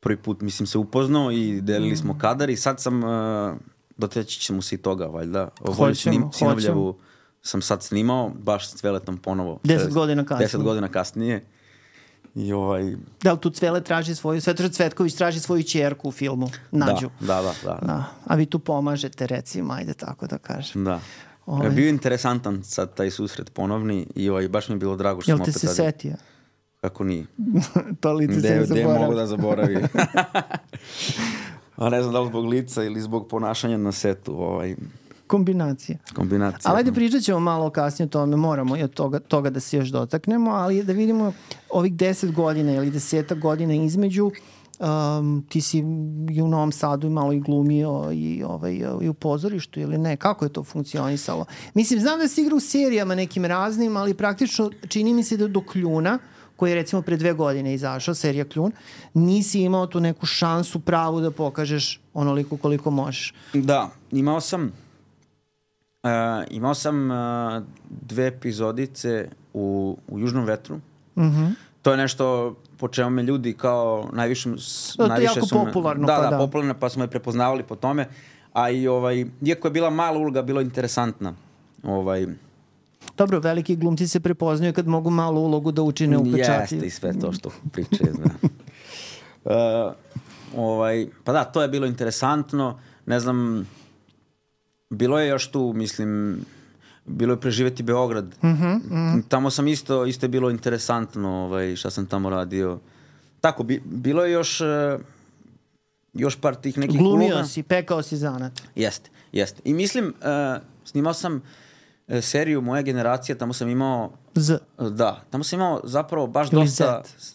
prvi 0.00 0.16
put, 0.16 0.40
mislim, 0.40 0.66
se 0.66 0.78
upoznao 0.78 1.32
i 1.32 1.60
delili 1.60 1.96
smo 1.96 2.18
kadar 2.18 2.50
i 2.50 2.56
sad 2.56 2.80
sam, 2.80 3.04
uh, 3.04 3.56
doteći 3.96 4.40
ćemo 4.40 4.62
se 4.62 4.74
i 4.74 4.78
toga, 4.78 5.06
valjda. 5.06 5.48
Hoćemo, 5.66 5.94
snim, 5.94 6.32
sinovljavu 6.32 6.98
sam 7.42 7.62
sad 7.62 7.82
snimao, 7.82 8.30
baš 8.42 8.70
s 8.70 8.74
Cveletom 8.74 9.18
ponovo. 9.18 9.58
Deset 9.64 9.94
godina 9.94 10.24
kasnije. 10.24 10.46
Deset 10.46 10.62
godina 10.62 10.88
kasnije. 10.88 11.46
I 12.34 12.52
ovaj, 12.52 12.96
Da 13.22 13.32
li 13.32 13.38
tu 13.38 13.50
Cvele 13.50 13.80
traži 13.84 14.14
svoju, 14.14 14.40
Svetoša 14.40 14.68
Cvetković 14.68 15.14
traži 15.14 15.40
svoju 15.40 15.62
čerku 15.62 16.08
u 16.08 16.12
filmu, 16.12 16.50
Nađu. 16.70 17.10
Da, 17.20 17.26
da, 17.26 17.42
da. 17.42 17.52
da. 17.64 17.86
Da. 17.86 18.04
A 18.26 18.34
vi 18.34 18.46
tu 18.46 18.58
pomažete, 18.58 19.26
recimo, 19.26 19.72
ajde 19.74 19.94
tako 19.94 20.26
da 20.26 20.38
kažem. 20.38 20.84
Da. 20.84 21.00
Ovaj. 21.46 21.66
E, 21.66 21.70
Bio 21.70 21.84
je 21.84 21.90
interesantan 21.90 22.62
sad 22.62 22.94
taj 22.94 23.10
susret 23.10 23.52
ponovni 23.52 24.06
i 24.14 24.30
ovaj, 24.30 24.48
baš 24.48 24.68
mi 24.68 24.74
je 24.74 24.78
bilo 24.78 24.96
drago 24.96 25.20
što 25.20 25.30
Jel 25.30 25.36
smo 25.36 25.44
te 25.44 25.50
opet 25.50 25.60
se 25.60 25.66
radili. 25.66 25.86
setio? 25.92 26.16
Kako 26.80 27.04
nije? 27.04 27.26
to 28.00 28.12
lice 28.12 28.40
se 28.40 28.50
ne 28.50 28.64
gde 28.64 28.84
mogu 28.84 29.14
da 29.14 29.26
zaboravi? 29.26 29.76
A 31.76 31.88
ne 31.88 32.02
znam 32.02 32.12
da 32.12 32.20
li 32.20 32.28
zbog 32.28 32.44
lica 32.46 32.84
ili 32.84 33.00
zbog 33.00 33.28
ponašanja 33.28 33.76
na 33.76 33.92
setu, 33.92 34.42
ovaj, 34.42 34.76
Kombinacija. 35.32 35.98
kombinacija. 36.14 36.70
Ali 36.70 36.78
ajde 36.78 36.92
pričat 36.92 37.22
ćemo 37.22 37.40
malo 37.40 37.70
kasnije 37.70 38.06
o 38.06 38.08
tome, 38.08 38.36
moramo 38.36 38.76
i 38.76 38.82
od 38.82 38.94
toga, 38.94 39.18
toga 39.18 39.50
da 39.50 39.60
se 39.60 39.76
još 39.76 39.88
dotaknemo, 39.88 40.50
ali 40.50 40.84
da 40.84 40.92
vidimo 40.92 41.32
ovih 41.70 41.94
deset 41.94 42.32
godina 42.32 42.72
ili 42.72 42.90
desetak 42.90 43.38
godina 43.38 43.74
između, 43.74 44.30
um, 44.78 45.46
ti 45.48 45.60
si 45.60 45.78
i 46.30 46.42
u 46.42 46.48
Novom 46.48 46.72
Sadu 46.72 47.10
malo 47.10 47.32
i 47.32 47.40
glumio 47.40 48.10
i, 48.12 48.42
ovaj, 48.46 48.74
i 49.02 49.08
u 49.08 49.14
pozorištu 49.14 49.80
ili 49.80 49.98
ne, 49.98 50.16
kako 50.16 50.44
je 50.44 50.52
to 50.52 50.62
funkcionisalo? 50.64 51.44
Mislim, 51.74 52.00
znam 52.00 52.18
da 52.18 52.28
si 52.28 52.42
igra 52.42 52.56
u 52.56 52.60
serijama 52.60 53.14
nekim 53.14 53.44
raznim, 53.44 53.96
ali 53.96 54.14
praktično 54.14 54.70
čini 54.88 55.14
mi 55.14 55.24
se 55.24 55.36
da 55.36 55.48
do 55.48 55.62
Kljuna, 55.66 56.18
koji 56.56 56.70
je 56.70 56.74
recimo 56.74 57.02
pre 57.02 57.16
dve 57.16 57.32
godine 57.32 57.74
izašao, 57.74 58.14
serija 58.14 58.44
Kljun, 58.44 58.72
nisi 59.14 59.60
imao 59.60 59.86
tu 59.86 60.00
neku 60.00 60.26
šansu 60.26 60.80
pravu 60.80 61.20
da 61.20 61.30
pokažeš 61.30 62.00
onoliko 62.14 62.56
koliko 62.56 62.90
možeš. 62.90 63.34
Da, 63.54 63.90
imao 64.10 64.40
sam 64.40 64.72
uh, 66.02 66.10
imao 66.50 66.74
sam 66.74 67.10
uh, 67.10 67.16
dve 67.90 68.26
epizodice 68.26 69.28
u, 69.54 69.96
u 70.08 70.18
Južnom 70.18 70.44
vetru. 70.44 70.76
Mm. 71.16 71.22
-hmm. 71.22 71.50
To 71.82 71.90
je 71.90 71.96
nešto 71.96 72.54
po 72.76 72.88
čemu 72.88 73.10
me 73.10 73.22
ljudi 73.22 73.52
kao 73.52 74.08
najviše... 74.12 74.50
To 74.96 75.02
je 75.02 75.08
najviše 75.08 75.32
jako 75.38 75.46
su 75.46 75.58
me- 75.58 75.64
popularno, 75.64 76.06
Da, 76.06 76.16
pa 76.16 76.22
da, 76.22 76.30
da. 76.30 76.38
popularno, 76.38 76.74
pa 76.80 76.88
smo 76.88 77.04
je 77.04 77.08
prepoznavali 77.08 77.62
po 77.62 77.76
tome. 77.76 78.08
A 78.52 78.70
i 78.70 78.88
ovaj, 78.88 79.26
iako 79.42 79.68
je 79.68 79.72
bila 79.72 79.90
mala 79.90 80.18
uloga, 80.18 80.42
bilo 80.42 80.60
je 80.60 80.64
interesantna. 80.64 81.34
Ovaj, 81.82 82.26
Dobro, 83.16 83.40
veliki 83.40 83.76
glumci 83.76 84.08
se 84.08 84.20
prepoznaju 84.20 84.72
kad 84.72 84.86
mogu 84.86 85.10
malu 85.10 85.40
ulogu 85.40 85.72
da 85.72 85.82
učine 85.82 86.18
u 86.18 86.24
pečati. 86.32 86.74
Jeste 86.74 86.86
i 86.86 86.90
sve 86.90 87.18
to 87.20 87.32
što 87.32 87.50
priče, 87.72 88.04
zna. 88.12 88.30
uh, 89.44 89.92
ovaj, 90.66 91.06
pa 91.24 91.32
da, 91.32 91.44
to 91.44 91.62
je 91.62 91.68
bilo 91.68 91.86
interesantno. 91.86 92.78
Ne 93.06 93.20
znam, 93.20 93.68
bilo 94.92 95.18
je 95.18 95.28
još 95.28 95.50
tu, 95.50 95.72
mislim, 95.74 96.40
bilo 97.04 97.32
je 97.32 97.40
preživeti 97.40 97.82
Beograd. 97.82 98.24
Mm 98.24 98.46
-hmm, 98.46 98.74
mm 98.74 98.90
-hmm. 98.90 99.22
Tamo 99.28 99.50
sam 99.50 99.68
isto, 99.68 100.06
isto 100.06 100.26
je 100.26 100.30
bilo 100.30 100.50
interesantno 100.50 101.44
ovaj, 101.44 101.76
šta 101.76 101.90
sam 101.90 102.06
tamo 102.06 102.30
radio. 102.30 102.78
Tako, 103.40 103.62
bi, 103.62 103.82
bilo 103.84 104.24
je 104.24 104.32
još, 104.32 104.60
uh, 104.60 105.00
još 106.12 106.40
par 106.40 106.54
tih 106.54 106.78
nekih 106.78 106.98
Glumio 106.98 107.34
uloga. 107.34 107.44
si, 107.44 107.62
pekao 107.62 108.02
si 108.02 108.16
zanat. 108.16 108.52
Jeste, 108.74 109.10
jeste. 109.32 109.62
I 109.64 109.74
mislim, 109.74 110.06
uh, 110.06 110.62
snimao 110.84 111.14
sam 111.14 111.36
uh, 111.36 112.20
seriju 112.20 112.60
Moja 112.60 112.82
generacija, 112.82 113.38
tamo 113.38 113.52
sam 113.52 113.68
imao 113.68 114.12
Z. 114.34 114.58
Da, 114.78 115.22
tamo 115.30 115.44
sam 115.44 115.58
imao 115.58 115.80
zapravo 115.84 116.26
baš 116.26 116.52
Ili 116.52 116.62
dosta... 116.62 117.02
Z. 117.18 117.34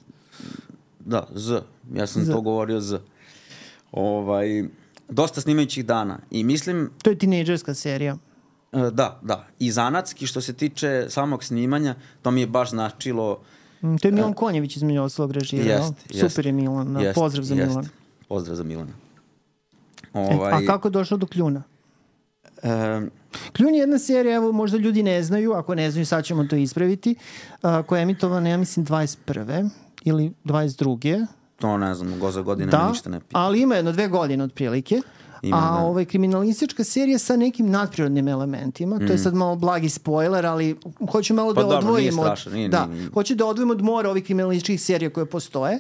Da, 1.00 1.28
Z. 1.34 1.62
Ja 1.94 2.08
sam 2.08 2.24
Z. 2.24 2.32
to 2.32 2.42
govorio 2.42 2.82
Z. 2.82 3.00
Ovaj, 3.92 4.64
dosta 5.10 5.42
snimajućih 5.42 5.86
dana. 5.86 6.20
I 6.32 6.44
mislim, 6.44 6.90
To 7.04 7.10
je 7.10 7.18
tinejdžerska 7.18 7.74
serija. 7.74 8.18
e, 8.72 8.78
da, 8.92 9.20
da. 9.22 9.48
I 9.60 9.72
zanatski 9.72 10.28
što 10.28 10.42
se 10.42 10.54
tiče 10.54 11.06
samog 11.10 11.44
snimanja, 11.44 11.96
to 12.22 12.32
mi 12.32 12.42
je 12.42 12.48
baš 12.48 12.70
značilo... 12.70 13.40
Mm, 13.84 13.96
To 13.96 14.08
je 14.08 14.12
Milan 14.12 14.34
Konjević 14.34 14.76
između 14.76 15.02
ostalog 15.02 15.32
režirao. 15.32 15.78
Jest, 15.78 15.94
jest. 16.14 16.30
Super 16.30 16.46
je 16.46 16.52
Milan, 16.52 16.94
da. 16.94 17.00
jest, 17.00 17.16
pozdrav 17.16 17.44
za 17.44 17.56
jest. 17.56 17.70
Milan. 17.70 17.86
Pozdrav 18.28 18.56
za 18.56 18.64
Milana. 18.64 18.92
E, 20.14 20.20
Ovaj, 20.20 20.54
a 20.54 20.66
kako 20.66 20.88
je 20.88 20.92
došlo 20.92 21.18
do 21.18 21.28
Kljuna? 21.28 21.64
e, 22.64 23.02
Kljun 23.56 23.74
je 23.74 23.80
jedna 23.80 24.00
serija, 24.00 24.36
evo 24.36 24.52
možda 24.52 24.78
ljudi 24.78 25.04
ne 25.04 25.24
znaju, 25.24 25.54
ako 25.54 25.76
ne 25.76 25.92
znaju 25.92 26.06
sad 26.06 26.26
ćemo 26.26 26.44
to 26.44 26.56
ispraviti, 26.56 27.16
a, 27.62 27.84
koja 27.84 28.00
je 28.00 28.04
emitovana, 28.04 28.50
ja 28.50 28.58
mislim, 28.58 28.86
21. 28.86 29.70
ili 30.04 30.34
22. 30.46 31.26
to 31.60 31.78
ne 31.78 31.94
znam, 31.96 32.20
go 32.20 32.32
za 32.32 32.42
godine 32.42 32.72
Da, 32.72 32.90
ništa 32.90 33.10
ne 33.10 33.20
pita. 33.20 33.40
ali 33.40 33.62
ima 33.62 33.76
jedno 33.76 33.92
dve 33.92 34.08
godine 34.08 34.44
otprilike. 34.44 35.02
Ima, 35.42 35.58
a 35.58 35.78
da. 35.78 35.86
ovaj 35.86 36.06
kriminalistička 36.06 36.84
serija 36.84 37.20
sa 37.20 37.36
nekim 37.36 37.70
nadprirodnim 37.70 38.28
elementima. 38.28 38.98
To 38.98 39.04
je 39.04 39.18
sad 39.18 39.34
malo 39.34 39.56
blagi 39.56 39.90
spoiler, 39.90 40.46
ali 40.46 40.78
hoću 41.12 41.34
malo 41.34 41.52
Mm. 41.52 41.56
Pa 41.56 41.62
da 41.62 41.68
dobro, 41.68 41.80
nije 41.80 41.90
odvojim 41.90 42.20
od... 42.20 42.26
strašno, 42.26 42.52
nije, 42.52 42.70
da, 42.70 42.86
nije, 42.86 43.00
nije. 43.00 43.10
hoću 43.14 43.36
da 43.36 43.46
odvojim 43.46 43.72
od 43.72 43.82
mora 43.82 44.10
ovih 44.10 44.24
kriminalističkih 44.24 44.82
serija 44.82 45.10
koje 45.10 45.26
postoje. 45.26 45.80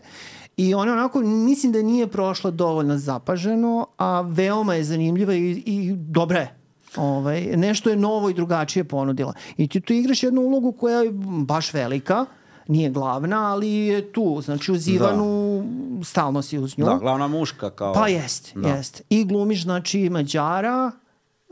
I 0.58 0.74
ona 0.74 0.94
onako, 0.94 1.22
mislim 1.22 1.72
da 1.72 1.82
nije 1.82 2.08
prošla 2.08 2.52
dovoljno 2.52 2.98
zapaženo, 2.98 3.88
a 3.98 4.22
veoma 4.22 4.76
je 4.76 4.84
zanimljiva 4.84 5.34
i, 5.34 5.64
i 5.66 5.94
dobra 5.96 6.40
je. 6.40 6.54
Ovaj, 6.96 7.42
nešto 7.42 7.90
je 7.90 7.96
novo 7.96 8.30
i 8.30 8.34
drugačije 8.34 8.84
ponudila. 8.84 9.34
I 9.58 9.68
ti 9.68 9.82
tu 9.82 9.94
igraš 9.94 10.24
jednu 10.24 10.42
ulogu 10.42 10.72
koja 10.72 11.00
je 11.00 11.10
baš 11.46 11.74
velika, 11.74 12.26
nije 12.68 12.90
glavna, 12.90 13.52
ali 13.52 13.70
je 13.72 14.12
tu. 14.12 14.42
Znači, 14.42 14.72
uz 14.72 14.88
Ivanu 14.88 15.64
stalno 16.04 16.42
si 16.42 16.60
uz 16.60 16.78
nju. 16.78 16.86
Da, 16.86 16.98
glavna 17.02 17.28
muška 17.28 17.70
kao... 17.70 17.94
Pa 17.94 18.08
jeste, 18.08 18.60
Da. 18.60 18.70
jeste. 18.70 19.04
I 19.10 19.26
glumiš, 19.26 19.64
znači, 19.64 20.10
Mađara, 20.10 20.92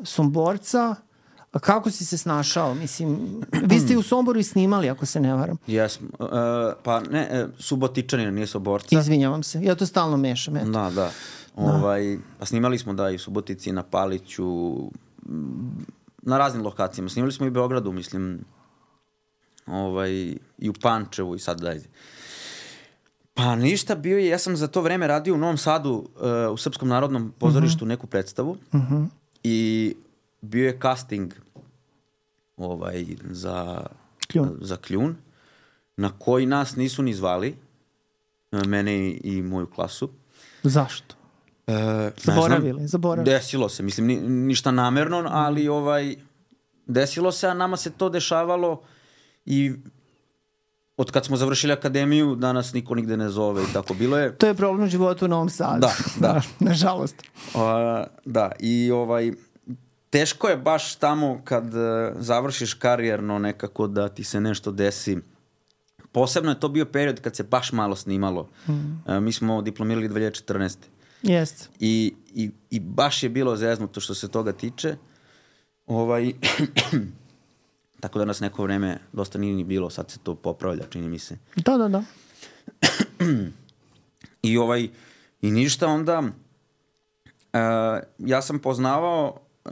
Somborca. 0.03 0.95
A 1.51 1.59
kako 1.59 1.91
si 1.91 2.05
se 2.05 2.17
snašao? 2.17 2.73
Mislim, 2.73 3.41
vi 3.69 3.79
ste 3.79 3.93
i 3.93 3.97
u 3.97 4.01
Somboru 4.03 4.39
i 4.39 4.43
snimali, 4.43 4.89
ako 4.89 5.05
se 5.05 5.19
ne 5.19 5.33
varam. 5.33 5.57
Jesmo. 5.67 6.07
Uh, 6.19 6.27
pa 6.83 6.99
ne, 6.99 7.43
uh, 7.43 7.49
Subotičanina, 7.59 8.31
nije 8.31 8.47
Soborca. 8.47 8.99
Izvinjavam 8.99 9.43
se. 9.43 9.61
Ja 9.63 9.75
to 9.75 9.85
stalno 9.85 10.17
mešam. 10.17 10.57
Eto. 10.57 10.69
Da, 10.69 10.91
da. 10.95 11.11
Ovaj, 11.55 12.17
pa 12.39 12.45
snimali 12.45 12.77
smo 12.77 12.93
da 12.93 13.09
i 13.09 13.15
u 13.15 13.19
Subotici, 13.19 13.71
na 13.71 13.83
Paliću, 13.83 14.75
na 16.21 16.37
raznim 16.37 16.63
lokacijama. 16.63 17.09
Snimali 17.09 17.31
smo 17.31 17.45
i 17.45 17.49
u 17.49 17.51
Beogradu, 17.51 17.91
mislim, 17.91 18.39
ovaj, 19.65 20.11
i 20.57 20.69
u 20.69 20.73
Pančevu 20.81 21.35
i 21.35 21.39
sad 21.39 21.61
da 21.61 21.75
Pa 23.33 23.55
ništa, 23.55 23.95
bio 23.95 24.17
je, 24.17 24.27
ja 24.27 24.39
sam 24.39 24.55
za 24.55 24.67
to 24.67 24.81
vreme 24.81 25.07
radio 25.07 25.33
u 25.33 25.37
Novom 25.37 25.57
Sadu 25.57 25.91
uh, 25.91 26.53
u 26.53 26.57
Srpskom 26.57 26.87
narodnom 26.87 27.33
pozorištu 27.39 27.85
neku 27.85 28.07
predstavu 28.07 28.57
i 29.43 29.95
bio 30.41 30.67
je 30.67 30.79
casting 30.81 31.33
ovaj, 32.57 33.05
za, 33.31 33.85
Kljun. 34.31 34.57
za 34.61 34.77
kljun 34.77 35.15
na 35.97 36.11
koji 36.19 36.45
nas 36.45 36.75
nisu 36.75 37.03
ni 37.03 37.13
zvali, 37.13 37.55
e, 38.51 38.67
mene 38.67 38.97
i, 38.97 39.21
i 39.23 39.41
moju 39.41 39.67
klasu. 39.67 40.09
Zašto? 40.63 41.15
E, 41.67 42.11
Zaboravili, 42.17 42.73
znam. 42.73 42.87
zaboravili. 42.87 43.33
Desilo 43.33 43.69
se, 43.69 43.83
mislim, 43.83 44.07
ni, 44.07 44.15
ništa 44.29 44.71
namerno, 44.71 45.23
ali 45.29 45.67
ovaj, 45.67 46.15
desilo 46.85 47.31
se, 47.31 47.47
a 47.47 47.53
nama 47.53 47.77
se 47.77 47.91
to 47.91 48.09
dešavalo 48.09 48.81
i 49.45 49.73
od 50.97 51.11
kad 51.11 51.25
smo 51.25 51.37
završili 51.37 51.73
akademiju, 51.73 52.35
danas 52.35 52.73
niko 52.73 52.95
nigde 52.95 53.17
ne 53.17 53.29
zove 53.29 53.63
i 53.63 53.73
tako 53.73 53.93
bilo 53.93 54.17
je. 54.17 54.37
To 54.37 54.47
je 54.47 54.53
problem 54.53 54.89
života 54.89 55.25
u 55.25 55.27
Novom 55.27 55.49
Sadu. 55.49 55.81
Da, 55.81 55.93
da. 56.19 56.41
Nažalost. 56.69 57.15
A, 57.55 58.03
da, 58.25 58.51
i 58.59 58.91
ovaj, 58.91 59.31
teško 60.09 60.47
je 60.47 60.57
baš 60.57 60.95
tamo 60.95 61.41
kad 61.43 61.75
e, 61.75 62.13
završiš 62.15 62.73
karijerno 62.73 63.39
nekako 63.39 63.87
da 63.87 64.09
ti 64.09 64.23
se 64.23 64.41
nešto 64.41 64.71
desi. 64.71 65.17
Posebno 66.11 66.51
je 66.51 66.59
to 66.59 66.69
bio 66.69 66.85
period 66.85 67.21
kad 67.21 67.35
se 67.35 67.43
baš 67.43 67.71
malo 67.71 67.95
snimalo. 67.95 68.49
E, 69.07 69.19
mi 69.19 69.33
smo 69.33 69.61
diplomirali 69.61 70.09
2014. 70.09 70.77
Jeste. 71.23 71.67
I, 71.79 72.13
i, 72.33 72.51
I 72.69 72.79
baš 72.79 73.23
je 73.23 73.29
bilo 73.29 73.55
zeznuto 73.55 73.99
što 73.99 74.13
se 74.13 74.27
toga 74.27 74.51
tiče. 74.51 74.95
Ovaj, 75.85 76.33
tako 77.99 78.19
da 78.19 78.25
nas 78.25 78.39
neko 78.39 78.63
vreme 78.63 78.97
dosta 79.13 79.37
nije 79.37 79.55
ni 79.55 79.63
bilo, 79.63 79.89
sad 79.89 80.11
se 80.11 80.19
to 80.19 80.35
popravlja, 80.35 80.83
čini 80.89 81.09
mi 81.09 81.19
se. 81.19 81.37
Da, 81.55 81.77
da, 81.77 81.87
da. 81.87 82.03
I 84.41 84.57
ovaj, 84.57 84.89
i 85.41 85.51
ništa 85.51 85.87
onda, 85.87 86.19
uh, 86.19 86.29
ja 88.19 88.41
sam 88.41 88.59
poznavao, 88.59 89.39
uh, 89.65 89.71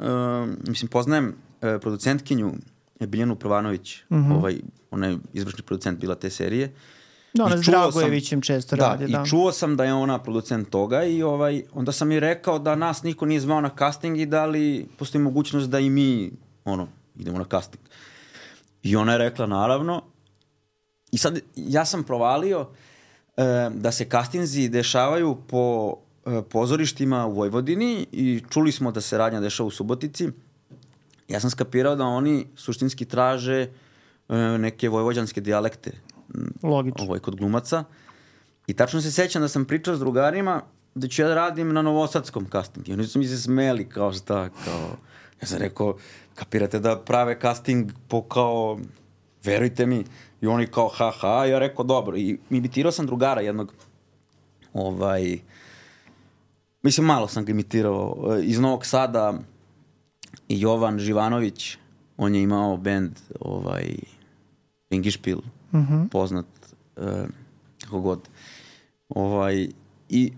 mislim, 0.68 0.90
poznajem 0.90 1.28
uh, 1.28 1.34
producentkinju 1.82 2.54
Biljanu 3.00 3.36
Prvanović, 3.36 4.04
ovaj, 4.10 4.56
ona 4.92 5.08
je 5.08 5.18
izvršni 5.34 5.64
producent 5.64 6.00
bila 6.00 6.16
te 6.16 6.30
serije. 6.30 6.74
Da, 7.34 7.46
ona 7.46 7.58
s 7.58 7.66
Dragojevićem 7.66 8.42
često 8.42 8.76
da, 8.76 8.88
radi, 8.88 9.08
da. 9.08 9.24
I 9.26 9.30
čuo 9.30 9.52
sam 9.52 9.76
da 9.76 9.84
je 9.84 9.94
ona 9.94 10.20
producent 10.24 10.70
toga 10.70 11.04
i 11.04 11.24
ovaj, 11.24 11.64
onda 11.74 11.92
sam 11.92 12.12
i 12.12 12.20
rekao 12.20 12.60
da 12.60 12.76
nas 12.76 13.04
niko 13.04 13.26
nije 13.26 13.40
zvao 13.40 13.62
na 13.62 13.70
casting 13.78 14.18
i 14.18 14.26
da 14.26 14.46
li 14.46 14.88
postoji 14.98 15.24
mogućnost 15.24 15.70
da 15.70 15.80
i 15.80 15.90
mi 15.90 16.32
ono, 16.66 16.88
idemo 17.16 17.38
na 17.38 17.46
casting. 17.52 17.84
I 18.84 18.96
ona 18.96 19.12
je 19.12 19.18
rekla 19.18 19.46
naravno. 19.46 20.02
I 21.12 21.18
sad 21.18 21.40
ja 21.56 21.86
sam 21.86 22.04
provalio 22.04 22.68
e, 23.38 23.70
da 23.74 23.92
se 23.92 24.06
castingzi 24.06 24.70
dešavaju 24.70 25.38
po 25.48 25.96
e, 26.26 26.42
pozorištima 26.50 27.26
u 27.26 27.34
Vojvodini 27.34 28.08
i 28.12 28.42
čuli 28.50 28.72
smo 28.72 28.92
da 28.92 29.02
se 29.02 29.18
radnja 29.18 29.40
dešava 29.40 29.68
u 29.68 29.72
Subotici. 29.72 30.30
Ja 31.28 31.40
sam 31.40 31.50
skapirao 31.50 31.96
da 31.96 32.04
oni 32.04 32.48
suštinski 32.56 33.06
traže 33.06 33.62
e, 33.62 33.70
neke 34.38 34.90
vojvođanske 34.90 35.42
dijalekte 35.42 35.92
Logično. 36.64 37.06
ovaj, 37.06 37.20
kod 37.20 37.36
glumaca. 37.36 37.84
I 38.68 38.74
tačno 38.74 39.02
se 39.02 39.12
sećam 39.12 39.42
da 39.42 39.48
sam 39.48 39.66
pričao 39.66 39.96
s 39.96 40.00
drugarima 40.00 40.62
da 40.96 41.08
ću 41.08 41.22
ja 41.22 41.28
da 41.28 41.36
radim 41.36 41.74
na 41.74 41.82
novosadskom 41.82 42.48
castingu. 42.52 42.90
I 42.90 42.94
oni 42.94 43.08
su 43.08 43.20
mi 43.20 43.26
se 43.28 43.38
smeli 43.38 43.90
kao 43.90 44.14
šta, 44.14 44.50
kao... 44.50 44.98
Ja 45.44 45.48
sam 45.48 45.58
rekao, 45.58 45.98
kapirate 46.36 46.80
da 46.80 47.00
prave 47.00 47.40
casting 47.42 47.92
po 48.08 48.22
kao, 48.22 48.80
verujte 49.44 49.86
mi. 49.86 50.06
I 50.42 50.48
oni 50.48 50.68
kao, 50.68 50.88
ha, 50.88 51.12
ha, 51.20 51.46
ja 51.46 51.60
rekao, 51.60 51.86
dobro. 51.86 52.18
I 52.18 52.38
imitirao 52.50 52.92
sam 52.92 53.06
drugara 53.06 53.42
jednog, 53.42 53.74
ovaj, 54.74 55.40
mislim, 56.84 57.08
malo 57.08 57.28
sam 57.28 57.46
ga 57.46 57.52
imitirao, 57.52 58.16
eh, 58.32 58.44
iz 58.44 58.60
Novog 58.60 58.86
Sada, 58.86 59.34
Jovan 60.50 61.00
Živanović, 61.00 61.78
on 62.18 62.36
je 62.36 62.42
imao 62.42 62.78
bend, 62.78 63.20
ovaj, 63.40 63.96
Pingišpil, 64.90 65.38
mm 65.72 65.78
-hmm. 65.78 66.10
poznat, 66.10 66.46
e, 66.98 67.26
kako 67.82 68.02
god. 68.02 68.30
Ovaj, 69.10 69.68
I 70.10 70.34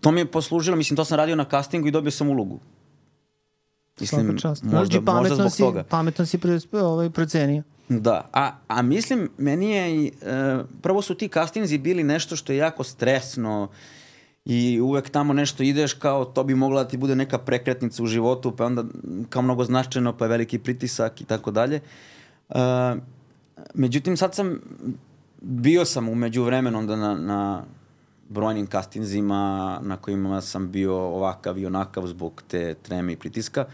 to 0.00 0.10
mi 0.12 0.20
je 0.20 0.30
poslužilo, 0.30 0.76
mislim, 0.76 0.96
to 0.96 1.04
sam 1.04 1.16
radio 1.16 1.36
na 1.36 1.44
castingu 1.44 1.88
i 1.88 1.90
dobio 1.90 2.10
sam 2.10 2.30
ulogu. 2.30 2.60
Svaka 3.96 4.38
čast. 4.38 4.62
možda, 4.62 4.78
možda 4.78 5.02
pametno 5.02 5.36
zbog 5.36 5.52
si, 5.52 5.62
toga. 5.62 5.82
pametno 5.82 6.26
si 6.26 6.38
pre, 6.38 6.58
ovaj, 6.72 7.10
procenio. 7.10 7.62
Da, 7.88 8.28
a, 8.32 8.50
a 8.68 8.82
mislim, 8.82 9.30
meni 9.38 9.70
je, 9.70 10.06
e, 10.06 10.10
prvo 10.82 11.02
su 11.02 11.14
ti 11.14 11.28
castingzi 11.28 11.78
bili 11.78 12.02
nešto 12.02 12.36
što 12.36 12.52
je 12.52 12.56
jako 12.56 12.84
stresno 12.84 13.68
i 14.44 14.80
uvek 14.80 15.10
tamo 15.10 15.32
nešto 15.32 15.62
ideš 15.62 15.92
kao 15.94 16.24
to 16.24 16.44
bi 16.44 16.54
mogla 16.54 16.82
da 16.82 16.88
ti 16.88 16.96
bude 16.96 17.16
neka 17.16 17.38
prekretnica 17.38 18.02
u 18.02 18.06
životu, 18.06 18.56
pa 18.56 18.66
onda 18.66 18.84
kao 19.28 19.42
mnogo 19.42 19.64
značajno, 19.64 20.16
pa 20.16 20.24
je 20.24 20.28
veliki 20.28 20.58
pritisak 20.58 21.20
i 21.20 21.24
tako 21.24 21.50
dalje. 21.50 21.80
E, 22.48 22.54
međutim, 23.74 24.16
sad 24.16 24.34
sam, 24.34 24.60
bio 25.40 25.84
sam 25.84 26.08
umeđu 26.08 26.42
vremenu 26.42 26.78
onda 26.78 26.96
na, 26.96 27.14
na 27.14 27.64
brojnim 28.32 28.66
castingzima 28.66 29.40
na 29.82 29.96
kojima 29.96 30.40
sam 30.40 30.70
bio 30.70 30.94
ovakav 30.96 31.58
i 31.58 31.66
onakav 31.66 32.06
zbog 32.06 32.42
te 32.48 32.74
treme 32.74 33.12
i 33.12 33.16
pritiska 33.16 33.64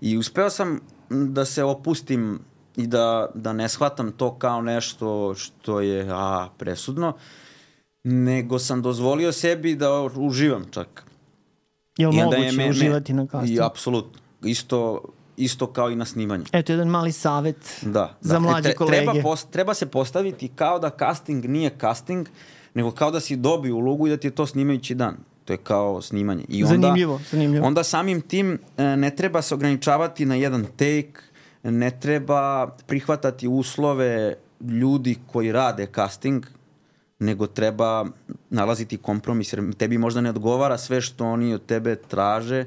i 0.00 0.18
uspeo 0.18 0.50
sam 0.50 0.80
da 1.10 1.44
se 1.44 1.64
opustim 1.64 2.38
i 2.76 2.86
da, 2.86 3.28
da 3.34 3.52
ne 3.52 3.68
shvatam 3.68 4.12
to 4.12 4.34
kao 4.34 4.62
nešto 4.62 5.34
što 5.34 5.80
je 5.80 6.06
a, 6.10 6.48
presudno, 6.58 7.12
nego 8.04 8.58
sam 8.58 8.82
dozvolio 8.82 9.32
sebi 9.32 9.74
da 9.74 9.90
uživam 10.16 10.64
čak. 10.70 11.04
Je 11.98 12.08
li 12.08 12.16
I 12.16 12.20
moguće 12.20 12.40
me- 12.42 12.52
me- 12.54 12.70
uživati 12.70 13.12
na 13.12 13.26
castingu? 13.26 13.54
I 13.54 13.60
apsolutno. 13.62 14.18
Isto, 14.42 15.00
isto 15.36 15.66
kao 15.66 15.90
i 15.90 15.96
na 15.96 16.04
snimanju. 16.04 16.44
Eto, 16.52 16.72
jedan 16.72 16.88
mali 16.88 17.12
savet 17.12 17.78
Da, 17.82 18.16
za 18.20 18.34
da. 18.34 18.40
mlađe 18.40 18.68
E, 18.68 18.74
kolege. 18.74 18.96
Treba, 19.04 19.22
post, 19.22 19.50
treba 19.50 19.74
se 19.74 19.86
postaviti 19.86 20.48
kao 20.48 20.78
da 20.78 20.90
casting 20.90 21.44
nije 21.44 21.70
casting, 21.80 22.26
nego 22.74 22.90
kao 22.90 23.10
da 23.10 23.20
si 23.20 23.36
dobio 23.36 23.76
ulogu 23.76 24.06
i 24.06 24.10
da 24.10 24.16
ti 24.16 24.26
je 24.26 24.30
to 24.30 24.46
snimajući 24.46 24.94
dan. 24.94 25.16
To 25.44 25.52
je 25.52 25.56
kao 25.56 26.02
snimanje. 26.02 26.44
I 26.48 26.64
onda, 26.64 26.74
Zanimljivo, 26.74 27.20
zanimljivo. 27.30 27.66
Onda 27.66 27.84
samim 27.84 28.20
tim 28.20 28.58
e, 28.76 28.96
ne 28.96 29.16
treba 29.16 29.42
se 29.42 29.54
ograničavati 29.54 30.26
na 30.26 30.34
jedan 30.34 30.64
take, 30.76 31.20
ne 31.62 31.90
treba 32.00 32.66
prihvatati 32.86 33.48
uslove 33.48 34.36
ljudi 34.60 35.16
koji 35.26 35.52
rade 35.52 35.86
casting, 35.94 36.46
nego 37.18 37.46
treba 37.46 38.06
nalaziti 38.50 38.96
kompromis, 38.96 39.52
jer 39.52 39.74
tebi 39.74 39.98
možda 39.98 40.20
ne 40.20 40.30
odgovara 40.30 40.78
sve 40.78 41.00
što 41.00 41.26
oni 41.26 41.54
od 41.54 41.66
tebe 41.66 41.96
traže, 41.96 42.64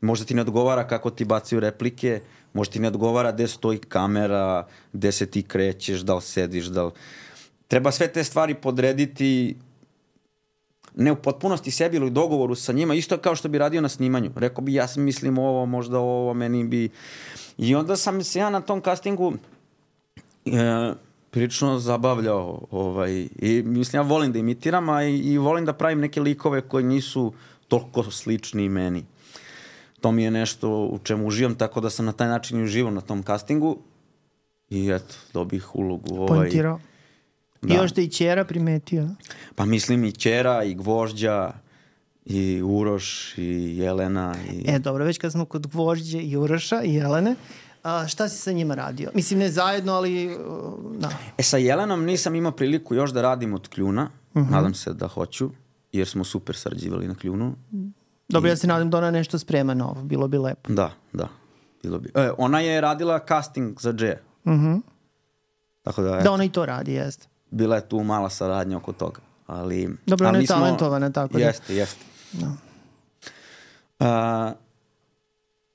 možda 0.00 0.26
ti 0.26 0.34
ne 0.34 0.40
odgovara 0.40 0.86
kako 0.86 1.10
ti 1.10 1.24
bacaju 1.24 1.60
replike, 1.60 2.20
možda 2.52 2.72
ti 2.72 2.80
ne 2.80 2.88
odgovara 2.88 3.32
gde 3.32 3.48
stoji 3.48 3.78
kamera, 3.78 4.66
gde 4.92 5.12
se 5.12 5.26
ti 5.26 5.42
krećeš, 5.42 6.00
da 6.00 6.14
li 6.14 6.22
sediš, 6.22 6.66
da 6.66 6.84
li... 6.84 6.90
Treba 7.72 7.90
sve 7.92 8.08
te 8.12 8.24
stvari 8.24 8.54
podrediti 8.54 9.56
ne 10.96 11.12
u 11.12 11.16
potpunosti 11.16 11.70
sebi 11.70 11.96
ili 11.96 12.06
u 12.06 12.10
dogovoru 12.10 12.54
sa 12.54 12.72
njima, 12.72 12.94
isto 12.94 13.18
kao 13.18 13.36
što 13.36 13.48
bi 13.48 13.58
radio 13.58 13.80
na 13.80 13.88
snimanju. 13.88 14.30
Rekao 14.36 14.64
bi, 14.64 14.74
ja 14.74 14.88
sam 14.88 15.02
mislim 15.02 15.38
ovo, 15.38 15.66
možda 15.66 15.98
ovo, 15.98 16.34
meni 16.34 16.64
bi... 16.64 16.90
I 17.58 17.74
onda 17.74 17.96
sam 17.96 18.22
se 18.24 18.38
ja 18.38 18.50
na 18.50 18.60
tom 18.60 18.80
castingu 18.80 19.32
e, 20.46 20.92
prilično 21.30 21.78
zabavljao. 21.78 22.66
Ovaj, 22.70 23.28
I 23.38 23.62
mislim, 23.66 24.02
ja 24.02 24.08
volim 24.08 24.32
da 24.32 24.38
imitiram, 24.38 24.88
a 24.88 25.04
i, 25.04 25.18
i 25.18 25.38
volim 25.38 25.64
da 25.64 25.72
pravim 25.72 26.00
neke 26.00 26.20
likove 26.20 26.60
koji 26.60 26.84
nisu 26.84 27.32
toliko 27.68 28.10
slični 28.10 28.68
meni. 28.68 29.04
to 30.00 30.12
mi 30.12 30.22
je 30.22 30.30
nešto 30.30 30.70
u 30.70 30.98
čemu 31.02 31.26
uživam, 31.26 31.54
tako 31.54 31.80
da 31.80 31.90
sam 31.90 32.06
na 32.06 32.12
taj 32.12 32.28
način 32.28 32.60
i 32.60 32.64
uživao 32.64 32.92
na 32.92 33.00
tom 33.00 33.22
castingu 33.22 33.76
i 34.70 34.90
eto, 34.90 35.14
dobih 35.32 35.74
ulogu. 35.74 36.16
Ovaj, 36.16 36.38
Pointirao. 36.38 36.80
Da. 37.62 37.74
I 37.74 37.76
još 37.76 37.92
te 37.92 38.04
i 38.04 38.08
Ćera 38.08 38.44
primetio. 38.44 39.08
Pa 39.54 39.64
mislim 39.64 40.04
i 40.04 40.12
Ćera, 40.12 40.64
i 40.64 40.74
Gvožđa, 40.74 41.52
i 42.24 42.62
Uroš, 42.62 43.38
i 43.38 43.44
Jelena. 43.76 44.34
I... 44.52 44.64
E, 44.66 44.78
dobro, 44.78 45.04
već 45.04 45.18
kad 45.18 45.32
smo 45.32 45.44
kod 45.44 45.66
Gvožđe 45.66 46.18
i 46.18 46.36
Uroša 46.36 46.82
i 46.82 46.94
Jelene, 46.94 47.34
a, 47.82 48.06
šta 48.08 48.28
si 48.28 48.38
sa 48.38 48.52
njima 48.52 48.74
radio? 48.74 49.10
Mislim, 49.14 49.38
ne 49.38 49.50
zajedno, 49.50 49.92
ali... 49.92 50.28
uh, 50.28 50.96
Da. 50.96 51.10
E 51.38 51.42
sa 51.42 51.56
Jelenom 51.56 52.04
nisam 52.04 52.34
imao 52.34 52.52
priliku 52.52 52.94
još 52.94 53.10
da 53.10 53.22
radim 53.22 53.54
od 53.54 53.68
kljuna, 53.68 54.10
Mhm. 54.34 54.52
nadam 54.52 54.74
se 54.74 54.92
da 54.92 55.08
hoću, 55.08 55.50
jer 55.92 56.08
smo 56.08 56.24
super 56.24 56.56
sarađivali 56.56 57.08
na 57.08 57.14
kljunu. 57.14 57.54
Dobro, 58.28 58.50
ja 58.50 58.56
se 58.56 58.66
nadam 58.66 58.90
da 58.90 58.98
ona 58.98 59.10
nešto 59.10 59.38
sprema 59.38 59.74
novo, 59.74 60.02
bilo 60.02 60.28
bi 60.28 60.38
lepo. 60.38 60.72
Da, 60.72 60.90
da. 61.12 61.28
Bilo 61.82 61.98
bi. 61.98 62.10
E, 62.14 62.30
ona 62.38 62.60
je 62.60 62.80
radila 62.80 63.20
casting 63.20 63.80
za 63.80 63.92
Dže. 63.92 64.16
Mhm. 64.46 64.74
Tako 65.82 66.02
da, 66.02 66.10
Da 66.10 66.18
eto, 66.18 66.32
ona 66.32 66.44
i 66.44 66.48
to 66.48 66.66
radi, 66.66 66.92
jeste. 66.92 67.26
Bila 67.52 67.76
je 67.76 67.88
tu 67.88 68.00
mala 68.00 68.30
saradnja 68.30 68.76
oko 68.76 68.92
toga. 68.94 69.20
Ali, 69.46 69.88
Dobro, 70.06 70.28
ali 70.28 70.36
je 70.36 70.40
mi 70.40 70.46
smo- 70.46 70.56
talentovana, 70.56 71.10
tako 71.10 71.32
da. 71.32 71.38
Jeste, 71.40 71.76
jeste. 71.76 72.04
A, 74.00 74.52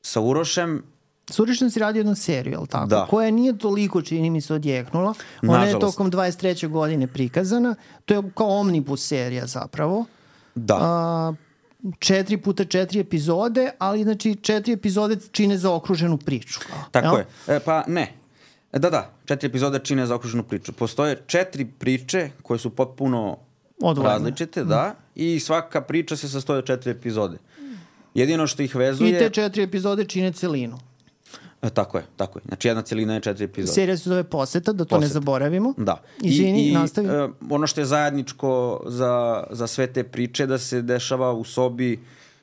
sa 0.02 0.22
Urošem, 0.22 0.84
Surišan 1.30 1.72
si 1.72 1.80
radio 1.80 2.00
jednu 2.00 2.16
seriju, 2.16 2.54
je 2.54 2.60
li 2.60 2.68
tako? 2.68 2.86
Da. 2.88 3.06
Koja 3.06 3.32
nije 3.32 3.58
toliko, 3.58 4.02
čini 4.02 4.30
mi 4.30 4.42
se, 4.42 4.54
odjeknula. 4.54 5.14
Ona 5.44 5.54
je 5.54 5.66
Nažalost. 5.66 5.80
tokom 5.88 6.12
23. 6.12 6.68
godine 6.68 7.08
prikazana. 7.08 7.76
To 8.06 8.14
je 8.14 8.24
kao 8.32 8.48
omnibus 8.50 9.08
serija 9.08 9.46
zapravo. 9.46 10.06
da, 10.56 10.78
A, 10.78 11.34
četiri 12.00 12.38
puta 12.38 12.66
četiri 12.66 13.00
epizode, 13.00 13.70
ali 13.80 14.04
znači 14.04 14.36
četiri 14.36 14.74
epizode 14.74 15.18
čine 15.32 15.58
zaokruženu 15.58 16.18
priču. 16.18 16.60
kao, 16.62 16.78
tako 16.92 17.08
jel? 17.08 17.26
je. 17.48 17.56
E, 17.56 17.60
pa 17.60 17.84
ne. 17.88 18.14
E, 18.78 18.80
da, 18.80 18.90
da, 18.90 19.12
četiri 19.26 19.48
epizode 19.48 19.80
čine 19.80 20.06
zaokruženu 20.06 20.44
priču. 20.44 20.74
Postoje 20.74 21.22
četiri 21.28 21.66
priče 21.66 22.30
koje 22.44 22.60
su 22.60 22.70
potpuno 22.70 23.38
Odvojene. 23.82 24.14
različite, 24.14 24.64
da, 24.64 24.96
i 25.16 25.40
svaka 25.40 25.82
priča 25.82 26.16
se 26.16 26.30
sastoji 26.30 26.60
od 26.60 26.66
četiri 26.66 26.92
epizode. 26.92 27.38
Jedino 28.14 28.48
što 28.48 28.62
ih 28.64 28.76
vezuje... 28.76 29.16
I 29.16 29.20
te 29.20 29.30
četiri 29.30 29.64
epizode 29.64 30.06
čine 30.06 30.34
celinu. 30.34 30.78
E, 31.62 31.70
tako 31.70 31.98
je, 31.98 32.04
tako 32.18 32.40
je. 32.40 32.44
Znači 32.48 32.68
jedna 32.68 32.82
celina 32.82 33.14
je 33.14 33.22
četiri 33.22 33.46
epizode. 33.46 33.74
Serija 33.74 33.98
se 33.98 34.10
zove 34.10 34.24
Poseta, 34.24 34.74
da 34.74 34.86
to 34.86 34.96
ne 34.96 35.00
Poseta. 35.02 35.14
zaboravimo. 35.14 35.74
Da. 35.78 36.02
Izvini, 36.22 36.68
I, 36.68 36.70
i, 36.70 36.74
nastavi. 36.74 37.08
e, 37.08 37.30
ono 37.50 37.68
što 37.68 37.82
je 37.82 37.86
zajedničko 37.86 38.82
za, 38.86 39.44
za 39.52 39.68
sve 39.68 39.88
te 39.88 40.04
priče 40.04 40.46
da 40.46 40.58
se 40.58 40.82
dešava 40.82 41.34
u 41.34 41.44
sobi 41.44 42.00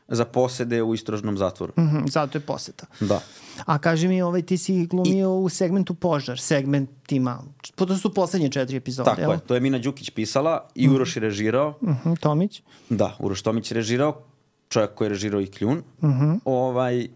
za 0.08 0.24
posede 0.24 0.82
u 0.82 0.94
istražnom 0.94 1.38
zatvoru. 1.38 1.72
Mhm, 1.78 2.06
zato 2.06 2.38
je 2.38 2.42
Poseta. 2.42 2.86
Da. 3.00 3.20
A 3.66 3.78
kaži 3.78 4.08
mi, 4.08 4.22
ovaj, 4.22 4.42
ti 4.42 4.58
si 4.58 4.86
glumio 4.86 5.34
u 5.34 5.48
segmentu 5.48 5.94
Požar, 5.94 6.40
segmentima. 6.40 7.42
Pa 7.76 7.86
to 7.86 7.96
su 7.96 8.14
poslednje 8.14 8.50
četiri 8.50 8.76
epizode, 8.76 9.10
Tako 9.10 9.20
jel? 9.20 9.30
je. 9.30 9.38
To 9.38 9.54
je 9.54 9.60
Mina 9.60 9.78
Đukić 9.78 10.10
pisala 10.10 10.68
i 10.74 10.88
Uroš 10.88 11.16
je 11.16 11.20
režirao. 11.20 11.74
Mhm, 11.82 12.14
Tomić. 12.20 12.62
Da, 12.90 13.16
Uroš 13.18 13.42
Tomić 13.42 13.70
je 13.70 13.74
režirao, 13.74 14.22
čovjek 14.68 14.94
koji 14.94 15.06
je 15.06 15.10
režirao 15.10 15.40
i 15.40 15.46
Kljun. 15.46 15.82
Mhm. 16.02 16.32
Ovaj, 16.44 17.08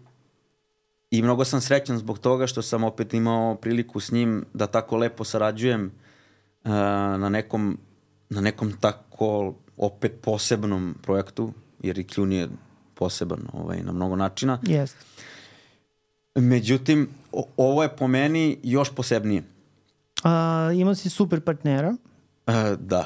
I 1.11 1.21
mnogo 1.21 1.45
sam 1.45 1.61
srećan 1.61 1.97
zbog 1.97 2.19
toga 2.19 2.47
što 2.47 2.61
sam 2.61 2.83
opet 2.83 3.13
imao 3.13 3.55
priliku 3.55 3.99
s 3.99 4.11
njim 4.11 4.45
da 4.53 4.67
tako 4.67 4.97
lepo 4.97 5.23
sarađujem 5.23 5.85
uh, 5.85 6.71
na 7.19 7.29
nekom, 7.29 7.77
na 8.29 8.41
nekom 8.41 8.73
tako 8.79 9.53
opet 9.77 10.13
posebnom 10.21 10.95
projektu, 11.01 11.53
jer 11.83 11.99
i 11.99 12.07
Kljun 12.07 12.31
je 12.31 12.49
poseban 12.93 13.47
ovaj, 13.53 13.83
na 13.83 13.91
mnogo 13.91 14.15
načina. 14.15 14.59
Jeste. 14.61 14.97
Međutim, 16.35 17.09
ovo 17.57 17.83
je 17.83 17.89
po 17.89 18.07
meni 18.07 18.57
još 18.63 18.95
posebnije. 18.95 19.43
A, 20.23 20.71
imao 20.75 20.95
si 20.95 21.09
super 21.09 21.41
partnera. 21.41 21.95
Uh, 22.47 22.53
da, 22.79 23.05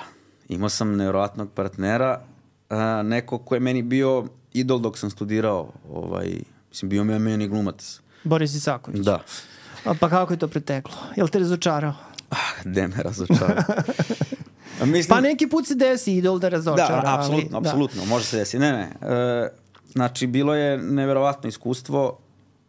imao 0.49 0.69
sam 0.69 0.95
nevjerojatnog 0.95 1.51
partnera, 1.51 2.21
uh, 2.69 2.77
neko 3.03 3.37
ko 3.37 3.55
je 3.55 3.59
meni 3.59 3.81
bio 3.81 4.25
idol 4.53 4.79
dok 4.79 4.97
sam 4.97 5.09
studirao, 5.09 5.71
ovaj, 5.93 6.27
mislim, 6.69 6.89
bio 6.89 7.03
mi 7.03 7.13
je 7.13 7.19
meni 7.19 7.47
glumac. 7.47 8.01
Boris 8.23 8.53
Isaković. 8.53 9.01
Da. 9.01 9.23
A, 9.85 9.93
pa 9.99 10.09
kako 10.09 10.33
je 10.33 10.39
to 10.39 10.47
preteklo? 10.47 10.95
Jel 11.15 11.27
te 11.27 11.39
razočarao? 11.39 11.93
Ah, 12.29 12.63
gde 12.63 12.87
me 12.87 12.95
razočara. 13.03 13.63
A 14.81 14.85
Mislim, 14.85 15.15
Pa 15.15 15.21
neki 15.21 15.47
put 15.47 15.67
se 15.67 15.75
desi 15.75 16.13
idol 16.13 16.39
da 16.39 16.49
razočara. 16.49 17.01
Da, 17.01 17.19
apsolutno, 17.19 17.57
apsolutno, 17.57 18.05
može 18.05 18.25
se 18.25 18.37
desiti. 18.37 18.59
Ne, 18.59 18.71
ne. 18.71 19.11
E, 19.13 19.49
znači, 19.91 20.27
bilo 20.27 20.55
je 20.55 20.77
neverovatno 20.77 21.49
iskustvo 21.49 22.19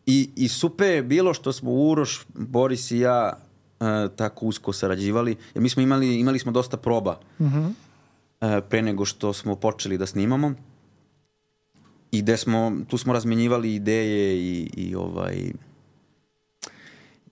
i, 0.07 0.31
i 0.37 0.49
super 0.49 0.87
je 0.91 1.03
bilo 1.03 1.35
što 1.35 1.53
smo 1.53 1.71
Uroš, 1.71 2.27
Boris 2.35 2.91
i 2.91 2.99
ja 2.99 3.33
e, 3.81 3.85
tako 4.17 4.47
usko 4.47 4.73
sarađivali. 4.73 5.37
Jer 5.55 5.63
mi 5.63 5.69
smo 5.69 5.83
imali, 5.83 6.21
imali 6.21 6.39
smo 6.39 6.53
dosta 6.53 6.77
proba 6.77 7.19
Mhm. 7.41 7.67
e, 8.41 8.61
pre 8.69 8.83
nego 8.83 9.05
što 9.05 9.33
smo 9.33 9.57
počeli 9.57 9.99
da 9.99 10.07
snimamo. 10.07 10.55
I 12.11 12.23
gde 12.23 12.37
smo, 12.37 12.73
tu 12.89 12.99
smo 12.99 13.13
razmenjivali 13.13 13.75
ideje 13.75 14.37
i, 14.37 14.71
i 14.77 14.95
ovaj 14.95 15.53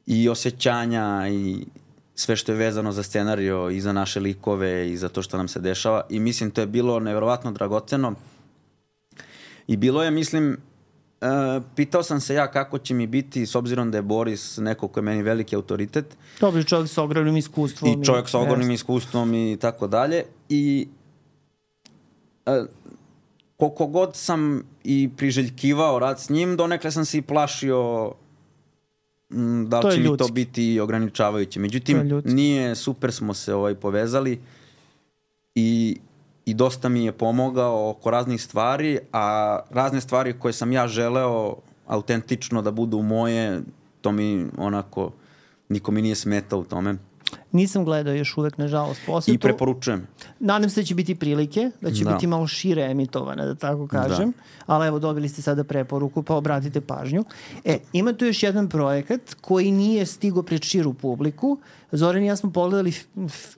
i 0.07 0.29
osjećanja 0.29 1.29
i 1.29 1.67
sve 2.15 2.37
što 2.37 2.53
je 2.53 2.59
vezano 2.59 2.93
za 2.93 3.03
scenario 3.03 3.71
i 3.71 3.81
za 3.81 3.93
naše 3.93 4.21
likove 4.21 4.93
i 4.93 4.97
za 4.97 5.09
to 5.09 5.23
što 5.23 5.37
nam 5.37 5.49
se 5.49 5.61
dešava 5.61 6.07
i 6.11 6.21
mislim 6.21 6.51
to 6.51 6.61
je 6.61 6.67
bilo 6.67 7.01
nevjerovatno 7.01 7.53
dragoceno 7.53 8.15
i 9.67 9.77
bilo 9.77 10.03
je 10.05 10.11
mislim 10.11 10.57
uh, 11.23 11.63
pitao 11.77 12.03
sam 12.03 12.21
se 12.21 12.35
ja 12.35 12.51
kako 12.51 12.79
će 12.79 12.95
mi 12.95 13.07
biti 13.07 13.47
s 13.47 13.55
obzirom 13.55 13.91
da 13.91 13.99
je 13.99 14.03
Boris 14.03 14.57
neko 14.57 14.89
ko 14.89 15.01
je 15.01 15.05
meni 15.05 15.23
veliki 15.23 15.57
autoritet 15.57 16.17
Dobri 16.41 16.65
čovjek 16.65 16.89
sa 16.89 17.03
ogromnim 17.03 17.37
iskustvom. 17.37 18.03
i 18.03 18.05
čovjek 18.05 18.29
sa 18.29 18.39
ogromnim 18.39 18.71
Jeste. 18.71 18.75
iskustvom 18.75 19.35
i 19.35 19.57
tako 19.61 19.87
dalje 19.87 20.25
i 20.49 20.89
uh, 22.47 22.67
koliko 23.57 23.87
god 23.87 24.17
sam 24.17 24.63
i 24.85 25.11
priželjkivao 25.17 25.99
rad 25.99 26.21
s 26.21 26.29
njim, 26.29 26.57
donekle 26.57 26.91
sam 26.91 27.05
se 27.05 27.19
i 27.19 27.23
plašio 27.23 28.13
mm, 29.31 29.65
da 29.65 29.81
li 29.81 29.89
je 29.89 29.97
će 29.97 30.11
mi 30.11 30.17
to 30.17 30.29
biti 30.29 30.81
ograničavajuće. 30.81 31.61
Međutim, 31.61 32.23
nije, 32.25 32.75
super 32.75 33.13
smo 33.13 33.35
se 33.35 33.55
ovaj 33.55 33.75
povezali 33.75 34.41
i, 35.55 35.97
i 36.45 36.55
dosta 36.55 36.89
mi 36.89 37.05
je 37.05 37.13
pomogao 37.13 37.91
oko 37.91 38.11
raznih 38.11 38.43
stvari, 38.43 38.99
a 39.13 39.59
razne 39.71 40.01
stvari 40.01 40.39
koje 40.39 40.53
sam 40.53 40.73
ja 40.73 40.89
želeo 40.89 41.57
autentično 41.87 42.63
da 42.63 42.71
budu 42.71 43.03
moje, 43.03 43.63
to 44.01 44.13
mi 44.13 44.47
onako, 44.59 45.11
niko 45.69 45.93
mi 45.93 46.03
nije 46.03 46.15
smetao 46.15 46.59
u 46.59 46.65
tome. 46.65 46.97
Nisam 47.53 47.85
gledao 47.85 48.15
još 48.15 48.37
uvek, 48.37 48.59
nažalost, 48.59 49.01
posetu. 49.07 49.35
I 49.35 49.39
preporučujem. 49.39 50.07
Nadam 50.41 50.71
se 50.71 50.81
da 50.81 50.85
će 50.85 50.95
biti 50.95 51.15
prilike, 51.15 51.71
da 51.81 51.91
će 51.91 52.05
Da. 52.05 52.13
biti 52.13 52.27
malo 52.27 52.47
šire 52.47 52.83
emitovane, 52.83 53.47
da 53.47 53.55
tako 53.55 53.87
kažem. 53.87 54.31
Da. 54.31 54.43
Ali 54.67 54.87
evo, 54.87 54.99
dobili 54.99 55.29
ste 55.29 55.43
sada 55.43 55.65
preporuku, 55.65 56.23
pa 56.23 56.35
obratite 56.35 56.81
pažnju. 56.81 57.25
E, 57.65 57.79
ima 57.93 58.13
tu 58.13 58.25
još 58.25 58.43
jedan 58.43 58.69
projekat 58.69 59.35
koji 59.41 59.71
nije 59.71 60.07
stigo 60.07 60.43
pred 60.43 60.63
širu 60.63 60.95
publiku. 60.95 61.59
Zoran 61.93 62.23
i 62.23 62.27
ja 62.27 62.37
smo 62.37 62.53
pogledali 62.53 62.93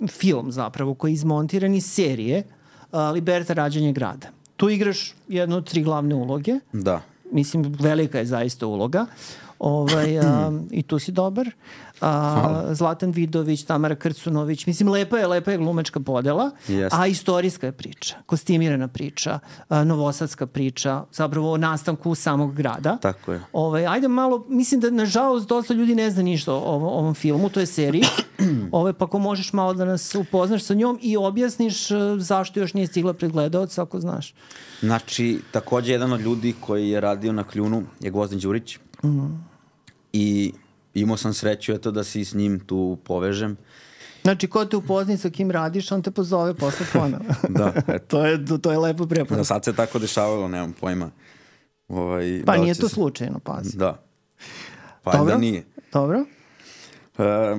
film 0.08 0.52
zapravo, 0.52 0.94
koji 0.94 1.10
je 1.10 1.14
izmontiran 1.14 1.74
iz 1.74 1.86
serije 1.86 2.38
uh, 2.38 2.63
Liberta 3.12 3.52
rađanje 3.52 3.92
grada. 3.92 4.26
Tu 4.56 4.70
igraš 4.70 5.14
jednu 5.28 5.56
od 5.56 5.70
tri 5.70 5.82
glavne 5.82 6.14
uloge. 6.14 6.54
Da. 6.72 7.00
Mislim, 7.32 7.76
velika 7.80 8.18
je 8.18 8.26
zaista 8.26 8.66
uloga. 8.66 9.06
Ovaj, 9.58 10.18
a, 10.18 10.52
I 10.70 10.82
tu 10.82 10.98
si 10.98 11.12
dobar. 11.12 11.50
A, 12.00 12.64
Zlatan 12.72 13.10
Vidović, 13.10 13.64
Tamara 13.64 13.94
Krcunović. 13.94 14.66
Mislim, 14.66 14.88
lepa 14.88 15.18
je, 15.18 15.26
lepa 15.26 15.50
je 15.50 15.58
glumačka 15.58 16.00
podela, 16.00 16.50
Jeste. 16.68 16.96
a 17.00 17.06
istorijska 17.06 17.66
je 17.66 17.72
priča, 17.72 18.16
kostimirana 18.26 18.88
priča, 18.88 19.38
a, 19.68 19.84
novosadska 19.84 20.46
priča, 20.46 21.04
zapravo 21.12 21.52
o 21.52 21.56
nastanku 21.56 22.14
samog 22.14 22.54
grada. 22.54 22.96
Tako 22.96 23.32
je. 23.32 23.40
Ovaj, 23.52 23.86
ajde 23.86 24.08
malo, 24.08 24.44
mislim 24.48 24.80
da 24.80 24.90
nažalost 24.90 25.48
dosta 25.48 25.74
ljudi 25.74 25.94
ne 25.94 26.10
zna 26.10 26.22
ništa 26.22 26.52
o 26.52 26.56
ovom, 26.56 26.82
ovom 26.82 27.14
filmu, 27.14 27.48
to 27.48 27.60
je 27.60 27.66
seriji. 27.66 28.04
Ovaj, 28.72 28.92
pa 28.92 29.04
ako 29.04 29.18
možeš 29.18 29.52
malo 29.52 29.74
da 29.74 29.84
nas 29.84 30.14
upoznaš 30.14 30.62
sa 30.62 30.74
njom 30.74 30.98
i 31.02 31.16
objasniš 31.16 31.90
e, 31.90 31.94
zašto 32.18 32.60
još 32.60 32.74
nije 32.74 32.86
stigla 32.86 33.12
pred 33.12 33.32
gledalca, 33.32 33.82
ako 33.82 34.00
znaš. 34.00 34.34
Znači, 34.80 35.40
takođe 35.50 35.92
jedan 35.92 36.12
od 36.12 36.20
ljudi 36.20 36.54
koji 36.60 36.88
je 36.90 37.00
radio 37.00 37.32
na 37.32 37.44
Kljunu 37.44 37.82
je 38.00 38.10
Gvozden 38.10 38.38
Đurić. 38.38 38.78
I 40.12 40.52
imao 40.94 41.16
sam 41.16 41.34
sreću 41.34 41.72
eto 41.72 41.90
da 41.90 42.04
se 42.04 42.24
s 42.24 42.34
njim 42.34 42.60
tu 42.60 42.98
povežem. 43.04 43.56
Znači, 44.22 44.46
ko 44.46 44.64
te 44.64 44.76
upozna 44.76 45.16
sa 45.16 45.30
kim 45.30 45.50
radiš, 45.50 45.92
on 45.92 46.02
te 46.02 46.10
pozove 46.10 46.54
posle 46.54 46.86
ponovo. 46.92 47.24
Da, 47.48 47.72
eto. 47.88 48.06
to, 48.18 48.26
je, 48.26 48.60
to 48.62 48.72
je 48.72 48.78
lepo 48.78 49.06
preporuka. 49.06 49.36
Da, 49.36 49.44
sad 49.44 49.64
se 49.64 49.72
tako 49.72 49.98
dešavalo, 49.98 50.48
nemam 50.48 50.72
pojma. 50.72 51.10
Ovaj, 51.88 52.42
Pa 52.46 52.56
da 52.56 52.62
nije 52.62 52.74
to 52.74 52.88
se- 52.88 52.94
slučajno, 52.94 53.38
pazi. 53.38 53.76
Da. 53.76 54.02
Pa 55.02 55.12
Dobro. 55.12 55.32
da 55.32 55.38
nije. 55.38 55.64
Dobro? 55.92 56.24
E, 57.18 57.56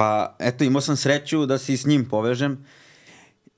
pa, 0.00 0.36
eto, 0.38 0.64
imao 0.64 0.80
sam 0.80 0.96
sreću 0.96 1.46
da 1.46 1.58
se 1.58 1.72
i 1.72 1.76
s 1.76 1.86
njim 1.86 2.04
povežem 2.08 2.64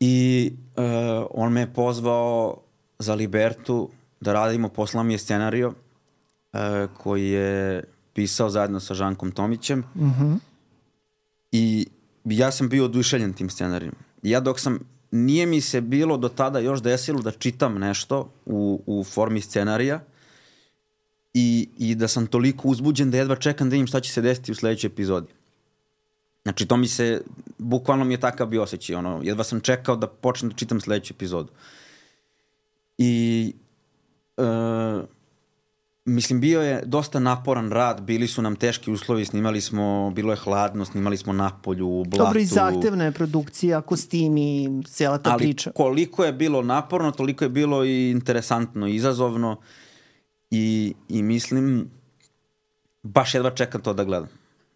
i 0.00 0.52
e, 0.76 0.82
on 1.30 1.52
me 1.52 1.60
je 1.60 1.72
pozvao 1.72 2.62
za 2.98 3.14
Libertu 3.14 3.90
da 4.20 4.32
radimo, 4.32 4.68
poslao 4.68 5.04
mi 5.04 5.14
je 5.14 5.18
scenario 5.18 5.68
uh, 5.68 6.60
koji 6.98 7.30
je 7.30 7.84
pisao 8.12 8.50
zajedno 8.50 8.80
sa 8.80 8.94
Žankom 8.94 9.30
Tomićem 9.30 9.78
Mm 9.78 10.10
-hmm. 10.10 10.38
i 11.52 11.86
ja 12.24 12.52
sam 12.52 12.68
bio 12.68 12.84
oduševljen 12.84 13.32
tim 13.32 13.50
scenarijom. 13.50 13.94
Ja 14.22 14.40
dok 14.40 14.60
sam, 14.60 14.78
nije 15.10 15.46
mi 15.46 15.60
se 15.60 15.80
bilo 15.80 16.16
do 16.16 16.28
tada 16.28 16.58
još 16.58 16.82
desilo 16.82 17.22
da 17.22 17.30
čitam 17.30 17.78
nešto 17.78 18.32
u, 18.46 18.82
u 18.86 19.04
formi 19.04 19.40
scenarija 19.40 20.00
i, 21.34 21.68
i 21.78 21.94
da 21.94 22.08
sam 22.08 22.26
toliko 22.26 22.68
uzbuđen 22.68 23.10
da 23.10 23.18
jedva 23.18 23.36
čekam 23.36 23.70
da 23.70 23.74
vidim 23.74 23.86
šta 23.86 24.00
će 24.00 24.12
se 24.12 24.20
desiti 24.20 24.52
u 24.52 24.54
sledećoj 24.54 24.88
epizodi. 24.88 25.41
Znači, 26.42 26.66
to 26.66 26.76
mi 26.76 26.88
se, 26.88 27.22
bukvalno 27.58 28.04
mi 28.04 28.14
je 28.14 28.20
takav 28.20 28.46
bio 28.46 28.62
osjećaj, 28.62 28.96
ono, 28.96 29.20
jedva 29.22 29.44
sam 29.44 29.60
čekao 29.60 29.96
da 29.96 30.06
počnem 30.06 30.50
da 30.50 30.56
čitam 30.56 30.80
sledeću 30.80 31.14
epizodu. 31.14 31.52
I, 32.98 33.52
e, 34.36 34.42
mislim, 36.04 36.40
bio 36.40 36.62
je 36.62 36.82
dosta 36.86 37.18
naporan 37.18 37.70
rad, 37.70 38.02
bili 38.02 38.28
su 38.28 38.42
nam 38.42 38.56
teški 38.56 38.90
uslovi, 38.90 39.24
snimali 39.24 39.60
smo, 39.60 40.10
bilo 40.14 40.32
je 40.32 40.36
hladno, 40.36 40.84
snimali 40.84 41.16
smo 41.16 41.32
na 41.32 41.50
polju, 41.62 41.88
u 41.88 42.04
blatu. 42.04 42.24
Dobro, 42.24 42.40
i 42.40 42.44
zahtevna 42.44 43.04
je 43.04 43.12
produkcija, 43.12 43.80
kostimi, 43.80 44.82
cijela 44.86 45.18
ta 45.18 45.30
Ali 45.30 45.38
priča. 45.38 45.70
koliko 45.74 46.24
je 46.24 46.32
bilo 46.32 46.62
naporno, 46.62 47.10
toliko 47.10 47.44
je 47.44 47.48
bilo 47.48 47.84
i 47.84 48.10
interesantno, 48.10 48.86
i 48.86 48.94
izazovno 48.94 49.56
i, 50.50 50.94
i 51.08 51.22
mislim, 51.22 51.90
baš 53.02 53.34
jedva 53.34 53.50
čekam 53.50 53.80
to 53.80 53.94
da 53.94 54.04
gledam. 54.04 54.28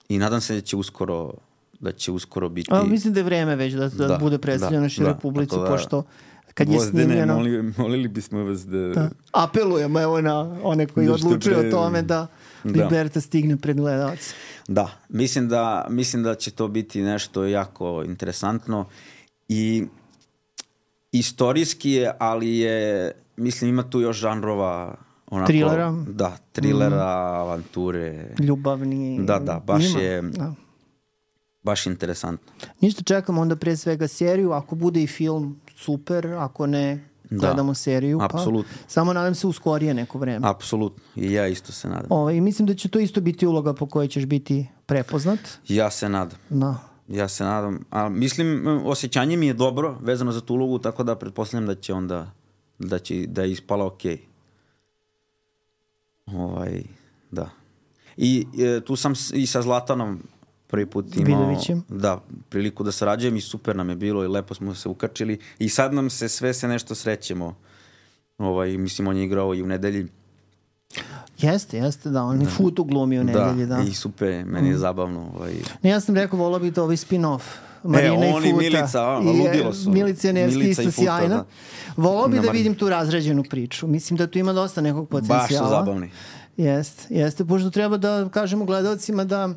I 0.09 0.19
nadam 0.19 0.41
se 0.41 0.55
da 0.55 0.61
će 0.61 0.77
uskoro 0.77 1.33
da 1.81 1.93
će 1.93 2.12
uskoro 2.12 2.49
biti... 2.49 2.68
A, 2.70 2.83
mislim 2.83 3.14
da 3.14 3.20
je 3.20 3.24
vreme 3.24 3.57
već 3.57 3.72
da, 3.74 3.89
da, 3.89 4.07
Da, 4.07 4.18
bude 4.18 4.39
predstavljeno 4.39 4.83
da, 4.83 4.89
široj 4.89 5.09
da, 5.09 5.18
publici, 5.18 5.57
da- 5.57 5.66
pošto 5.66 6.03
kad 6.55 6.68
je 6.68 6.72
Gvozdene, 6.72 7.05
snimljeno... 7.05 7.35
Moli, 7.35 7.72
molili 7.79 8.09
bismo 8.09 8.45
vas 8.45 8.61
da... 8.61 8.79
Da. 8.79 9.11
Apelujemo 9.35 10.01
evo 10.01 10.20
na 10.20 10.59
one 10.62 10.87
koji 10.87 11.07
Da 11.07 11.12
odlučuju 11.14 11.55
pre- 11.55 11.68
o 11.68 11.70
tome 11.72 12.03
da 12.03 12.27
Da. 12.64 12.85
Liberta 12.85 13.20
stigne 13.20 13.57
pred 13.57 13.77
gledalce. 13.77 14.35
Da, 14.68 14.89
mislim 15.09 15.49
da, 15.49 15.87
mislim 15.91 16.22
da 16.22 16.35
će 16.35 16.51
to 16.51 16.68
biti 16.68 17.03
nešto 17.03 17.45
jako 17.45 18.03
interesantno 18.07 18.85
i 19.49 19.85
istorijski 21.12 21.91
je, 21.91 22.12
ali 22.18 22.59
je, 22.59 23.12
mislim 23.37 23.70
ima 23.70 23.83
tu 23.83 24.01
još 24.01 24.16
žanrova 24.16 24.95
onako, 25.29 25.47
Trilera? 25.47 25.95
Da, 26.09 26.37
trilera, 26.53 27.03
avanture, 27.35 28.35
Ljubavni. 28.39 29.18
Da, 29.20 29.39
da, 29.39 29.62
baš 29.66 29.85
Ima. 29.85 30.01
je- 30.01 30.22
Da. 30.22 30.55
Baš 31.67 31.87
interesantno. 31.87 32.53
Ništa 32.81 33.03
čekamo 33.03 33.41
onda 33.41 33.57
pre 33.57 33.77
svega 33.77 34.09
seriju, 34.09 34.53
ako 34.53 34.75
bude 34.75 35.03
i 35.03 35.07
film, 35.07 35.61
super, 35.77 36.27
ako 36.27 36.67
ne, 36.67 37.09
Da. 37.31 37.37
gledamo 37.47 37.75
seriju. 37.75 38.19
Apsolutno. 38.23 38.73
Pa, 38.83 38.89
samo 38.91 39.12
nadam 39.12 39.35
se 39.35 39.47
u 39.47 39.53
skorije 39.53 39.95
neko 39.95 40.19
vreme. 40.19 40.49
Apsolutno, 40.49 41.03
i 41.17 41.33
ja 41.33 41.47
isto 41.49 41.73
se 41.73 41.89
nadam. 41.89 42.07
Ovaj, 42.11 42.35
I 42.35 42.41
mislim 42.41 42.67
da 42.67 42.75
će 42.75 42.89
to 42.89 42.99
isto 42.99 43.21
biti 43.21 43.47
uloga 43.47 43.75
po 43.75 43.87
kojoj 43.87 44.09
ćeš 44.09 44.27
biti 44.27 44.67
prepoznat. 44.87 45.39
Ja 45.69 45.91
se 45.91 46.09
nadam. 46.09 46.39
Da. 46.51 46.75
Ja 47.09 47.29
se 47.29 47.45
nadam, 47.45 47.85
a 47.91 48.09
mislim, 48.09 48.67
osjećanje 48.85 49.37
mi 49.37 49.47
je 49.47 49.55
dobro 49.55 49.99
vezano 50.01 50.33
za 50.33 50.41
tu 50.41 50.55
ulogu, 50.55 50.79
tako 50.79 51.05
da 51.05 51.17
pretpostavljam 51.17 51.67
da 51.67 51.75
će 51.75 51.95
onda, 51.95 52.31
da 52.79 52.99
će, 52.99 53.27
da 53.27 53.43
je 53.43 53.53
ispala 53.53 53.87
okej. 53.87 54.19
Ovaj, 56.27 56.83
da. 57.31 57.51
I 58.17 58.47
e, 58.59 58.81
tu 58.81 58.97
sam 58.97 59.12
i 59.35 59.47
sa 59.47 59.62
Zlatanom 59.62 60.23
prvi 60.67 60.87
put 60.87 61.17
imao 61.17 61.41
Vidovićem. 61.41 61.83
da, 61.89 62.21
priliku 62.49 62.85
da 62.85 62.93
sarađujem 62.93 63.37
i 63.37 63.41
super 63.41 63.77
nam 63.77 63.89
je 63.89 63.97
bilo 63.97 64.25
i 64.25 64.29
lepo 64.29 64.55
smo 64.55 64.75
se 64.75 64.89
ukačili 64.89 65.39
i 65.59 65.69
sad 65.69 65.95
nam 65.95 66.11
se 66.11 66.29
sve 66.29 66.55
se 66.55 66.69
nešto 66.69 66.95
srećemo. 66.95 67.55
Ovaj, 68.39 68.71
mislim, 68.71 69.09
on 69.09 69.17
je 69.17 69.25
igrao 69.25 69.55
i 69.55 69.62
u 69.62 69.67
nedelji. 69.67 70.07
Jeste, 71.39 71.77
jeste, 71.77 72.11
da. 72.11 72.23
On 72.23 72.41
je 72.41 72.47
futu 72.49 72.85
glumi 72.85 73.19
u 73.19 73.25
nedelji, 73.25 73.67
da. 73.67 73.81
i 73.81 73.93
super, 73.93 74.45
meni 74.45 74.69
je 74.69 74.79
zabavno. 74.79 75.31
Ovaj, 75.37 75.55
Ne, 75.83 75.91
ja 75.91 76.01
sam 76.01 76.14
rekao, 76.14 76.39
volao 76.39 76.61
bi 76.61 76.73
to 76.73 76.83
ovaj 76.83 76.97
spin-off. 76.97 77.41
Marina 77.85 78.27
E, 78.27 78.31
i 78.31 78.33
on 78.33 78.45
i 78.45 78.51
Futa. 78.51 78.57
Milica, 78.59 79.03
a, 79.03 79.19
ludilo 79.19 79.73
su. 79.75 79.91
Milica 79.91 80.33
Nevski 80.33 80.61
isto 80.62 80.91
sjajna. 80.93 81.29
da. 81.29 81.45
Volao 81.97 82.29
bi 82.29 82.37
Na 82.37 82.43
da 82.43 82.51
vidim 82.51 82.75
tu 82.75 82.89
razređenu 82.89 83.45
priču. 83.45 83.87
Mislim 83.87 84.17
da 84.17 84.27
tu 84.27 84.39
ima 84.39 84.53
dosta 84.53 84.81
nekog 84.81 85.09
potencijala. 85.09 85.43
baš 85.43 85.49
su 85.51 85.69
zabavni. 85.71 86.11
Jeste, 86.57 87.07
jeste. 87.11 87.45
Pošto 87.45 87.71
treba 87.71 87.97
da 87.97 88.29
kažemo 88.29 88.64
gledalcima 88.64 89.25
da 89.25 89.49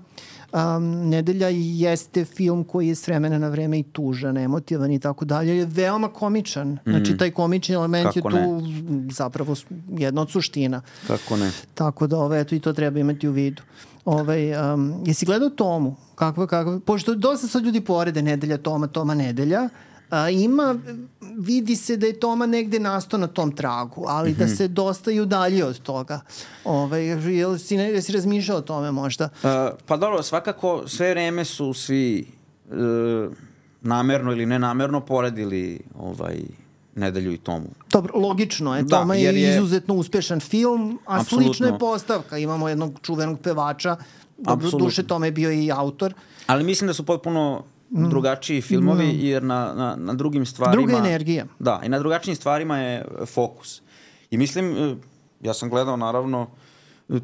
um, 0.53 0.83
Nedelja 1.01 1.47
jeste 1.49 2.25
film 2.25 2.63
koji 2.63 2.87
je 2.87 2.95
s 2.95 3.07
vremena 3.07 3.37
na 3.37 3.49
vreme 3.49 3.79
i 3.79 3.83
tužan, 3.83 4.37
emotivan 4.39 4.91
i 4.91 4.99
tako 4.99 5.25
dalje. 5.25 5.57
Je 5.57 5.65
veoma 5.65 6.07
komičan. 6.09 6.77
Znači, 6.85 7.17
taj 7.17 7.31
komični 7.31 7.75
element 7.75 7.89
Mm. 8.07 8.13
Kako 8.13 8.29
je 8.29 8.43
tu 8.43 8.61
zapravo 9.11 9.55
s- 9.55 9.65
jedna 9.89 10.21
od 10.21 10.31
suština. 10.31 10.81
Kako 11.07 11.37
ne? 11.37 11.51
Tako 11.73 12.07
da, 12.07 12.17
ove, 12.17 12.39
eto, 12.39 12.55
i 12.55 12.59
to 12.59 12.73
treba 12.73 12.99
imati 12.99 13.27
u 13.27 13.31
vidu. 13.31 13.61
Ove, 14.05 14.37
um, 14.73 14.93
jesi 15.05 15.25
gledao 15.25 15.49
Tomu? 15.49 15.95
Kakva, 16.15 16.47
kakva, 16.47 16.79
pošto 16.79 17.15
dosta 17.15 17.47
sad 17.47 17.63
ljudi 17.63 17.81
porede 17.81 18.21
Nedelja, 18.21 18.57
Toma, 18.57 18.87
Toma, 18.87 19.13
Nedelja. 19.15 19.69
A, 20.11 20.29
ima, 20.29 20.75
vidi 21.37 21.75
se 21.75 21.97
da 21.97 22.07
je 22.07 22.19
Toma 22.19 22.45
negde 22.45 22.79
nastao 22.79 23.19
na 23.19 23.27
tom 23.27 23.51
tragu, 23.51 24.05
ali 24.07 24.31
Mhm. 24.31 24.39
da 24.39 24.47
se 24.47 24.67
dosta 24.67 25.11
i 25.11 25.19
udaljio 25.19 25.67
od 25.67 25.79
toga. 25.79 26.21
Ove, 26.65 27.03
jel 27.05 27.57
si, 27.57 27.77
ne, 27.77 27.83
jesi 27.85 28.11
razmišljao 28.11 28.57
o 28.57 28.61
tome 28.61 28.91
možda? 28.91 29.29
Uh, 29.35 29.49
pa 29.85 29.97
dobro, 29.97 30.23
svakako 30.23 30.83
sve 30.87 31.09
vreme 31.09 31.45
su 31.45 31.73
svi 31.73 32.27
uh, 32.65 33.33
namerno 33.81 34.31
ili 34.31 34.45
nenamerno 34.45 34.99
poredili 35.01 35.79
ovaj 35.95 36.39
nedelju 36.95 37.33
i 37.33 37.37
tomu. 37.37 37.65
Dobro, 37.91 38.17
logično 38.17 38.75
je, 38.75 38.83
Da, 38.83 38.97
Toma 38.97 39.15
je, 39.15 39.23
je- 39.33 39.49
izuzetno 39.51 39.93
uspešan 39.93 40.39
film, 40.39 40.99
a 41.05 41.19
Apsolutno. 41.19 41.47
slična 41.47 41.67
je 41.67 41.79
postavka. 41.79 42.37
Imamo 42.37 42.69
jednog 42.69 42.99
čuvenog 43.01 43.39
pevača, 43.39 43.97
dobro, 44.37 44.69
duše 44.71 45.03
Toma 45.03 45.25
je 45.25 45.31
bio 45.31 45.51
i 45.53 45.71
autor. 45.71 46.13
Ali 46.47 46.63
mislim 46.63 46.87
da 46.87 46.93
su 46.93 47.05
potpuno 47.05 47.63
drugačiji 47.89 48.61
filmovi 48.61 49.27
jer 49.27 49.43
na, 49.43 49.73
na, 49.73 49.95
na 49.95 50.13
drugim 50.13 50.45
stvarima... 50.45 50.75
Druga 50.75 51.07
energija. 51.07 51.45
Da, 51.59 51.81
i 51.83 51.89
na 51.89 51.99
drugačijim 51.99 52.35
stvarima 52.35 52.77
je 52.77 53.05
e, 53.21 53.25
fokus. 53.25 53.81
I 54.31 54.37
mislim, 54.37 54.77
e, 54.77 54.95
ja 55.41 55.53
sam 55.53 55.69
gledao 55.69 55.97
naravno, 55.97 56.47
e, 57.09 57.19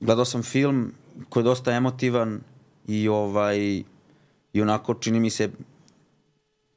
gledao 0.00 0.24
sam 0.24 0.42
film 0.42 0.92
koji 1.28 1.42
je 1.42 1.44
dosta 1.44 1.72
emotivan 1.72 2.40
i 2.86 3.08
ovaj 3.08 3.82
i 4.52 4.62
onako 4.62 4.94
čini 4.94 5.20
mi 5.20 5.30
se 5.30 5.50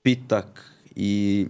pitak 0.04 0.72
i 0.96 1.48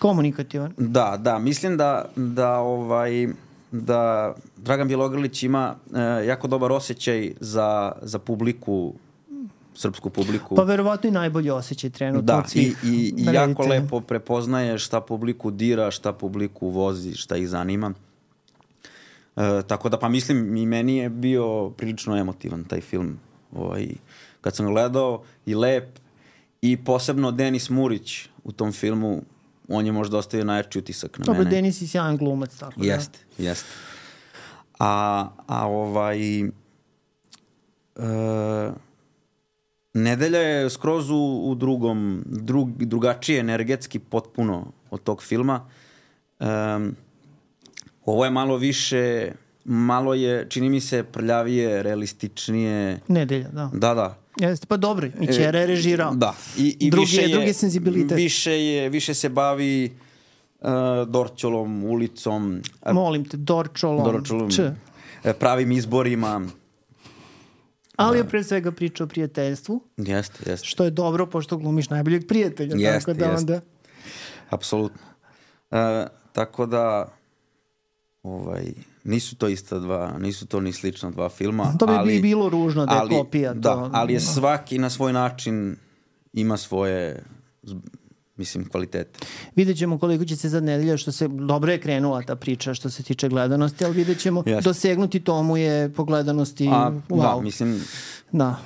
Komunikativan. 0.00 0.72
Da, 0.78 1.16
da, 1.20 1.38
mislim 1.38 1.76
da, 1.76 2.04
da 2.16 2.58
ovaj 2.58 3.28
da 3.72 4.34
Dragan 4.56 4.88
Bjelogrlić 4.88 5.42
ima 5.42 5.74
e, 5.94 6.26
jako 6.26 6.48
dobar 6.48 6.72
osjećaj 6.72 7.32
za, 7.40 7.92
za 8.02 8.18
publiku, 8.18 8.94
srpsku 9.74 10.10
publiku. 10.10 10.54
Pa 10.54 10.62
verovatno 10.62 11.08
i 11.08 11.12
najbolji 11.12 11.50
osjećaj 11.50 11.90
trenutno 11.90 12.22
da, 12.22 12.38
od 12.38 12.56
i, 12.56 12.74
i, 12.84 13.14
i 13.16 13.24
jako 13.32 13.62
lepo 13.62 14.00
prepoznaje 14.00 14.78
šta 14.78 15.00
publiku 15.00 15.50
dira, 15.50 15.90
šta 15.90 16.12
publiku 16.12 16.68
vozi, 16.68 17.14
šta 17.14 17.36
ih 17.36 17.48
zanima. 17.48 17.92
E, 19.36 19.62
tako 19.66 19.88
da, 19.88 19.98
pa 19.98 20.08
mislim, 20.08 20.56
i 20.56 20.66
meni 20.66 20.96
je 20.96 21.08
bio 21.08 21.70
prilično 21.70 22.16
emotivan 22.16 22.64
taj 22.64 22.80
film. 22.80 23.18
Ovaj, 23.52 23.88
kad 24.40 24.56
sam 24.56 24.66
gledao, 24.66 25.22
i 25.46 25.54
lep, 25.54 25.98
i 26.62 26.76
posebno 26.76 27.30
Denis 27.30 27.70
Murić 27.70 28.28
u 28.44 28.52
tom 28.52 28.72
filmu, 28.72 29.22
on 29.68 29.86
je 29.86 29.92
možda 29.92 30.18
ostavio 30.18 30.44
najjači 30.44 30.78
utisak 30.78 31.18
na 31.18 31.24
Dobro, 31.24 31.38
mene. 31.38 31.50
Denis 31.50 31.82
je 31.82 31.88
sjajan 31.88 32.16
glumac, 32.16 32.56
tako 32.56 32.80
da. 32.80 32.86
Jeste, 32.86 33.18
jeste. 33.38 33.68
A, 34.78 35.28
a 35.46 35.66
ovaj... 35.66 36.40
E, 36.40 36.44
nedelja 39.94 40.38
je 40.38 40.70
skroz 40.70 41.10
u, 41.10 41.16
u 41.44 41.54
drugom, 41.54 42.22
drug, 42.26 42.84
drugačije 42.84 43.40
energetski 43.40 43.98
potpuno 43.98 44.66
od 44.90 45.02
tog 45.02 45.22
filma. 45.22 45.66
E, 46.40 46.44
ovo 48.04 48.24
je 48.24 48.30
malo 48.30 48.56
više, 48.56 49.32
malo 49.64 50.14
je, 50.14 50.46
čini 50.48 50.68
mi 50.68 50.80
se, 50.80 51.02
prljavije, 51.02 51.82
realističnije. 51.82 53.00
Nedelja, 53.08 53.48
da. 53.48 53.70
Da, 53.72 53.94
da. 53.94 54.18
Jeste, 54.40 54.66
pa 54.66 54.76
dobro, 54.76 55.06
i 55.20 55.26
Ćera 55.26 55.58
je 55.58 55.66
režirao. 55.66 56.14
Da. 56.14 56.34
I, 56.58 56.76
i 56.80 56.90
Drugi 56.90 57.02
više 57.02 57.22
je- 57.22 57.28
drugi 57.28 57.52
senzibilitet. 57.52 58.16
Više, 58.16 58.52
je, 58.54 58.88
više 58.88 59.14
se 59.14 59.28
bavi 59.28 59.92
uh, 60.60 60.68
Dorćolom, 61.08 61.84
ulicom, 61.84 62.60
a, 62.82 62.92
Molim 62.92 63.24
te, 63.24 63.36
Dorčolom, 63.36 64.04
Dorčolom, 64.04 64.50
Č. 64.50 64.70
e, 65.24 65.32
pravim 65.32 65.72
izborima. 65.72 66.46
Ali 67.96 68.18
je 68.18 68.28
pre 68.28 68.44
svega 68.44 68.72
priča 68.72 69.04
o 69.04 69.06
prijateljstvu, 69.06 69.80
Jeste, 69.96 70.50
jeste. 70.50 70.66
što 70.66 70.84
je 70.84 70.90
dobro, 70.90 71.26
pošto 71.26 71.56
glumiš 71.56 71.90
najboljeg 71.90 72.26
prijatelja. 72.28 72.76
Jeste, 72.76 72.98
tako 73.06 73.18
da 73.18 73.26
jeste. 73.26 73.40
onda... 73.52 73.60
Apsolutno. 74.50 75.00
E, 75.70 76.06
tako 76.32 76.66
da 76.66 77.08
ovaj, 78.22 78.64
nisu 79.04 79.36
to 79.36 79.48
ista 79.48 79.78
dva, 79.78 80.18
nisu 80.18 80.46
to 80.46 80.60
ni 80.60 80.72
slična 80.72 81.10
dva 81.10 81.28
filma. 81.28 81.74
To 81.78 81.86
bi 81.86 81.92
ali, 81.92 82.20
bilo 82.20 82.48
ružno 82.48 82.86
da 82.86 82.94
je 82.94 83.08
kopija, 83.10 83.54
Da, 83.54 83.72
to- 83.72 83.90
ali 83.92 84.12
je 84.12 84.18
da. 84.18 84.24
svaki 84.24 84.78
na 84.78 84.90
svoj 84.90 85.12
način 85.12 85.76
ima 86.32 86.56
svoje, 86.56 87.22
mislim, 88.36 88.64
kvalitete. 88.64 89.18
Vidjet 89.56 89.78
ćemo 89.78 89.98
koliko 89.98 90.24
će 90.24 90.36
se 90.36 90.48
za 90.48 90.60
nedelja, 90.60 90.96
što 90.96 91.12
se, 91.12 91.28
dobro 91.28 91.72
je 91.72 91.80
krenula 91.80 92.22
ta 92.22 92.36
priča 92.36 92.74
što 92.74 92.90
se 92.90 93.02
tiče 93.02 93.28
gledanosti, 93.28 93.84
ali 93.84 93.94
vidjet 93.94 94.18
ćemo, 94.18 94.42
Jeste. 94.46 94.62
dosegnuti 94.62 95.20
tomu 95.20 95.56
je 95.56 95.90
po 95.90 96.04
gledanosti, 96.04 96.68
A, 96.68 96.92
wow. 97.08 97.36
Da, 97.36 97.40
mislim, 97.42 97.80
Da. 98.32 98.56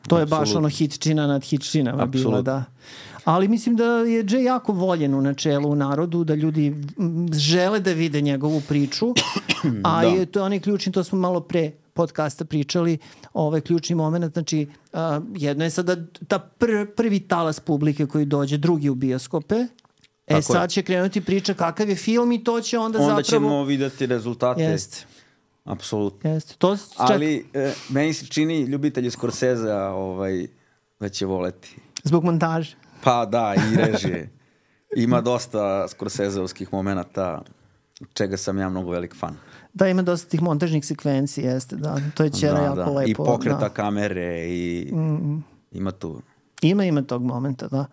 To 0.00 0.18
je 0.18 0.26
baš 0.26 0.38
Apsolutno. 0.40 0.58
ono 0.58 0.68
hitčina 0.68 1.26
nad 1.26 1.42
hitčinama 1.42 1.96
bila, 1.96 2.04
Apsolutno. 2.20 2.42
da. 2.42 2.64
Ali 3.24 3.48
mislim 3.48 3.76
da 3.76 3.84
je 3.84 4.24
Jay 4.24 4.38
jako 4.38 4.72
voljen 4.72 5.14
u 5.14 5.20
načelu 5.20 5.70
u 5.70 5.74
narodu, 5.74 6.24
da 6.24 6.34
ljudi 6.34 6.74
žele 7.34 7.80
da 7.80 7.92
vide 7.92 8.20
njegovu 8.20 8.62
priču, 8.68 9.06
a 9.84 10.02
Da. 10.02 10.08
je 10.08 10.26
to 10.26 10.44
onaj 10.44 10.60
ključni, 10.60 10.92
to 10.92 11.04
smo 11.04 11.18
malo 11.18 11.40
pre 11.40 11.70
podcasta 12.00 12.44
pričali, 12.44 12.98
ovaj 13.32 13.60
ključni 13.60 13.96
moment, 13.96 14.32
znači 14.32 14.68
a, 14.92 15.20
jedno 15.36 15.64
je 15.64 15.70
sada 15.70 15.96
ta 16.28 16.38
pr, 16.38 16.86
prvi 16.96 17.20
talas 17.20 17.60
publike 17.60 18.06
koji 18.06 18.24
dođe, 18.24 18.56
drugi 18.56 18.88
u 18.88 18.94
bioskope, 18.94 19.66
E 20.30 20.34
Tako 20.34 20.52
sad 20.52 20.70
će 20.70 20.82
krenuti 20.82 21.20
priča 21.20 21.54
kakav 21.54 21.88
je 21.88 21.96
film 21.96 22.32
i 22.32 22.44
to 22.44 22.60
će 22.60 22.78
onda, 22.78 22.98
onda 22.98 23.08
zapravo... 23.08 23.22
ćemo 23.22 23.64
videti 23.64 24.06
rezultate. 24.06 24.62
Jeste, 24.62 25.06
Apsolutno. 25.64 26.30
jeste. 26.30 26.54
To 26.58 26.76
ček, 26.76 26.86
Ali 26.96 27.46
e, 27.54 27.72
meni 27.88 28.14
se 28.14 28.26
čini 28.26 28.60
ljubitelji 28.60 29.10
Scorsese 29.10 29.72
ovaj, 29.74 30.46
da 31.00 31.08
će 31.08 31.26
voleti. 31.26 31.76
zbog 32.04 32.24
montaže. 32.24 32.76
Pa 33.04 33.26
da, 33.26 33.54
i 33.54 33.76
režije. 33.76 34.30
Ima 34.96 35.20
dosta 35.20 35.88
Scorseseovskih 35.88 36.72
momenta, 36.72 37.42
čega 38.14 38.36
sam 38.36 38.58
ja 38.58 38.68
mnogo 38.68 38.90
velik 38.90 39.14
fan. 39.16 39.36
Da, 39.74 39.88
ima 39.88 40.02
dosta 40.02 40.28
tih 40.28 40.42
montažnih 40.42 40.86
sekvenci, 40.86 41.40
jeste, 41.40 41.76
da. 41.76 41.96
To 42.14 42.24
je 42.24 42.30
Ćera 42.30 42.58
da, 42.58 42.64
jako 42.64 42.76
da. 42.76 42.90
lepo. 42.90 43.10
I 43.10 43.14
pokreta 43.14 43.58
da. 43.58 43.68
kamere 43.68 44.48
i 44.48 44.92
ima 45.72 45.92
tu. 45.92 46.22
Ima, 46.62 46.84
ima 46.84 47.02
tog 47.02 47.22
momenta, 47.22 47.68
da. 47.68 47.86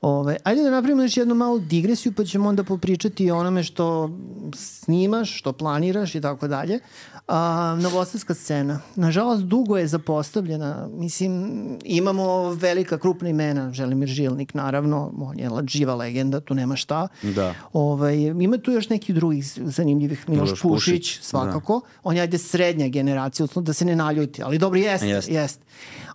Ove, 0.00 0.36
ajde 0.44 0.62
da 0.62 0.70
napravimo 0.70 1.02
još 1.02 1.16
jednu 1.16 1.34
malu 1.34 1.58
digresiju, 1.58 2.12
pa 2.12 2.24
ćemo 2.24 2.48
onda 2.48 2.64
popričati 2.64 3.30
o 3.30 3.38
onome 3.38 3.62
što 3.62 4.10
snimaš, 4.54 5.38
što 5.38 5.52
planiraš 5.52 6.14
i 6.14 6.20
tako 6.20 6.48
dalje. 6.48 6.80
A, 7.28 7.76
novosadska 7.80 8.34
scena. 8.34 8.80
Nažalost, 8.96 9.42
dugo 9.42 9.76
je 9.76 9.86
zapostavljena. 9.86 10.88
Mislim, 10.92 11.56
imamo 11.84 12.50
velika, 12.50 12.98
krupna 12.98 13.28
imena. 13.28 13.72
Želimir 13.72 14.08
Žilnik, 14.08 14.54
naravno. 14.54 15.12
On 15.20 15.38
je 15.38 15.50
živa 15.66 15.94
legenda, 15.94 16.40
tu 16.40 16.54
nema 16.54 16.76
šta. 16.76 17.08
Da. 17.22 17.54
Ovaj, 17.72 18.16
ima 18.16 18.58
tu 18.58 18.70
još 18.72 18.88
nekih 18.88 19.14
drugih 19.14 19.44
zanimljivih. 19.56 20.28
Miloš, 20.28 20.50
Pušić, 20.50 20.62
Pušić, 20.62 21.18
svakako. 21.22 21.80
On 22.02 22.16
je 22.16 22.22
ajde 22.22 22.38
srednja 22.38 22.88
generacija, 22.88 23.44
odnosno 23.44 23.62
da 23.62 23.72
se 23.72 23.84
ne 23.84 23.96
naljuti. 23.96 24.42
Ali 24.42 24.58
dobro, 24.58 24.78
jeste, 24.78 25.08
Jeste. 25.08 25.32
jeste. 25.32 25.64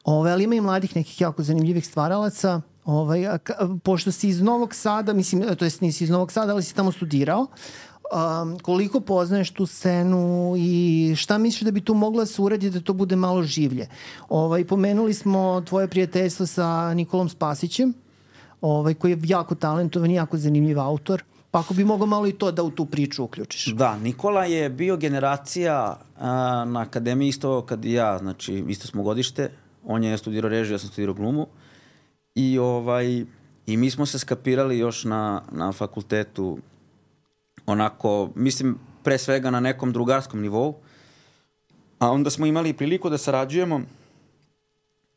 Ove, 0.03 0.31
ali 0.31 0.43
ima 0.43 0.55
i 0.55 0.61
mladih 0.61 0.95
nekih 0.95 1.21
jako 1.21 1.43
zanimljivih 1.43 1.87
stvaralaca. 1.87 2.61
Ovaj, 2.85 3.27
a, 3.27 3.37
pošto 3.83 4.11
si 4.11 4.27
iz 4.29 4.41
Novog 4.41 4.75
Sada, 4.75 5.13
mislim, 5.13 5.55
to 5.55 5.65
jest 5.65 5.81
nisi 5.81 6.03
iz 6.03 6.09
Novog 6.09 6.31
Sada, 6.31 6.51
ali 6.53 6.63
si 6.63 6.75
tamo 6.75 6.91
studirao, 6.91 7.47
um, 8.11 8.59
koliko 8.59 8.99
poznaješ 8.99 9.51
tu 9.51 9.65
scenu 9.65 10.53
i 10.57 11.13
šta 11.17 11.37
misliš 11.37 11.61
da 11.61 11.71
bi 11.71 11.81
tu 11.81 11.93
mogla 11.93 12.25
se 12.25 12.41
uradi 12.41 12.69
da 12.69 12.81
to 12.81 12.93
bude 12.93 13.15
malo 13.15 13.43
življe? 13.43 13.87
Ovaj, 14.29 14.65
pomenuli 14.65 15.13
smo 15.13 15.61
tvoje 15.61 15.87
prijateljstvo 15.87 16.45
sa 16.45 16.93
Nikolom 16.93 17.29
Spasićem, 17.29 17.93
ovaj, 18.61 18.93
koji 18.93 19.11
je 19.11 19.19
jako 19.23 19.55
talentovan 19.55 20.11
i 20.11 20.15
jako 20.15 20.37
zanimljiv 20.37 20.79
autor. 20.79 21.23
Pa 21.51 21.59
ako 21.59 21.73
bi 21.73 21.83
mogao 21.83 22.07
malo 22.07 22.27
i 22.27 22.31
to 22.31 22.51
da 22.51 22.63
u 22.63 22.71
tu 22.71 22.85
priču 22.85 23.23
uključiš. 23.23 23.65
Da, 23.65 23.97
Nikola 23.97 24.45
je 24.45 24.69
bio 24.69 24.97
generacija 24.97 25.99
a, 26.19 26.65
na 26.67 26.81
akademiji 26.81 27.29
isto 27.29 27.61
kad 27.61 27.85
i 27.85 27.93
ja, 27.93 28.17
znači 28.17 28.63
isto 28.67 28.87
smo 28.87 29.03
godište. 29.03 29.51
On 29.85 30.03
je 30.03 30.17
studirao 30.17 30.49
režiju, 30.49 30.75
ja 30.75 30.79
sam 30.79 30.89
studirao 30.89 31.13
glumu. 31.13 31.47
I 32.35 32.57
ovaj 32.59 33.25
i 33.65 33.77
mi 33.77 33.89
smo 33.89 34.05
se 34.05 34.19
skapirali 34.19 34.77
još 34.77 35.03
na, 35.03 35.41
na 35.51 35.71
fakultetu 35.71 36.57
onako, 37.65 38.29
mislim, 38.35 38.77
pre 39.03 39.17
svega 39.17 39.51
na 39.51 39.59
nekom 39.59 39.91
drugarskom 39.91 40.41
nivou. 40.41 40.75
A 41.99 42.11
onda 42.11 42.29
smo 42.29 42.45
imali 42.45 42.73
priliku 42.73 43.09
da 43.09 43.17
sarađujemo. 43.17 43.81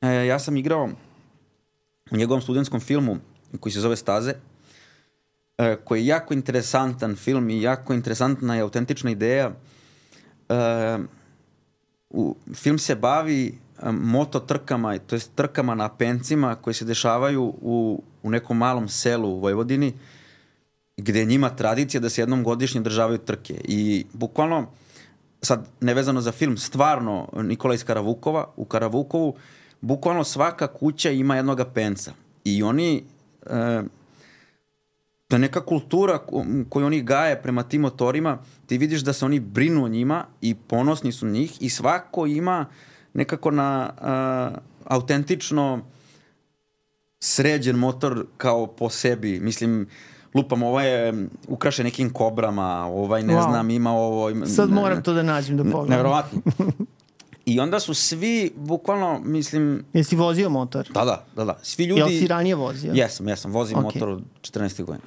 E, 0.01 0.27
ja 0.27 0.39
sam 0.39 0.57
igrao 0.57 0.89
u 2.11 2.17
njegovom 2.17 2.43
studentskom 2.43 2.81
filmu 2.81 3.17
koji 3.61 3.73
se 3.73 3.81
zove 3.81 3.97
Staze, 3.97 4.35
e, 5.59 5.77
koji 5.85 6.01
je 6.01 6.07
jako 6.07 6.35
interesantan 6.35 7.17
film 7.17 7.51
i 7.51 7.63
jako 7.63 7.95
interesantna 7.95 8.57
i 8.57 8.61
autentična 8.61 9.11
ideja. 9.11 9.51
E, 10.49 10.99
u, 12.11 12.37
film 12.55 12.79
se 12.79 12.95
bavi 12.95 13.59
e, 13.83 13.93
moto 13.93 14.41
trkama, 14.41 14.99
to 14.99 15.17
jest 15.17 15.35
trkama 15.35 15.75
na 15.75 15.89
pencima 15.89 16.55
koji 16.55 16.75
se 16.75 16.85
dešavaju 16.85 17.43
u, 17.63 18.03
u 18.23 18.31
nekom 18.31 18.59
malom 18.59 18.89
selu 18.89 19.29
u 19.29 19.41
Vojvodini, 19.41 19.93
gde 20.97 21.19
je 21.19 21.25
njima 21.25 21.51
tradicija 21.51 22.01
da 22.01 22.09
se 22.11 22.23
jednom 22.23 22.45
godišnje 22.45 22.81
državaju 22.81 23.19
trke. 23.19 23.61
I 23.65 24.05
bukvalno, 24.13 24.67
sad 25.43 25.69
nevezano 25.81 26.21
za 26.21 26.33
film, 26.33 26.57
stvarno 26.57 27.29
Nikola 27.43 27.75
iz 27.75 27.85
Karavukova, 27.85 28.49
u 28.57 28.65
Karavukovu, 28.65 29.35
bukvalno 29.81 30.25
svaka 30.25 30.67
kuća 30.67 31.11
ima 31.11 31.37
jednoga 31.37 31.65
penca. 31.65 32.13
I 32.45 32.63
oni, 32.63 33.05
e, 33.47 33.83
to 35.29 35.37
je 35.37 35.41
neka 35.41 35.65
kultura 35.65 36.19
ko- 36.19 36.45
koju 36.69 36.87
oni 36.87 37.03
gaje 37.03 37.43
prema 37.43 37.63
tim 37.63 37.81
motorima, 37.81 38.39
ti 38.67 38.79
vidiš 38.79 39.01
da 39.01 39.13
se 39.13 39.25
oni 39.25 39.41
brinu 39.41 39.85
o 39.85 39.89
njima 39.89 40.27
i 40.41 40.55
ponosni 40.55 41.13
su 41.13 41.27
njih 41.27 41.63
i 41.63 41.71
svako 41.71 42.27
ima 42.27 42.67
nekako 43.15 43.51
na 43.51 43.91
uh, 43.93 44.59
autentično 44.85 45.85
sređen 47.21 47.77
motor 47.77 48.27
kao 48.37 48.67
po 48.67 48.91
sebi. 48.91 49.41
Mislim, 49.41 49.89
lupam, 50.35 50.63
ovaj 50.63 50.89
je 50.89 51.15
ukrašen 51.49 51.85
nekim 51.85 52.13
kobrama, 52.13 52.87
ovaj 52.87 53.23
ne 53.23 53.35
Wow. 53.35 53.51
znam, 53.51 53.71
ima 53.71 53.93
ovo... 53.93 54.31
Ima, 54.31 54.47
Sad 54.47 54.69
ne- 54.69 54.75
moram 54.75 55.03
to 55.03 55.13
da 55.13 55.23
nađem 55.23 55.57
da 55.57 55.63
pogledam. 55.65 55.89
Neverovatno. 55.91 56.41
I 57.47 57.61
onda 57.61 57.81
su 57.81 57.95
svi, 57.95 58.53
bukvalno, 58.57 59.21
mislim, 59.25 59.85
Jesi 59.93 60.17
vozio 60.17 60.49
motor? 60.51 60.89
da, 60.95 61.05
da, 61.05 61.25
da, 61.37 61.45
da, 61.45 61.59
svi 61.63 61.85
ljudi... 61.85 62.01
Jel 62.01 62.09
si 62.09 62.27
ranije 62.27 62.55
vozio? 62.55 62.93
Jesam, 62.95 63.29
jesam, 63.29 63.53
vozim 63.53 63.79
Ok. 63.79 63.85
okay. 63.85 63.95
motor 63.95 64.09
od 64.09 64.23
14. 64.41 64.85
godina. 64.85 65.05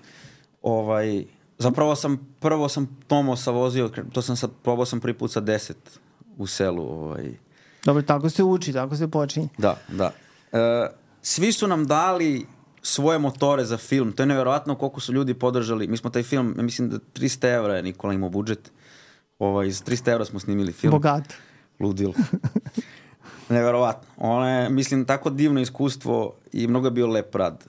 Ovaj, 0.61 1.23
zapravo 1.57 1.95
sam, 1.95 2.35
prvo 2.39 2.69
sam 2.69 2.99
Tomosa 3.07 3.51
vozio, 3.51 3.89
to 4.11 4.21
sam 4.21 4.35
sad, 4.35 4.51
probao 4.63 4.85
sam 4.85 4.99
prvi 4.99 5.13
put 5.13 5.31
sa 5.31 5.41
10 5.41 5.73
u 6.37 6.47
selu, 6.47 6.83
ovaj, 6.83 7.31
Dobro, 7.85 8.01
tako 8.01 8.29
se 8.29 8.43
uči, 8.43 8.73
tako 8.73 8.95
se 8.95 9.07
počinje. 9.07 9.47
Da, 9.57 9.77
da. 9.87 10.11
E, 10.51 10.87
svi 11.21 11.51
su 11.51 11.67
nam 11.67 11.85
dali 11.87 12.45
svoje 12.87 13.19
motore 13.19 13.65
za 13.65 13.77
film. 13.77 14.11
To 14.11 14.23
je 14.23 14.27
nevjerojatno 14.27 14.75
koliko 14.75 14.99
su 15.01 15.13
ljudi 15.13 15.33
podržali. 15.33 15.87
Mi 15.87 15.97
smo 15.97 16.09
taj 16.09 16.23
film, 16.23 16.53
ja 16.57 16.63
mislim 16.63 16.89
da 16.89 16.97
300 17.15 17.55
evra 17.55 17.75
je 17.75 17.83
Nikola 17.83 18.13
imao 18.13 18.29
budžet. 18.29 18.71
Ovaj, 19.39 19.67
iz 19.67 19.83
300 19.83 20.11
evra 20.11 20.25
smo 20.25 20.39
snimili 20.39 20.71
film. 20.71 20.91
Bogat. 20.91 21.33
Ludilo. 21.79 22.13
Neverovatno. 23.49 24.07
Ono 24.17 24.49
je, 24.49 24.69
mislim, 24.69 25.05
tako 25.05 25.29
divno 25.29 25.61
iskustvo 25.61 26.33
i 26.53 26.67
mnogo 26.67 26.87
je 26.87 26.91
bio 26.91 27.07
lep 27.07 27.35
rad. 27.35 27.63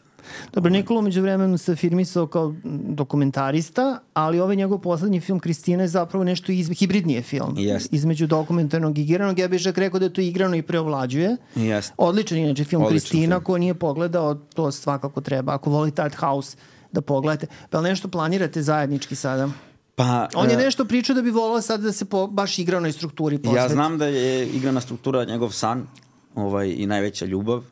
Dobro, 0.53 0.71
Nikola 0.71 1.01
umeđu 1.01 1.23
vremenu 1.23 1.59
se 1.59 1.77
firmisao 1.77 2.27
kao 2.27 2.55
dokumentarista, 2.89 3.99
ali 4.15 4.41
ovaj 4.41 4.57
njegov 4.57 4.79
poslednji 4.79 5.21
film 5.21 5.41
Kristina 5.41 5.83
je 5.83 5.89
zapravo 5.89 6.25
nešto 6.25 6.53
iz, 6.53 6.71
hibridnije 6.71 7.23
film. 7.23 7.55
Jeste. 7.57 7.97
Između 7.97 8.27
dokumentarnog 8.27 8.99
i 8.99 9.03
igranog. 9.03 9.39
Ja 9.39 9.49
bih 9.49 9.63
čak 9.63 9.79
rekao 9.79 9.99
da 9.99 10.07
je 10.07 10.13
to 10.13 10.21
igrano 10.21 10.57
i 10.57 10.63
preovlađuje. 10.63 11.37
Jeste. 11.55 11.95
Odličan 11.97 12.39
inače 12.39 12.65
film 12.65 12.83
Odličan 12.83 12.99
Kristina, 12.99 13.37
film. 13.37 13.45
ko 13.45 13.59
nije 13.59 13.75
pogledao, 13.75 14.35
to 14.35 14.73
svakako 14.73 15.21
treba. 15.21 15.55
Ako 15.55 15.71
volite 15.71 16.03
art 16.03 16.15
house, 16.15 16.57
da 16.93 17.01
pogledate. 17.01 17.47
Pa 17.71 17.81
nešto 17.81 18.09
planirate 18.09 18.63
zajednički 18.63 19.15
sada? 19.15 19.49
Pa, 19.95 20.29
On 20.35 20.51
je 20.51 20.55
e, 20.55 20.57
nešto 20.57 20.85
pričao 20.85 21.15
da 21.15 21.23
bi 21.23 21.31
volao 21.31 21.61
sad 21.61 21.81
da 21.81 21.93
se 21.93 22.05
po, 22.05 22.27
baš 22.27 22.59
igranoj 22.59 22.93
strukturi 22.93 23.39
posveti. 23.39 23.57
Ja 23.57 23.69
znam 23.69 23.99
da 23.99 24.07
je 24.07 24.47
igrana 24.47 24.81
struktura 24.81 25.25
njegov 25.25 25.51
san 25.51 25.87
ovaj, 26.35 26.75
i 26.77 26.87
najveća 26.87 27.25
ljubav. 27.25 27.63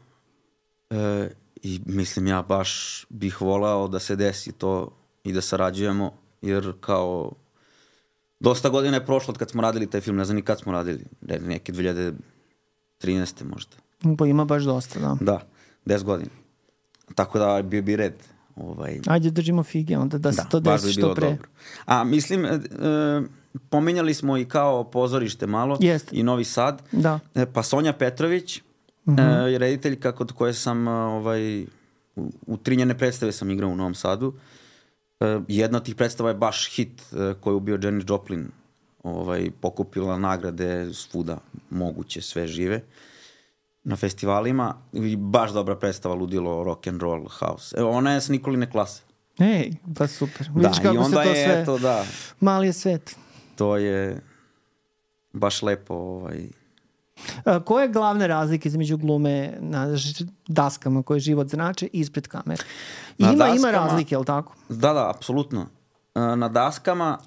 E, 0.91 1.29
I 1.67 1.81
mislim 1.87 2.27
ja 2.27 2.43
baš 2.43 3.05
bih 3.09 3.41
volao 3.41 3.89
da 3.89 3.99
se 3.99 4.17
desi 4.17 4.53
to 4.53 4.91
i 5.25 5.33
da 5.33 5.41
sarađujemo, 5.41 6.13
jer 6.43 6.73
kao 6.81 7.33
dosta 8.41 8.69
godina 8.69 8.97
je 8.97 9.07
prošlo 9.07 9.33
od 9.33 9.39
kad 9.39 9.51
smo 9.51 9.63
radili 9.63 9.91
taj 9.91 10.01
film, 10.01 10.17
ne 10.17 10.25
znam 10.25 10.37
ni 10.37 10.43
kad 10.43 10.61
smo 10.61 10.73
radili, 10.73 11.05
ne, 11.21 11.39
neke 11.39 11.73
2013. 11.73 13.45
možda. 13.45 13.77
Pa 14.19 14.27
ima 14.27 14.45
baš 14.45 14.63
dosta, 14.63 15.01
da. 15.01 15.17
Da, 15.21 15.47
10 15.87 16.03
godina. 16.03 16.31
Tako 17.15 17.39
da 17.39 17.63
bio 17.63 17.83
bi 17.83 17.97
red. 17.97 18.15
Ovaj, 18.57 19.01
Ajde 19.07 19.31
držimo 19.31 19.63
fige 19.63 19.99
onda 19.99 20.19
da 20.19 20.33
se 20.33 20.43
to 20.51 20.61
baš 20.61 20.83
desi 20.83 20.87
bi 20.87 20.93
što 20.93 21.15
pre. 21.15 21.31
Dobro. 21.31 21.49
A 21.87 22.05
mislim, 22.05 22.45
e, 22.45 22.49
e, 22.49 22.59
pominjali 23.69 24.15
smo 24.15 24.37
i 24.39 24.45
kao 24.45 24.85
pozorište 24.85 25.47
malo 25.47 25.79
Jeste. 25.81 26.17
i 26.17 26.23
Novi 26.23 26.45
Sad. 26.45 26.83
Da. 26.93 27.21
E, 27.35 27.47
pa 27.47 27.63
Sonja 27.63 27.93
Petrović 27.93 28.63
Mhm. 29.09 29.19
e, 29.21 29.59
rediteljka 29.59 30.13
kod 30.13 30.33
koje 30.33 30.55
sam 30.55 30.89
a, 30.89 31.07
ovaj, 31.09 31.63
u, 32.17 32.31
u 32.47 32.57
tri 32.57 32.77
njene 32.77 32.99
predstave 32.99 33.33
sam 33.33 33.51
igrao 33.51 33.71
u 33.71 33.77
Novom 33.77 33.95
Sadu. 33.95 34.35
E, 35.21 35.41
jedna 35.49 35.79
od 35.79 35.85
tih 35.85 35.95
predstava 35.95 36.31
je 36.31 36.35
baš 36.35 36.75
hit 36.77 37.03
e, 37.13 37.35
koju 37.41 37.53
je 37.53 37.57
ubio 37.57 37.79
Janis 37.83 38.05
Joplin. 38.09 38.49
Ovaj, 39.03 39.51
pokupila 39.61 40.19
nagrade 40.19 40.95
svuda 40.95 41.39
moguće, 41.71 42.21
sve 42.23 42.47
žive. 42.47 42.81
na 43.87 43.97
festivalima 43.97 44.75
i 44.93 45.17
baš 45.17 45.53
dobra 45.53 45.77
predstava 45.77 46.15
Ludilo 46.15 46.65
Rock 46.65 46.87
and 46.87 47.03
Roll 47.03 47.29
House. 47.29 47.77
Evo, 47.79 47.91
ona 47.91 48.13
je 48.13 48.21
s 48.21 48.29
Nikoline 48.29 48.71
klase. 48.71 49.03
Ej, 49.39 49.71
pa 49.99 50.07
super. 50.07 50.47
Da, 50.47 50.61
Vidiš 50.61 50.79
i 50.79 50.83
kako 50.83 50.99
onda 50.99 51.09
se 51.09 51.15
to 51.29 51.35
je, 51.35 51.45
sve... 51.45 51.61
eto, 51.63 51.79
da, 51.79 52.05
Mali 52.41 52.67
je 52.67 52.73
svet. 52.73 53.17
to 53.57 53.77
je 53.77 54.21
baš 55.33 55.63
lepo, 55.63 55.95
ovaj, 55.95 56.49
A, 57.45 57.61
koja 57.61 57.83
je 57.83 57.89
glavna 57.91 58.27
razlika 58.27 58.69
između 58.69 58.97
glume 58.97 59.33
na 59.61 59.89
daskama 60.49 61.03
koje 61.03 61.21
život 61.21 61.49
znače 61.49 61.87
i 61.87 62.01
ispred 62.01 62.29
kamere? 62.29 62.63
Ima, 63.19 63.31
ima 63.31 63.45
daskama- 63.47 63.71
razlike, 63.73 64.15
je 64.15 64.19
li 64.19 64.25
tako? 64.25 64.55
Da, 64.69 64.93
da, 64.93 65.11
apsolutno. 65.11 65.67
E, 66.15 66.21
Na 66.21 66.49
daskama 66.49 67.19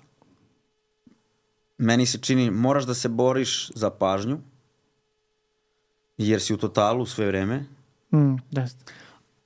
meni 1.78 2.06
se 2.06 2.18
čini 2.18 2.52
moraš 2.52 2.84
da 2.84 2.94
se 2.94 3.10
boriš 3.10 3.70
za 3.70 3.90
pažnju 3.90 4.40
jer 6.18 6.42
si 6.42 6.54
u 6.54 6.58
totalu 6.58 7.06
sve 7.06 7.26
vreme. 7.28 7.66
Mm, 8.14 8.36
jeste. 8.52 8.94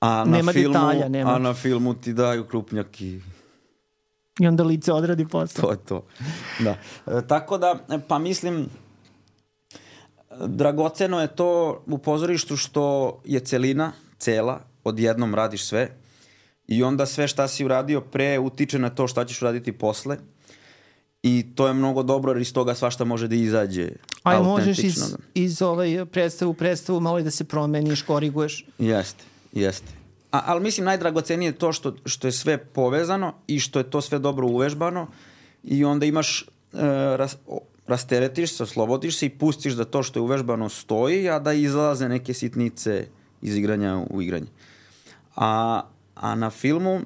A 0.00 0.08
na 0.08 0.24
Nema 0.26 0.52
filmu, 0.52 0.74
detalja, 0.74 1.08
nema. 1.08 1.30
A 1.30 1.38
na 1.38 1.54
filmu 1.54 1.94
ti 1.94 2.12
daju 2.12 2.44
krupnjak 2.44 3.00
i 3.00 3.20
I 4.40 4.46
onda 4.46 4.62
lice 4.64 4.92
odradi 4.92 5.28
posao. 5.28 5.62
to 5.62 5.70
je 5.70 5.78
to. 5.78 6.04
Da. 6.60 6.76
E, 7.08 7.26
tako 7.28 7.58
da, 7.58 7.78
e, 7.90 7.98
pa 8.08 8.18
mislim, 8.18 8.68
dragoceno 10.40 11.20
je 11.20 11.36
to 11.36 11.82
u 11.86 11.98
pozorištu 11.98 12.56
što 12.56 13.16
je 13.24 13.40
celina, 13.40 13.92
cela, 14.18 14.60
odjednom 14.84 15.34
radiš 15.34 15.64
sve 15.64 15.90
i 16.68 16.82
onda 16.82 17.06
sve 17.06 17.28
šta 17.28 17.48
si 17.48 17.64
uradio 17.64 18.00
pre 18.00 18.38
utiče 18.38 18.78
na 18.78 18.90
to 18.90 19.08
šta 19.08 19.24
ćeš 19.24 19.42
uraditi 19.42 19.72
posle 19.72 20.16
i 21.22 21.46
to 21.54 21.66
je 21.66 21.74
mnogo 21.74 22.02
dobro 22.02 22.32
jer 22.32 22.40
iz 22.42 22.52
toga 22.52 22.74
svašta 22.74 23.04
može 23.04 23.28
da 23.28 23.34
izađe 23.34 23.88
A 24.22 24.42
možeš 24.42 24.78
iz, 24.78 24.84
autentično. 24.84 25.18
iz 25.34 25.62
ovaj 25.62 26.06
predstavu 26.06 26.54
predstavu 26.54 27.00
malo 27.00 27.18
i 27.18 27.22
da 27.22 27.30
se 27.30 27.44
promeniš, 27.44 28.02
koriguješ. 28.02 28.66
Jeste, 28.78 29.24
jeste. 29.52 29.92
A, 30.32 30.42
ali 30.46 30.62
mislim 30.62 30.84
najdragocenije 30.84 31.48
je 31.48 31.52
to 31.58 31.72
što, 31.72 31.94
što 32.04 32.28
je 32.28 32.32
sve 32.32 32.58
povezano 32.58 33.34
i 33.46 33.60
što 33.60 33.78
je 33.78 33.90
to 33.90 34.00
sve 34.00 34.18
dobro 34.18 34.46
uvežbano 34.46 35.06
i 35.62 35.84
onda 35.84 36.06
imaš, 36.06 36.42
e, 36.42 36.46
ras, 37.16 37.36
rasteretiš 37.86 38.56
se, 38.56 38.62
oslobodiš 38.62 39.18
se 39.18 39.26
i 39.26 39.30
pustiš 39.30 39.74
da 39.74 39.84
to 39.84 40.02
što 40.02 40.18
je 40.18 40.22
uvežbano 40.22 40.68
stoji, 40.68 41.30
a 41.30 41.38
da 41.38 41.52
izlaze 41.52 42.08
neke 42.08 42.34
sitnice 42.34 43.06
iz 43.42 43.56
igranja 43.56 44.04
u 44.10 44.22
igranje. 44.22 44.46
A, 45.36 45.82
a 46.14 46.34
na 46.34 46.50
filmu 46.50 47.00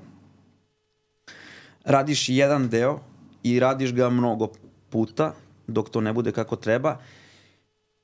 radiš 1.84 2.28
jedan 2.28 2.68
deo 2.68 3.00
i 3.42 3.60
radiš 3.60 3.92
ga 3.92 4.10
mnogo 4.10 4.48
puta 4.90 5.34
dok 5.66 5.90
to 5.90 6.00
ne 6.00 6.12
bude 6.12 6.32
kako 6.32 6.56
treba 6.56 6.96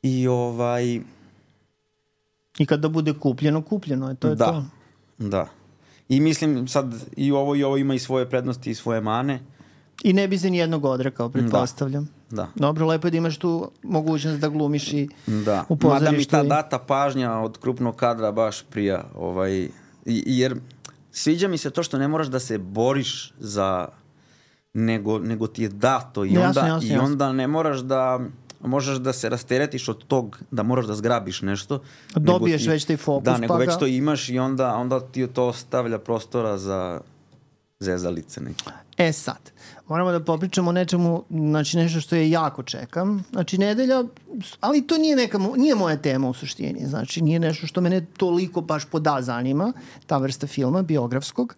i 0.03 0.29
ovaj 0.29 1.01
I 2.59 2.66
kada 2.66 2.89
bude 2.89 3.12
kupljeno, 3.12 3.62
kupljeno 3.62 4.09
je, 4.09 4.14
to 4.14 4.29
je 4.29 4.35
da, 4.35 4.47
to. 4.47 4.64
Da. 5.18 5.49
I 6.09 6.20
mislim 6.20 6.68
sad 6.68 6.95
i 7.16 7.33
ovo 7.33 7.57
i 7.57 7.64
ovo 7.64 7.77
ima 7.77 7.95
i 7.95 7.99
svoje 7.99 8.31
prednosti 8.31 8.70
i 8.70 8.75
svoje 8.75 9.01
mane. 9.01 9.41
I 10.05 10.12
ne 10.12 10.29
bi 10.29 10.39
se 10.39 10.51
nijednog 10.51 10.85
odrekao, 10.85 11.29
pretpostavljam. 11.29 12.05
Da. 12.05 12.11
Dobro, 12.55 12.87
lepo 12.87 13.07
je 13.07 13.11
da 13.11 13.16
imaš 13.16 13.39
tu 13.39 13.70
mogućnost 13.82 14.41
da 14.41 14.49
glumiš 14.49 14.93
i 14.93 15.09
Da. 15.26 15.64
u 15.68 15.74
Mada 15.74 15.95
mi 15.95 16.01
pozorištu. 16.01 16.30
ta 16.30 16.43
i- 16.43 16.49
data 16.49 16.78
pažnja 16.78 17.32
od 17.35 17.59
krupnog 17.59 17.97
kadra 17.97 18.32
baš 18.32 18.62
prija. 18.64 19.05
Ovaj, 19.16 19.53
i, 19.53 19.68
jer 20.28 20.57
sviđa 21.12 21.49
mi 21.49 21.59
se 21.59 21.70
to 21.70 21.82
što 21.82 21.99
ne 21.99 22.09
moraš 22.09 22.26
da 22.26 22.39
se 22.41 22.59
boriš 22.59 23.32
za 23.39 23.89
nego, 24.74 25.18
nego 25.18 25.47
ti 25.47 25.62
je 25.62 25.68
dato 25.68 26.24
i 26.24 26.39
onda, 26.39 26.61
jasno, 26.61 26.80
i 26.82 26.89
jasno. 26.89 27.05
onda 27.05 27.32
ne 27.32 27.47
moraš 27.49 27.78
da 27.78 28.20
možeš 28.62 28.97
da 28.97 29.12
se 29.12 29.28
rasteretiš 29.28 29.89
od 29.89 30.05
tog 30.05 30.39
da 30.51 30.62
moraš 30.62 30.87
da 30.87 30.95
zgrabiš 30.95 31.43
nešto. 31.43 31.82
Dobiješ 32.11 32.35
nego 32.55 32.64
ti- 32.64 32.70
već 32.70 32.85
taj 32.85 32.97
fokus, 32.99 33.24
Da, 33.24 33.39
nego 33.39 33.55
pa 33.55 33.59
već 33.59 33.68
ga- 33.68 33.76
to 33.76 33.87
imaš 33.87 34.28
i 34.28 34.39
onda, 34.39 34.74
onda 34.74 35.01
ti 35.03 35.26
to 35.26 35.45
ostavlja 35.45 35.99
prostora 35.99 36.59
za 36.59 37.01
zezalice 37.80 38.41
neke. 38.41 38.64
E 38.99 39.12
sad, 39.12 39.51
moramo 39.89 40.12
da 40.12 40.20
popričamo 40.20 40.68
o 40.68 40.72
nečemu, 40.72 41.24
znači 41.30 41.76
nešto 41.76 42.01
što 42.01 42.16
je 42.16 42.30
jako 42.30 42.62
čekam. 42.62 43.24
Znači 43.32 43.59
nedelja, 43.59 44.05
ali 44.61 44.87
to 44.87 44.99
nije 44.99 45.16
neka, 45.16 45.39
nije 45.57 45.74
moja 45.74 45.97
tema 45.97 46.28
u 46.28 46.35
suštini. 46.35 46.87
Znači 46.87 47.22
nije 47.22 47.39
nešto 47.39 47.66
što 47.66 47.80
mene 47.80 48.07
toliko 48.16 48.61
baš 48.61 48.85
poda 48.85 49.18
zanima, 49.20 49.72
ta 50.07 50.18
vrsta 50.18 50.47
filma, 50.47 50.82
biografskog. 50.82 51.57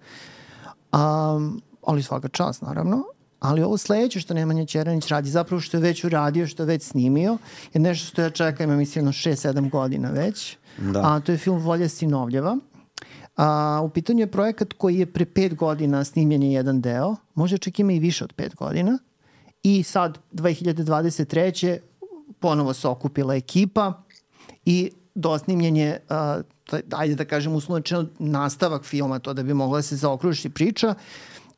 Um, 0.93 1.63
ali 1.87 2.03
svaka 2.03 2.29
čast, 2.29 2.63
naravno. 2.63 3.05
Ali 3.41 3.63
ovo 3.63 3.79
sledeće 3.79 4.21
što 4.21 4.35
Nemanja 4.35 4.65
Ćeranić 4.65 5.09
radi, 5.09 5.31
zapravo 5.31 5.61
što 5.61 5.77
je 5.77 5.81
već 5.81 6.05
uradio, 6.05 6.47
što 6.47 6.63
je 6.63 6.67
već 6.67 6.83
snimio, 6.83 7.39
je 7.75 7.81
nešto 7.81 8.07
što 8.07 8.23
ja 8.23 8.31
čekam, 8.31 8.71
ja 8.71 8.77
mislim, 8.77 9.01
jedno 9.01 9.13
6-7 9.13 9.71
godina 9.71 10.11
već. 10.11 10.57
Da. 10.79 11.01
A 11.05 11.21
to 11.21 11.33
je 11.33 11.39
film 11.39 11.59
Volja 11.59 11.89
Sinovljeva. 11.89 12.59
A, 13.37 13.81
u 13.85 13.89
pitanju 13.89 14.21
je 14.21 14.31
projekat 14.31 14.73
koji 14.73 14.99
je 14.99 15.07
pre 15.07 15.25
pet 15.25 15.55
godina 15.55 16.05
snimljen 16.05 16.43
je 16.43 16.53
jedan 16.53 16.81
deo, 16.81 17.17
može 17.35 17.59
čak 17.59 17.79
ima 17.79 17.93
i 17.93 17.99
više 17.99 18.25
od 18.25 18.33
pet 18.33 18.55
godina. 18.55 18.99
I 19.63 19.83
sad, 19.83 20.19
2023. 20.33 21.79
ponovo 22.41 22.75
se 22.75 22.89
okupila 22.89 23.35
ekipa 23.35 24.03
i 24.65 24.91
dosnimljen 25.15 25.77
je, 25.77 26.01
a, 26.09 26.41
ajde 26.91 27.15
da 27.15 27.25
kažem 27.25 27.55
uslovno 27.55 28.07
nastavak 28.19 28.85
filma, 28.85 29.19
to 29.19 29.35
da 29.35 29.43
bi 29.43 29.55
mogla 29.55 29.79
da 29.79 29.83
se 29.83 29.97
zaokruži 29.97 30.49
priča. 30.49 30.95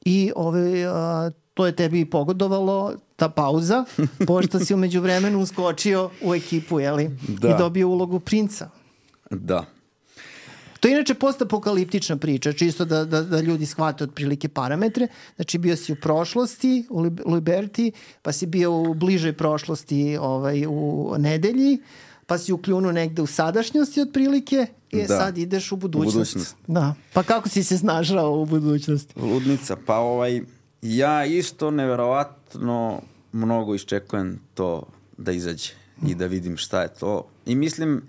I 0.04 0.32
ove, 0.36 0.84
a, 0.86 1.30
to 1.54 1.66
je 1.66 1.76
tebi 1.76 2.04
pogodovalo, 2.04 2.94
ta 3.16 3.28
pauza, 3.28 3.84
pošto 4.26 4.58
si 4.58 4.74
umeđu 4.74 5.00
vremenu 5.00 5.40
uskočio 5.40 6.10
u 6.22 6.34
ekipu, 6.34 6.80
jeli? 6.80 7.10
Da. 7.28 7.48
I 7.48 7.58
dobio 7.58 7.88
ulogu 7.88 8.20
princa. 8.20 8.70
Da. 9.30 9.77
To 10.80 10.88
je 10.88 10.92
inače 10.92 11.14
postapokaliptična 11.14 12.16
priča, 12.16 12.52
čisto 12.52 12.84
da, 12.84 13.04
da, 13.04 13.22
da 13.22 13.40
ljudi 13.40 13.66
shvate 13.66 14.04
otprilike 14.04 14.48
parametre. 14.48 15.08
Znači 15.36 15.58
bio 15.58 15.76
si 15.76 15.92
u 15.92 15.96
prošlosti, 15.96 16.86
u 16.90 17.00
Lib- 17.00 17.22
Liberti, 17.26 17.92
pa 18.22 18.32
si 18.32 18.46
bio 18.46 18.72
u 18.72 18.94
bližoj 18.94 19.32
prošlosti 19.32 20.16
ovaj, 20.16 20.66
u 20.66 21.14
nedelji, 21.18 21.78
pa 22.26 22.38
si 22.38 22.52
ukljunu 22.52 22.92
negde 22.92 23.22
u 23.22 23.26
sadašnjosti 23.26 24.00
otprilike 24.00 24.66
i 24.90 24.98
Da. 24.98 25.06
sad 25.08 25.38
ideš 25.38 25.72
u 25.72 25.76
budućnost. 25.76 26.14
budućnost. 26.34 26.56
Da. 26.66 26.94
Pa 27.12 27.22
kako 27.22 27.48
si 27.48 27.64
se 27.64 27.78
snašao 27.78 28.32
u 28.32 28.46
budućnosti? 28.46 29.14
Ludnica, 29.16 29.76
pa 29.86 29.96
ovaj, 29.96 30.40
ja 30.82 31.24
isto 31.24 31.70
neverovatno 31.70 33.00
mnogo 33.32 33.74
iščekujem 33.74 34.40
to 34.54 34.82
da 35.16 35.32
izađe 35.32 35.70
i 36.06 36.14
da 36.14 36.26
vidim 36.26 36.56
šta 36.56 36.82
je 36.82 36.88
to. 36.90 37.26
I 37.46 37.54
mislim, 37.54 38.02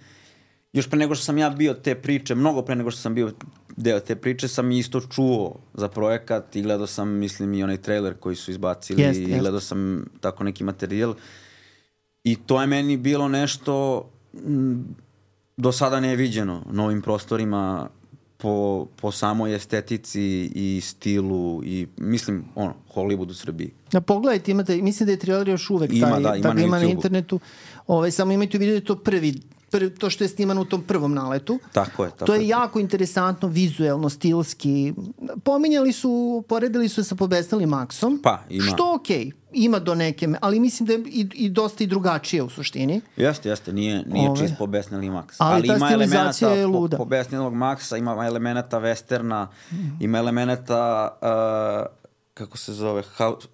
još 0.73 0.89
pre 0.89 0.99
nego 0.99 1.15
što 1.15 1.25
sam 1.25 1.37
ja 1.37 1.49
bio 1.49 1.73
te 1.73 1.95
priče, 1.95 2.35
mnogo 2.35 2.61
pre 2.61 2.75
nego 2.75 2.91
što 2.91 3.01
sam 3.01 3.15
bio 3.15 3.31
deo 3.77 3.99
te 3.99 4.15
priče, 4.15 4.47
sam 4.47 4.71
isto 4.71 5.01
čuo 5.01 5.55
za 5.73 5.87
projekat 5.87 6.55
i 6.55 6.61
gledao 6.61 6.87
sam, 6.87 7.09
mislim, 7.09 7.53
i 7.53 7.63
onaj 7.63 7.77
trailer 7.77 8.13
koji 8.19 8.35
su 8.35 8.51
izbacili 8.51 9.01
Jest, 9.01 9.19
i 9.19 9.23
jest. 9.23 9.39
gledao 9.39 9.59
sam 9.59 10.05
tako 10.19 10.43
neki 10.43 10.63
materijal. 10.63 11.15
I 12.23 12.35
to 12.35 12.61
je 12.61 12.67
meni 12.67 12.97
bilo 12.97 13.27
nešto 13.27 14.05
mm, 14.33 14.81
do 15.57 15.71
sada 15.71 15.99
neviđeno 15.99 16.63
na 16.71 16.85
ovim 16.85 17.01
prostorima 17.01 17.89
po, 18.37 18.87
po 18.95 19.11
samoj 19.11 19.55
estetici 19.55 20.51
i 20.55 20.81
stilu 20.83 21.61
i 21.65 21.87
mislim 21.97 22.45
ono 22.55 22.73
Hollywood 22.95 23.29
u 23.29 23.33
Srbiji. 23.33 23.71
Da 23.91 24.01
pogledajte, 24.01 24.51
imate, 24.51 24.81
mislim 24.81 25.05
da 25.05 25.11
je 25.11 25.19
trailer 25.19 25.47
još 25.47 25.69
uvek 25.69 25.93
Ima, 25.93 26.09
taj, 26.09 26.21
da, 26.21 26.35
ima 26.35 26.43
tako 26.43 26.55
na 26.55 26.61
ima 26.61 26.79
na 26.79 26.85
internetu. 26.85 27.39
Ovaj, 27.87 28.11
samo 28.11 28.31
imajte 28.31 28.57
u 28.57 28.59
vidu 28.59 28.69
da 28.69 28.75
je 28.75 28.85
to 28.85 28.95
prvi, 28.95 29.33
to 29.99 30.09
što 30.09 30.23
je 30.23 30.27
snimano 30.27 30.61
u 30.61 30.65
tom 30.65 30.81
prvom 30.81 31.13
naletu. 31.13 31.59
Tako 31.73 32.03
je, 32.03 32.09
tako 32.09 32.25
to 32.25 32.35
je 32.35 32.47
jako 32.47 32.79
interesantno, 32.79 33.47
vizuelno, 33.47 34.09
stilski. 34.09 34.93
Pominjali 35.43 35.93
su, 35.93 36.43
poredili 36.47 36.89
su 36.89 37.03
sa 37.03 37.15
Pobesnelim 37.15 37.69
Maxom. 37.69 38.19
Pa, 38.23 38.39
ima. 38.49 38.65
Što 38.65 38.95
okej, 38.95 39.31
ima 39.53 39.79
do 39.79 39.95
neke, 39.95 40.27
ali 40.41 40.59
mislim 40.59 40.87
da 40.87 40.93
je 40.93 40.99
i, 41.05 41.27
i 41.33 41.49
dosta 41.49 41.83
i 41.83 41.87
drugačije 41.87 42.43
u 42.43 42.49
suštini. 42.49 43.01
Jeste, 43.15 43.49
jeste, 43.49 43.73
nije, 43.73 44.03
nije 44.07 44.29
Ove. 44.29 44.39
čist 44.39 44.53
pobesneli 44.57 45.09
Max. 45.09 45.35
Ali 45.37 45.67
ta 45.67 45.75
ima 45.75 45.87
stilizacija 45.87 46.49
elemenata 46.49 46.59
je 46.59 46.65
luda. 46.65 46.97
Po, 46.97 47.03
pobesnelog 47.03 47.53
Maxa, 47.53 47.97
ima 47.97 48.25
elemenata 48.25 48.79
westerna, 48.79 49.47
ima 49.99 50.17
elemenata, 50.17 51.09
uh, 51.21 51.95
kako 52.33 52.57
se 52.57 52.73
zove, 52.73 53.03
House, 53.17 53.47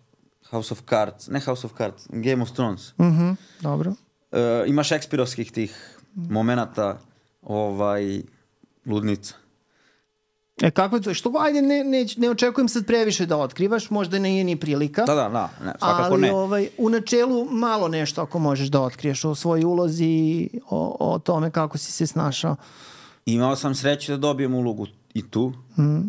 House 0.50 0.74
of 0.74 0.82
Cards, 0.90 1.28
ne 1.28 1.40
House 1.40 1.68
of 1.68 1.74
Cards, 1.78 2.08
Game 2.10 2.44
of 2.44 2.52
Thrones. 2.52 2.94
Mhm, 3.00 3.32
dobro. 3.62 3.90
Uh, 4.32 4.38
ima 4.68 4.84
šekspirovskih 4.84 5.52
tih 5.52 5.95
momenata, 6.16 7.00
ovaj, 7.42 8.22
ludnica. 8.86 9.34
E 10.62 10.72
kako 10.72 11.00
to? 11.00 11.14
Što, 11.14 11.34
ajde, 11.40 11.62
ne, 11.62 11.84
ne, 11.84 12.06
ne 12.18 12.30
očekujem 12.30 12.70
sad 12.70 12.86
previše 12.86 13.26
da 13.26 13.38
otkrivaš, 13.38 13.90
možda 13.90 14.20
nije 14.20 14.44
ni 14.44 14.56
prilika. 14.56 15.04
Da, 15.04 15.16
da, 15.16 15.30
da, 15.30 15.50
ne, 15.66 15.74
svakako 15.80 16.14
ali 16.14 16.22
ne. 16.22 16.34
ovaj, 16.34 16.70
u 16.78 16.90
načelu 16.90 17.46
malo 17.52 17.88
nešto 17.88 18.22
ako 18.22 18.40
možeš 18.40 18.68
da 18.68 18.82
otkriješ 18.82 19.26
o 19.26 19.36
svojoj 19.36 19.66
ulozi 19.66 20.06
i 20.06 20.50
o, 20.70 20.98
o 21.00 21.20
tome 21.20 21.52
kako 21.52 21.78
si 21.78 21.92
se 21.92 22.08
snašao. 22.08 22.56
Imao 23.26 23.56
sam 23.56 23.76
sreću 23.76 24.12
da 24.12 24.18
dobijem 24.18 24.54
ulogu 24.54 24.88
i 25.14 25.30
tu. 25.30 25.54
Mm. 25.78 26.00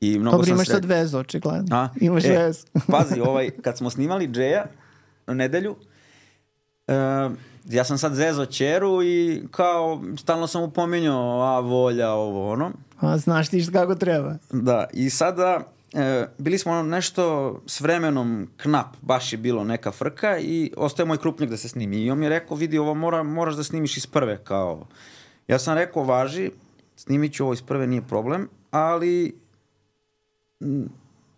I 0.00 0.18
mnogo 0.18 0.36
Dobro, 0.36 0.46
sam 0.46 0.54
imaš 0.54 0.68
sad 0.68 0.84
vezu, 0.84 1.18
očigledno. 1.18 1.76
A? 1.76 1.88
Imaš 2.00 2.24
e, 2.24 2.28
vezu. 2.28 2.66
pazi, 2.90 3.20
ovaj, 3.20 3.50
kad 3.50 3.78
smo 3.78 3.90
snimali 3.90 4.28
Džeja 4.28 4.66
na 5.26 5.34
nedelju, 5.34 5.76
uh, 6.86 6.94
ja 7.68 7.84
sam 7.84 7.98
sad 7.98 8.14
zezo 8.14 8.46
čeru 8.46 9.02
i 9.02 9.42
kao 9.50 10.02
stalno 10.18 10.46
sam 10.46 10.62
upominjao, 10.62 11.42
a 11.42 11.60
volja, 11.60 12.12
ovo, 12.12 12.52
ono. 12.52 12.72
A 13.00 13.18
znaš 13.18 13.48
ti 13.48 13.66
kako 13.72 13.94
treba. 13.94 14.34
Da, 14.52 14.86
i 14.92 15.10
sada 15.10 15.60
e, 15.92 16.26
bili 16.38 16.58
smo 16.58 16.82
nešto 16.82 17.54
s 17.66 17.80
vremenom 17.80 18.48
knap, 18.56 18.96
baš 19.02 19.32
je 19.32 19.38
bilo 19.38 19.64
neka 19.64 19.92
frka 19.92 20.38
i 20.38 20.72
ostaje 20.76 21.06
moj 21.06 21.18
krupnjak 21.18 21.50
da 21.50 21.56
se 21.56 21.68
snimi. 21.68 21.96
I 21.96 22.10
on 22.10 22.18
mi 22.18 22.24
je 22.24 22.30
rekao, 22.30 22.56
vidi, 22.56 22.78
ovo 22.78 22.94
mora, 22.94 23.22
moraš 23.22 23.54
da 23.54 23.64
snimiš 23.64 23.96
iz 23.96 24.06
prve, 24.06 24.44
kao. 24.44 24.86
Ja 25.48 25.58
sam 25.58 25.74
rekao, 25.74 26.04
važi, 26.04 26.50
snimit 26.96 27.34
ću 27.34 27.44
ovo 27.44 27.52
iz 27.52 27.62
prve, 27.62 27.86
nije 27.86 28.02
problem, 28.02 28.48
ali 28.70 29.38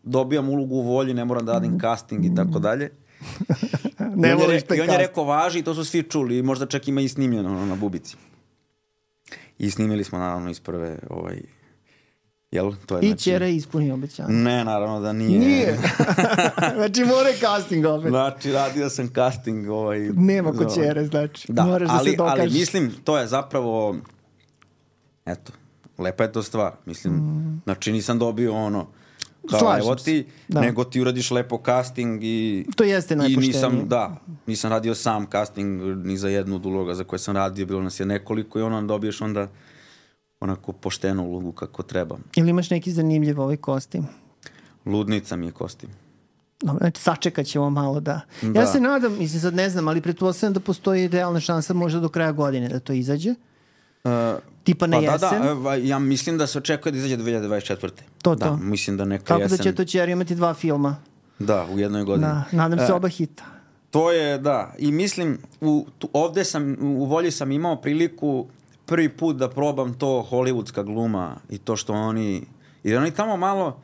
dobijam 0.02 0.48
ulogu 0.48 0.74
u 0.74 0.82
volji, 0.82 1.14
ne 1.14 1.24
moram 1.24 1.46
da 1.46 1.52
radim 1.52 1.80
casting 1.80 2.24
i 2.24 2.34
tako 2.34 2.58
dalje. 2.58 2.90
ne 4.16 4.34
voliš 4.34 4.62
te 4.62 4.76
I 4.76 4.80
on 4.80 4.90
je 4.90 4.98
rekao, 4.98 5.24
važi, 5.24 5.62
to 5.62 5.74
su 5.74 5.84
svi 5.84 6.02
čuli, 6.02 6.42
možda 6.42 6.66
čak 6.66 6.88
ima 6.88 7.00
i 7.00 7.08
snimljeno 7.08 7.48
ono, 7.50 7.66
na 7.66 7.74
bubici. 7.74 8.16
I 9.58 9.70
snimili 9.70 10.04
smo 10.04 10.18
naravno 10.18 10.50
iz 10.50 10.60
prve, 10.60 10.98
ovaj, 11.10 11.40
jel? 12.50 12.72
To 12.86 12.96
je, 12.96 13.02
I 13.02 13.08
znači- 13.08 13.22
Ćera 13.22 13.46
je 13.46 13.56
ispunio 13.56 13.94
obećanje. 13.94 14.28
Ne, 14.30 14.64
naravno 14.64 15.00
da 15.00 15.12
nije. 15.12 15.38
Nije. 15.38 15.78
znači 16.76 17.04
mora 17.04 17.28
je 17.28 17.36
casting 17.36 17.86
opet. 17.86 18.08
Znači, 18.08 18.52
radio 18.52 18.88
sam 18.88 19.08
casting. 19.08 19.70
Ovaj, 19.70 19.98
Nema 20.00 20.52
kod 20.52 20.74
Ćere, 20.74 21.04
znači. 21.04 21.52
Da, 21.52 21.64
Moraš 21.64 21.88
da 21.88 21.94
ali, 21.94 22.10
se 22.10 22.16
dokažeš. 22.16 22.40
ali 22.40 22.50
mislim, 22.52 22.92
to 23.04 23.18
je 23.18 23.26
zapravo, 23.26 23.96
eto, 25.26 25.52
lepa 25.98 26.24
je 26.24 26.32
to 26.32 26.42
stvar. 26.42 26.72
Mislim, 26.86 27.14
Mm. 27.14 27.60
znači 27.64 27.92
nisam 27.92 28.18
dobio 28.18 28.54
ono, 28.54 28.86
kao 29.50 29.60
Slažem 29.60 29.86
evo 29.86 29.94
ti, 29.94 30.26
Da. 30.48 30.60
nego 30.60 30.84
ti 30.84 31.00
uradiš 31.00 31.30
lepo 31.30 31.62
casting 31.66 32.24
i... 32.24 32.66
To 32.76 32.84
jeste 32.84 33.14
I 33.14 33.16
najpoštenije. 33.16 33.52
nisam, 33.52 33.88
da, 33.88 34.16
nisam 34.46 34.70
radio 34.70 34.94
sam 34.94 35.26
casting 35.32 35.82
ni 36.06 36.16
za 36.16 36.28
jednu 36.28 36.56
od 36.56 36.66
uloga 36.66 36.94
za 36.94 37.04
koje 37.04 37.18
sam 37.18 37.36
radio, 37.36 37.66
bilo 37.66 37.82
nas 37.82 38.00
je 38.00 38.06
nekoliko 38.06 38.58
i 38.58 38.62
ono 38.62 38.82
dobiješ 38.82 39.20
onda 39.20 39.48
onako 40.40 40.72
poštenu 40.72 41.24
ulogu 41.24 41.52
kako 41.52 41.82
treba. 41.82 42.18
Ili 42.36 42.50
imaš 42.50 42.70
neki 42.70 42.92
zanimljiv 42.92 43.40
ovaj 43.40 43.56
kostim? 43.56 44.06
Ludnica 44.84 45.36
mi 45.36 45.46
je 45.46 45.52
kostim. 45.52 45.90
Dobro, 46.60 46.78
znači 46.78 47.00
sačekat 47.00 47.46
ćemo 47.46 47.70
malo 47.70 48.00
da... 48.00 48.20
Da. 48.42 48.60
Ja 48.60 48.66
se 48.66 48.80
nadam, 48.80 49.18
mislim 49.18 49.40
sad 49.40 49.54
ne 49.54 49.70
znam, 49.70 49.88
ali 49.88 50.00
pretpostavljam 50.00 50.54
da 50.54 50.60
postoji 50.60 51.04
idealna 51.04 51.40
šansa 51.40 51.74
možda 51.74 52.00
do 52.00 52.08
kraja 52.08 52.32
godine 52.32 52.68
da 52.68 52.80
to 52.80 52.92
izađe. 52.92 53.34
Uh, 54.06 54.38
Tipa 54.64 54.86
na 54.86 54.96
pa 54.96 55.18
da, 55.18 55.26
jesen. 55.26 55.42
da, 55.42 55.48
evo, 55.48 55.72
ja 55.72 55.98
mislim 55.98 56.38
da 56.38 56.46
se 56.46 56.58
očekuje 56.58 56.92
da 56.92 56.98
izađe 56.98 57.16
2024. 57.16 57.90
To, 58.22 58.34
Da, 58.34 58.46
to. 58.46 58.56
mislim 58.56 58.96
da 58.96 59.04
neka 59.04 59.24
Tako 59.24 59.40
jesen. 59.40 59.56
da 59.56 59.62
će 59.62 59.74
to 59.74 59.84
Ćer 59.84 60.08
imati 60.08 60.34
dva 60.34 60.54
filma. 60.54 60.96
Da, 61.38 61.66
u 61.72 61.78
jednoj 61.78 62.04
godini. 62.04 62.26
Da, 62.28 62.44
nadam 62.52 62.78
se 62.78 62.92
E, 62.92 62.94
oba 62.94 63.08
hita. 63.08 63.44
To 63.90 64.12
je, 64.12 64.38
da. 64.38 64.72
I 64.78 64.92
mislim, 64.92 65.38
u, 65.60 65.86
tu, 65.98 66.08
ovde 66.12 66.44
sam, 66.44 66.76
u 66.80 67.04
volji 67.04 67.30
sam 67.30 67.52
imao 67.52 67.76
priliku 67.76 68.46
prvi 68.86 69.08
put 69.08 69.36
da 69.36 69.50
probam 69.50 69.94
to 69.94 70.26
hollywoodska 70.30 70.84
gluma 70.84 71.36
i 71.50 71.58
to 71.58 71.76
što 71.76 71.92
oni... 71.92 72.46
Jer 72.84 72.98
oni 72.98 73.10
tamo 73.10 73.36
malo 73.36 73.80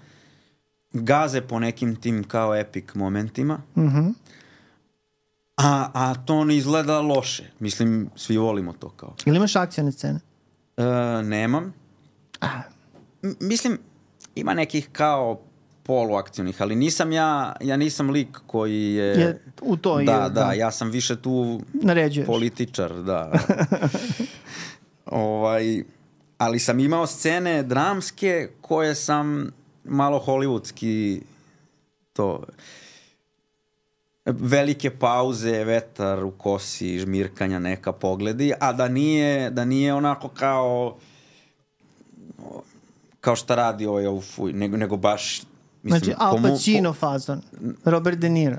gaze 0.92 1.40
po 1.40 1.58
nekim 1.58 1.96
tim 1.96 2.24
kao 2.24 2.54
epic 2.56 2.84
momentima. 2.94 3.60
Mhm. 3.76 4.08
A, 5.56 5.90
a 5.94 6.14
to 6.16 6.44
ne 6.44 6.56
izgleda 6.56 7.00
loše. 7.00 7.50
Mislim, 7.58 8.10
svi 8.16 8.36
volimo 8.36 8.72
to 8.72 8.88
kao. 8.88 9.14
Ili 9.24 9.36
imaš 9.36 9.56
akcijne 9.56 9.92
scene? 9.92 10.20
E, 10.76 10.82
nemam. 11.22 11.72
M- 13.22 13.36
mislim, 13.40 13.78
ima 14.34 14.54
nekih 14.54 14.88
kao 14.92 15.40
poluakcionih, 15.82 16.62
ali 16.62 16.76
nisam 16.76 17.12
ja, 17.12 17.56
ja 17.60 17.76
nisam 17.76 18.10
lik 18.10 18.38
koji 18.46 18.82
je... 18.84 19.06
Je 19.06 19.42
u 19.62 19.76
to 19.76 20.00
i- 20.00 20.04
da, 20.04 20.12
da, 20.12 20.28
da. 20.28 20.52
ja 20.52 20.70
sam 20.70 20.90
više 20.90 21.16
tu 21.16 21.60
Naređuješ. 21.74 22.26
političar, 22.26 22.94
da. 22.94 23.32
ovaj, 25.06 25.82
ali 26.38 26.58
sam 26.58 26.80
imao 26.80 27.06
scene 27.06 27.62
dramske 27.62 28.48
koje 28.60 28.94
sam 28.94 29.50
malo 29.84 30.22
hollywoodski 30.26 31.20
to 32.12 32.42
velike 34.24 34.90
pauze, 34.90 35.64
vetar 35.64 36.24
u 36.24 36.30
kosi, 36.30 36.98
žmirkanja 36.98 37.58
neka 37.58 37.92
pogledi, 37.92 38.52
a 38.60 38.72
da 38.72 38.88
nije, 38.88 39.50
da 39.50 39.64
nije 39.64 39.94
onako 39.94 40.28
kao 40.28 40.96
kao 43.20 43.36
šta 43.36 43.54
radi 43.54 43.86
ovaj 43.86 44.06
ovu 44.06 44.20
fuj, 44.20 44.52
nego, 44.52 44.76
nego 44.76 44.96
baš 44.96 45.42
mislim, 45.82 46.04
Znači 46.04 46.16
Al 46.18 46.36
po 46.36 46.42
Pacino 46.42 46.92
fazon. 46.92 47.42
Robert 47.84 48.18
De 48.18 48.28
Niro. 48.28 48.56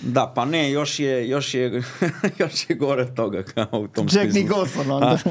Da, 0.00 0.32
pa 0.34 0.44
ne, 0.44 0.70
još 0.70 0.98
je, 0.98 1.28
još 1.28 1.54
je, 1.54 1.82
još 2.40 2.70
je 2.70 2.76
gore 2.76 3.14
toga 3.14 3.42
kao 3.42 3.80
u 3.80 3.88
tom 3.88 4.06
Jack 4.12 4.30
smislu. 4.30 4.40
Nicholson 4.40 4.90
onda. 4.90 5.06
A, 5.06 5.30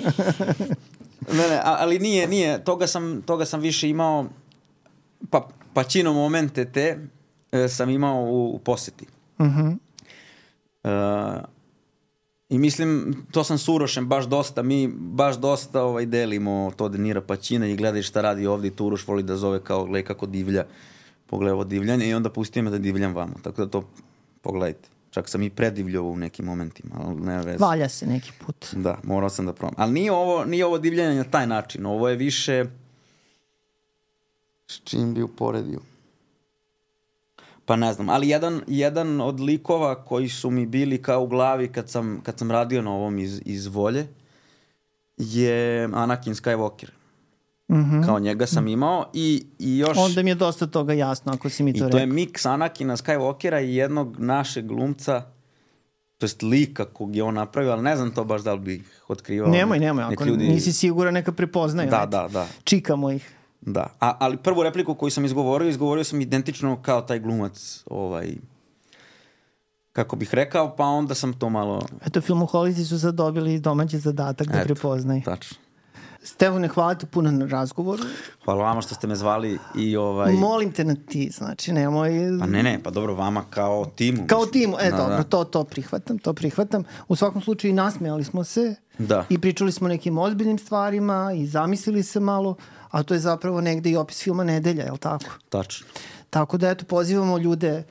ne, 1.38 1.49
ne, 1.49 1.60
ali 1.64 1.99
nije, 1.99 2.28
nije, 2.28 2.64
toga 2.64 2.88
sam, 2.88 3.22
toga 3.22 3.45
sam 3.45 3.60
više 3.60 3.89
imao, 3.89 4.26
pa, 5.30 5.47
pačino 5.74 6.14
momente 6.14 6.66
te 6.66 6.97
e, 7.52 7.68
sam 7.68 7.89
imao 7.89 8.22
u, 8.22 8.56
u 8.56 8.60
poseti. 8.60 9.06
Mhm. 9.42 9.68
E, 10.84 10.89
I 12.50 12.58
mislim, 12.60 13.16
to 13.32 13.44
sam 13.44 13.58
surošen 13.58 14.08
baš 14.08 14.26
dosta, 14.26 14.64
mi 14.64 14.88
baš 14.98 15.38
dosta 15.38 15.84
ovaj, 15.84 16.06
delimo 16.06 16.72
to 16.76 16.89
Denira 16.89 17.22
Pačina 17.22 17.68
i 17.68 17.76
gledaj 17.76 18.02
šta 18.02 18.22
radi 18.22 18.48
ovdje 18.48 18.68
i 18.68 18.76
Turoš 18.76 19.08
voli 19.08 19.24
da 19.24 19.38
zove 19.38 19.64
kao, 19.64 19.86
gledaj 19.86 20.04
kako 20.04 20.26
divlja, 20.26 20.66
pogledaj 21.28 21.54
ovo 21.54 21.64
divljanje 21.64 22.10
i 22.10 22.14
onda 22.14 22.30
pusti 22.30 22.62
me 22.62 22.70
da 22.70 22.78
divljam 22.78 23.16
vamo, 23.16 23.34
tako 23.44 23.66
da 23.66 23.72
to 23.72 23.84
pogledajte. 24.42 24.89
Čak 25.12 25.30
sam 25.30 25.44
i 25.44 25.50
predivljao 25.50 26.04
u 26.04 26.18
nekim 26.18 26.46
momentima, 26.46 26.96
ali 27.04 27.22
ne 27.22 27.38
veze. 27.38 27.58
Valja 27.60 27.89
se 27.89 28.08
neki 28.08 28.32
put. 28.46 28.66
Da, 28.72 29.00
morao 29.04 29.30
sam 29.30 29.46
da 29.46 29.54
probam. 29.54 29.76
Ali 29.78 29.92
nije 29.94 30.12
ovo, 30.12 30.46
nije 30.46 30.66
ovo 30.66 30.78
divljanje 30.78 31.16
na 31.16 31.24
taj 31.24 31.48
način. 31.48 31.86
Ovo 31.86 32.10
je 32.10 32.16
više... 32.16 32.66
S 34.68 34.82
čim 34.84 35.14
bi 35.14 35.22
uporedio? 35.24 35.80
Pa 37.72 37.76
ne 37.76 37.93
znam, 37.93 38.09
ali 38.09 38.30
jedan, 38.30 38.61
jedan 38.67 39.22
od 39.22 39.39
likova 39.39 40.05
koji 40.05 40.30
su 40.30 40.49
mi 40.49 40.65
bili 40.65 41.01
kao 41.01 41.24
u 41.24 41.28
glavi 41.28 41.67
kad 41.67 41.89
sam, 41.89 42.19
kad 42.24 42.39
sam 42.39 42.51
radio 42.51 42.82
na 42.82 42.91
ovom 42.91 43.19
iz, 43.19 43.41
iz 43.45 43.67
volje 43.67 44.07
je 45.17 45.89
Anakin 45.93 46.34
Skywalker. 46.34 46.89
Mhm. 47.72 48.01
Kao 48.03 48.19
njega 48.19 48.45
sam 48.45 48.67
imao 48.67 49.05
i, 49.13 49.45
i 49.59 49.78
još... 49.78 49.97
Onda 49.97 50.24
mi 50.24 50.30
je 50.30 50.36
dosta 50.36 50.67
toga 50.67 50.93
jasno 50.93 51.34
ako 51.34 51.49
si 51.49 51.63
mi 51.63 51.72
I 51.72 51.74
to 51.74 51.80
to 51.80 51.97
je 51.97 52.01
rekao. 52.05 52.15
miks 52.15 52.45
Anakina 52.45 52.97
Skywalkera 52.97 53.65
i 53.65 53.76
jednog 53.76 54.19
našeg 54.19 54.65
glumca, 54.67 55.22
to 56.17 56.26
jest 56.26 56.43
lika 56.43 56.86
kog 56.86 57.15
je 57.15 57.24
on 57.24 57.34
napravio, 57.34 57.72
ali 57.72 57.84
ne 57.84 57.95
znam 57.95 58.11
to 58.11 58.24
baš 58.24 58.41
da 58.41 58.53
li 58.53 58.59
bi 58.59 58.76
ih 58.76 59.03
otkrivao. 59.07 59.51
Nemoj, 59.51 59.80
nemoj, 59.80 60.03
ako 60.03 60.24
ljudi- 60.24 60.47
nisi 60.47 60.74
siguran 60.74 61.13
neka 61.13 61.32
prepoznaju. 61.32 61.89
Da, 61.89 62.05
da, 62.05 62.28
da. 62.28 62.47
Čikamo 62.63 63.11
ih. 63.11 63.36
Da, 63.62 63.88
A, 63.99 64.18
ali 64.20 64.38
prvu 64.38 64.64
repliku 64.64 64.95
koju 64.95 65.12
sam 65.12 65.26
izgovorio, 65.26 65.70
izgovorio 65.70 66.03
sam 66.03 66.22
identično 66.22 66.82
kao 66.82 67.01
taj 67.01 67.20
glumac, 67.20 67.84
ovaj, 67.89 68.36
kako 69.93 70.16
bih 70.16 70.34
rekao, 70.34 70.76
pa 70.76 70.84
onda 70.84 71.16
sam 71.16 71.34
to 71.34 71.49
malo... 71.49 71.82
Eto, 72.05 72.22
filmoholici 72.22 72.86
su 72.86 72.99
sad 72.99 73.16
dobili 73.16 73.59
domaći 73.59 73.97
zadatak 73.97 74.47
da 74.47 74.57
Eto, 74.57 74.66
prepoznaju. 74.66 75.22
Tačno. 75.26 75.57
Stefane, 76.24 76.67
hvala 76.67 76.95
ti 76.95 77.05
puno 77.05 77.32
na 77.32 77.45
razgovoru. 77.45 78.03
Hvala 78.45 78.63
vama 78.63 78.82
što 78.82 78.95
ste 78.95 79.07
me 79.07 79.15
zvali 79.15 79.59
i 79.76 79.97
ovaj... 79.97 80.34
Molim 80.34 80.72
te 80.72 80.84
na 80.84 80.95
ti, 80.95 81.30
znači 81.30 81.72
nemoj... 81.72 82.11
Pa 82.39 82.45
ne, 82.45 82.63
ne, 82.63 82.80
pa 82.84 82.89
dobro, 82.89 83.15
vama 83.15 83.43
kao 83.49 83.86
timu. 83.86 84.28
Kao 84.28 84.39
mislim. 84.39 84.53
timu, 84.53 84.78
e 84.82 84.91
Da, 84.91 84.97
dobro, 84.97 85.17
da. 85.17 85.24
to, 85.24 85.43
to 85.43 85.63
prihvatam, 85.63 86.17
to 86.17 86.34
prihvatam. 86.34 86.84
U 87.07 87.15
svakom 87.15 87.41
slučaju 87.41 87.72
i 87.72 87.74
nasmejali 87.74 88.24
smo 88.24 88.43
se 88.43 88.76
Da. 88.97 89.26
i 89.30 89.38
pričali 89.38 89.72
smo 89.72 89.88
nekim 89.88 90.17
ozbiljnim 90.17 90.57
stvarima 90.57 91.32
i 91.36 91.47
zamislili 91.47 92.03
se 92.03 92.19
malo, 92.19 92.55
a 92.91 93.03
to 93.03 93.13
je 93.13 93.19
zapravo 93.19 93.61
negde 93.61 93.89
i 93.89 93.95
opis 93.95 94.24
filma 94.24 94.43
Nedelja, 94.43 94.84
je 94.84 94.91
li 94.91 94.97
tako? 94.97 95.26
Tačno. 95.49 95.88
Tako 96.30 96.57
da 96.57 96.69
eto, 96.69 96.86
pozivamo 96.86 97.38
ljude 97.38 97.67
e, 97.67 97.84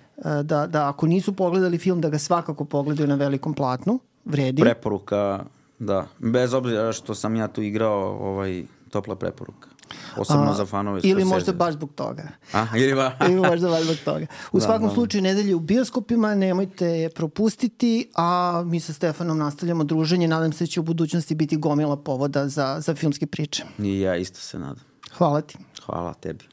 da, 0.43 0.67
da 0.67 0.89
ako 0.89 1.07
nisu 1.07 1.33
pogledali 1.33 1.79
film, 1.79 2.01
da 2.01 2.09
ga 2.09 2.19
svakako 2.19 2.65
pogledaju 2.65 3.09
na 3.09 3.15
velikom 3.15 3.55
platnu, 3.55 3.99
vredi. 4.25 4.63
Preporuka, 4.63 5.45
da. 5.81 6.07
Bez 6.19 6.55
obzira 6.55 6.93
što 6.93 7.15
sam 7.15 7.37
ja 7.37 7.49
tu 7.49 7.63
igrao, 7.63 8.19
ovaj, 8.21 8.65
topla 8.91 9.17
preporuka. 9.17 9.69
Posebno 10.17 10.51
A, 10.51 10.55
za 10.55 10.67
fanove 10.67 11.01
Ili 11.05 11.25
možda 11.25 11.53
baš 11.53 11.75
zbog 11.75 11.93
toga. 11.95 12.29
A, 12.53 12.67
ili 12.77 12.95
ba... 12.95 13.13
Ili 13.31 13.41
možda 13.41 13.69
baš 13.69 13.83
zbog 13.83 13.97
toga. 14.05 14.27
U 14.53 14.59
Da, 14.59 14.65
svakom 14.65 14.89
da. 14.89 14.95
slučaju, 14.95 15.23
nedelje 15.23 15.55
u 15.55 15.61
bioskopima, 15.61 16.35
nemojte 16.35 16.87
je 16.87 17.11
propustiti, 17.11 18.11
a 18.17 18.63
mi 18.67 18.81
sa 18.81 18.93
Stefanom 18.93 19.39
nastavljamo 19.39 19.85
druženje. 19.85 20.29
Nadam 20.29 20.53
se 20.53 20.65
da 20.65 20.69
će 20.69 20.81
u 20.81 20.83
budućnosti 20.83 21.35
biti 21.35 21.57
gomila 21.57 21.97
povoda 21.97 22.49
za, 22.49 22.77
za 22.81 22.95
filmske 22.95 23.27
priče. 23.27 23.65
I 23.79 24.01
ja 24.01 24.17
isto 24.17 24.41
se 24.41 24.59
nadam. 24.59 24.85
Hvala 25.19 25.41
ti. 25.41 25.59
Hvala 25.87 26.15
tebi. 26.15 26.45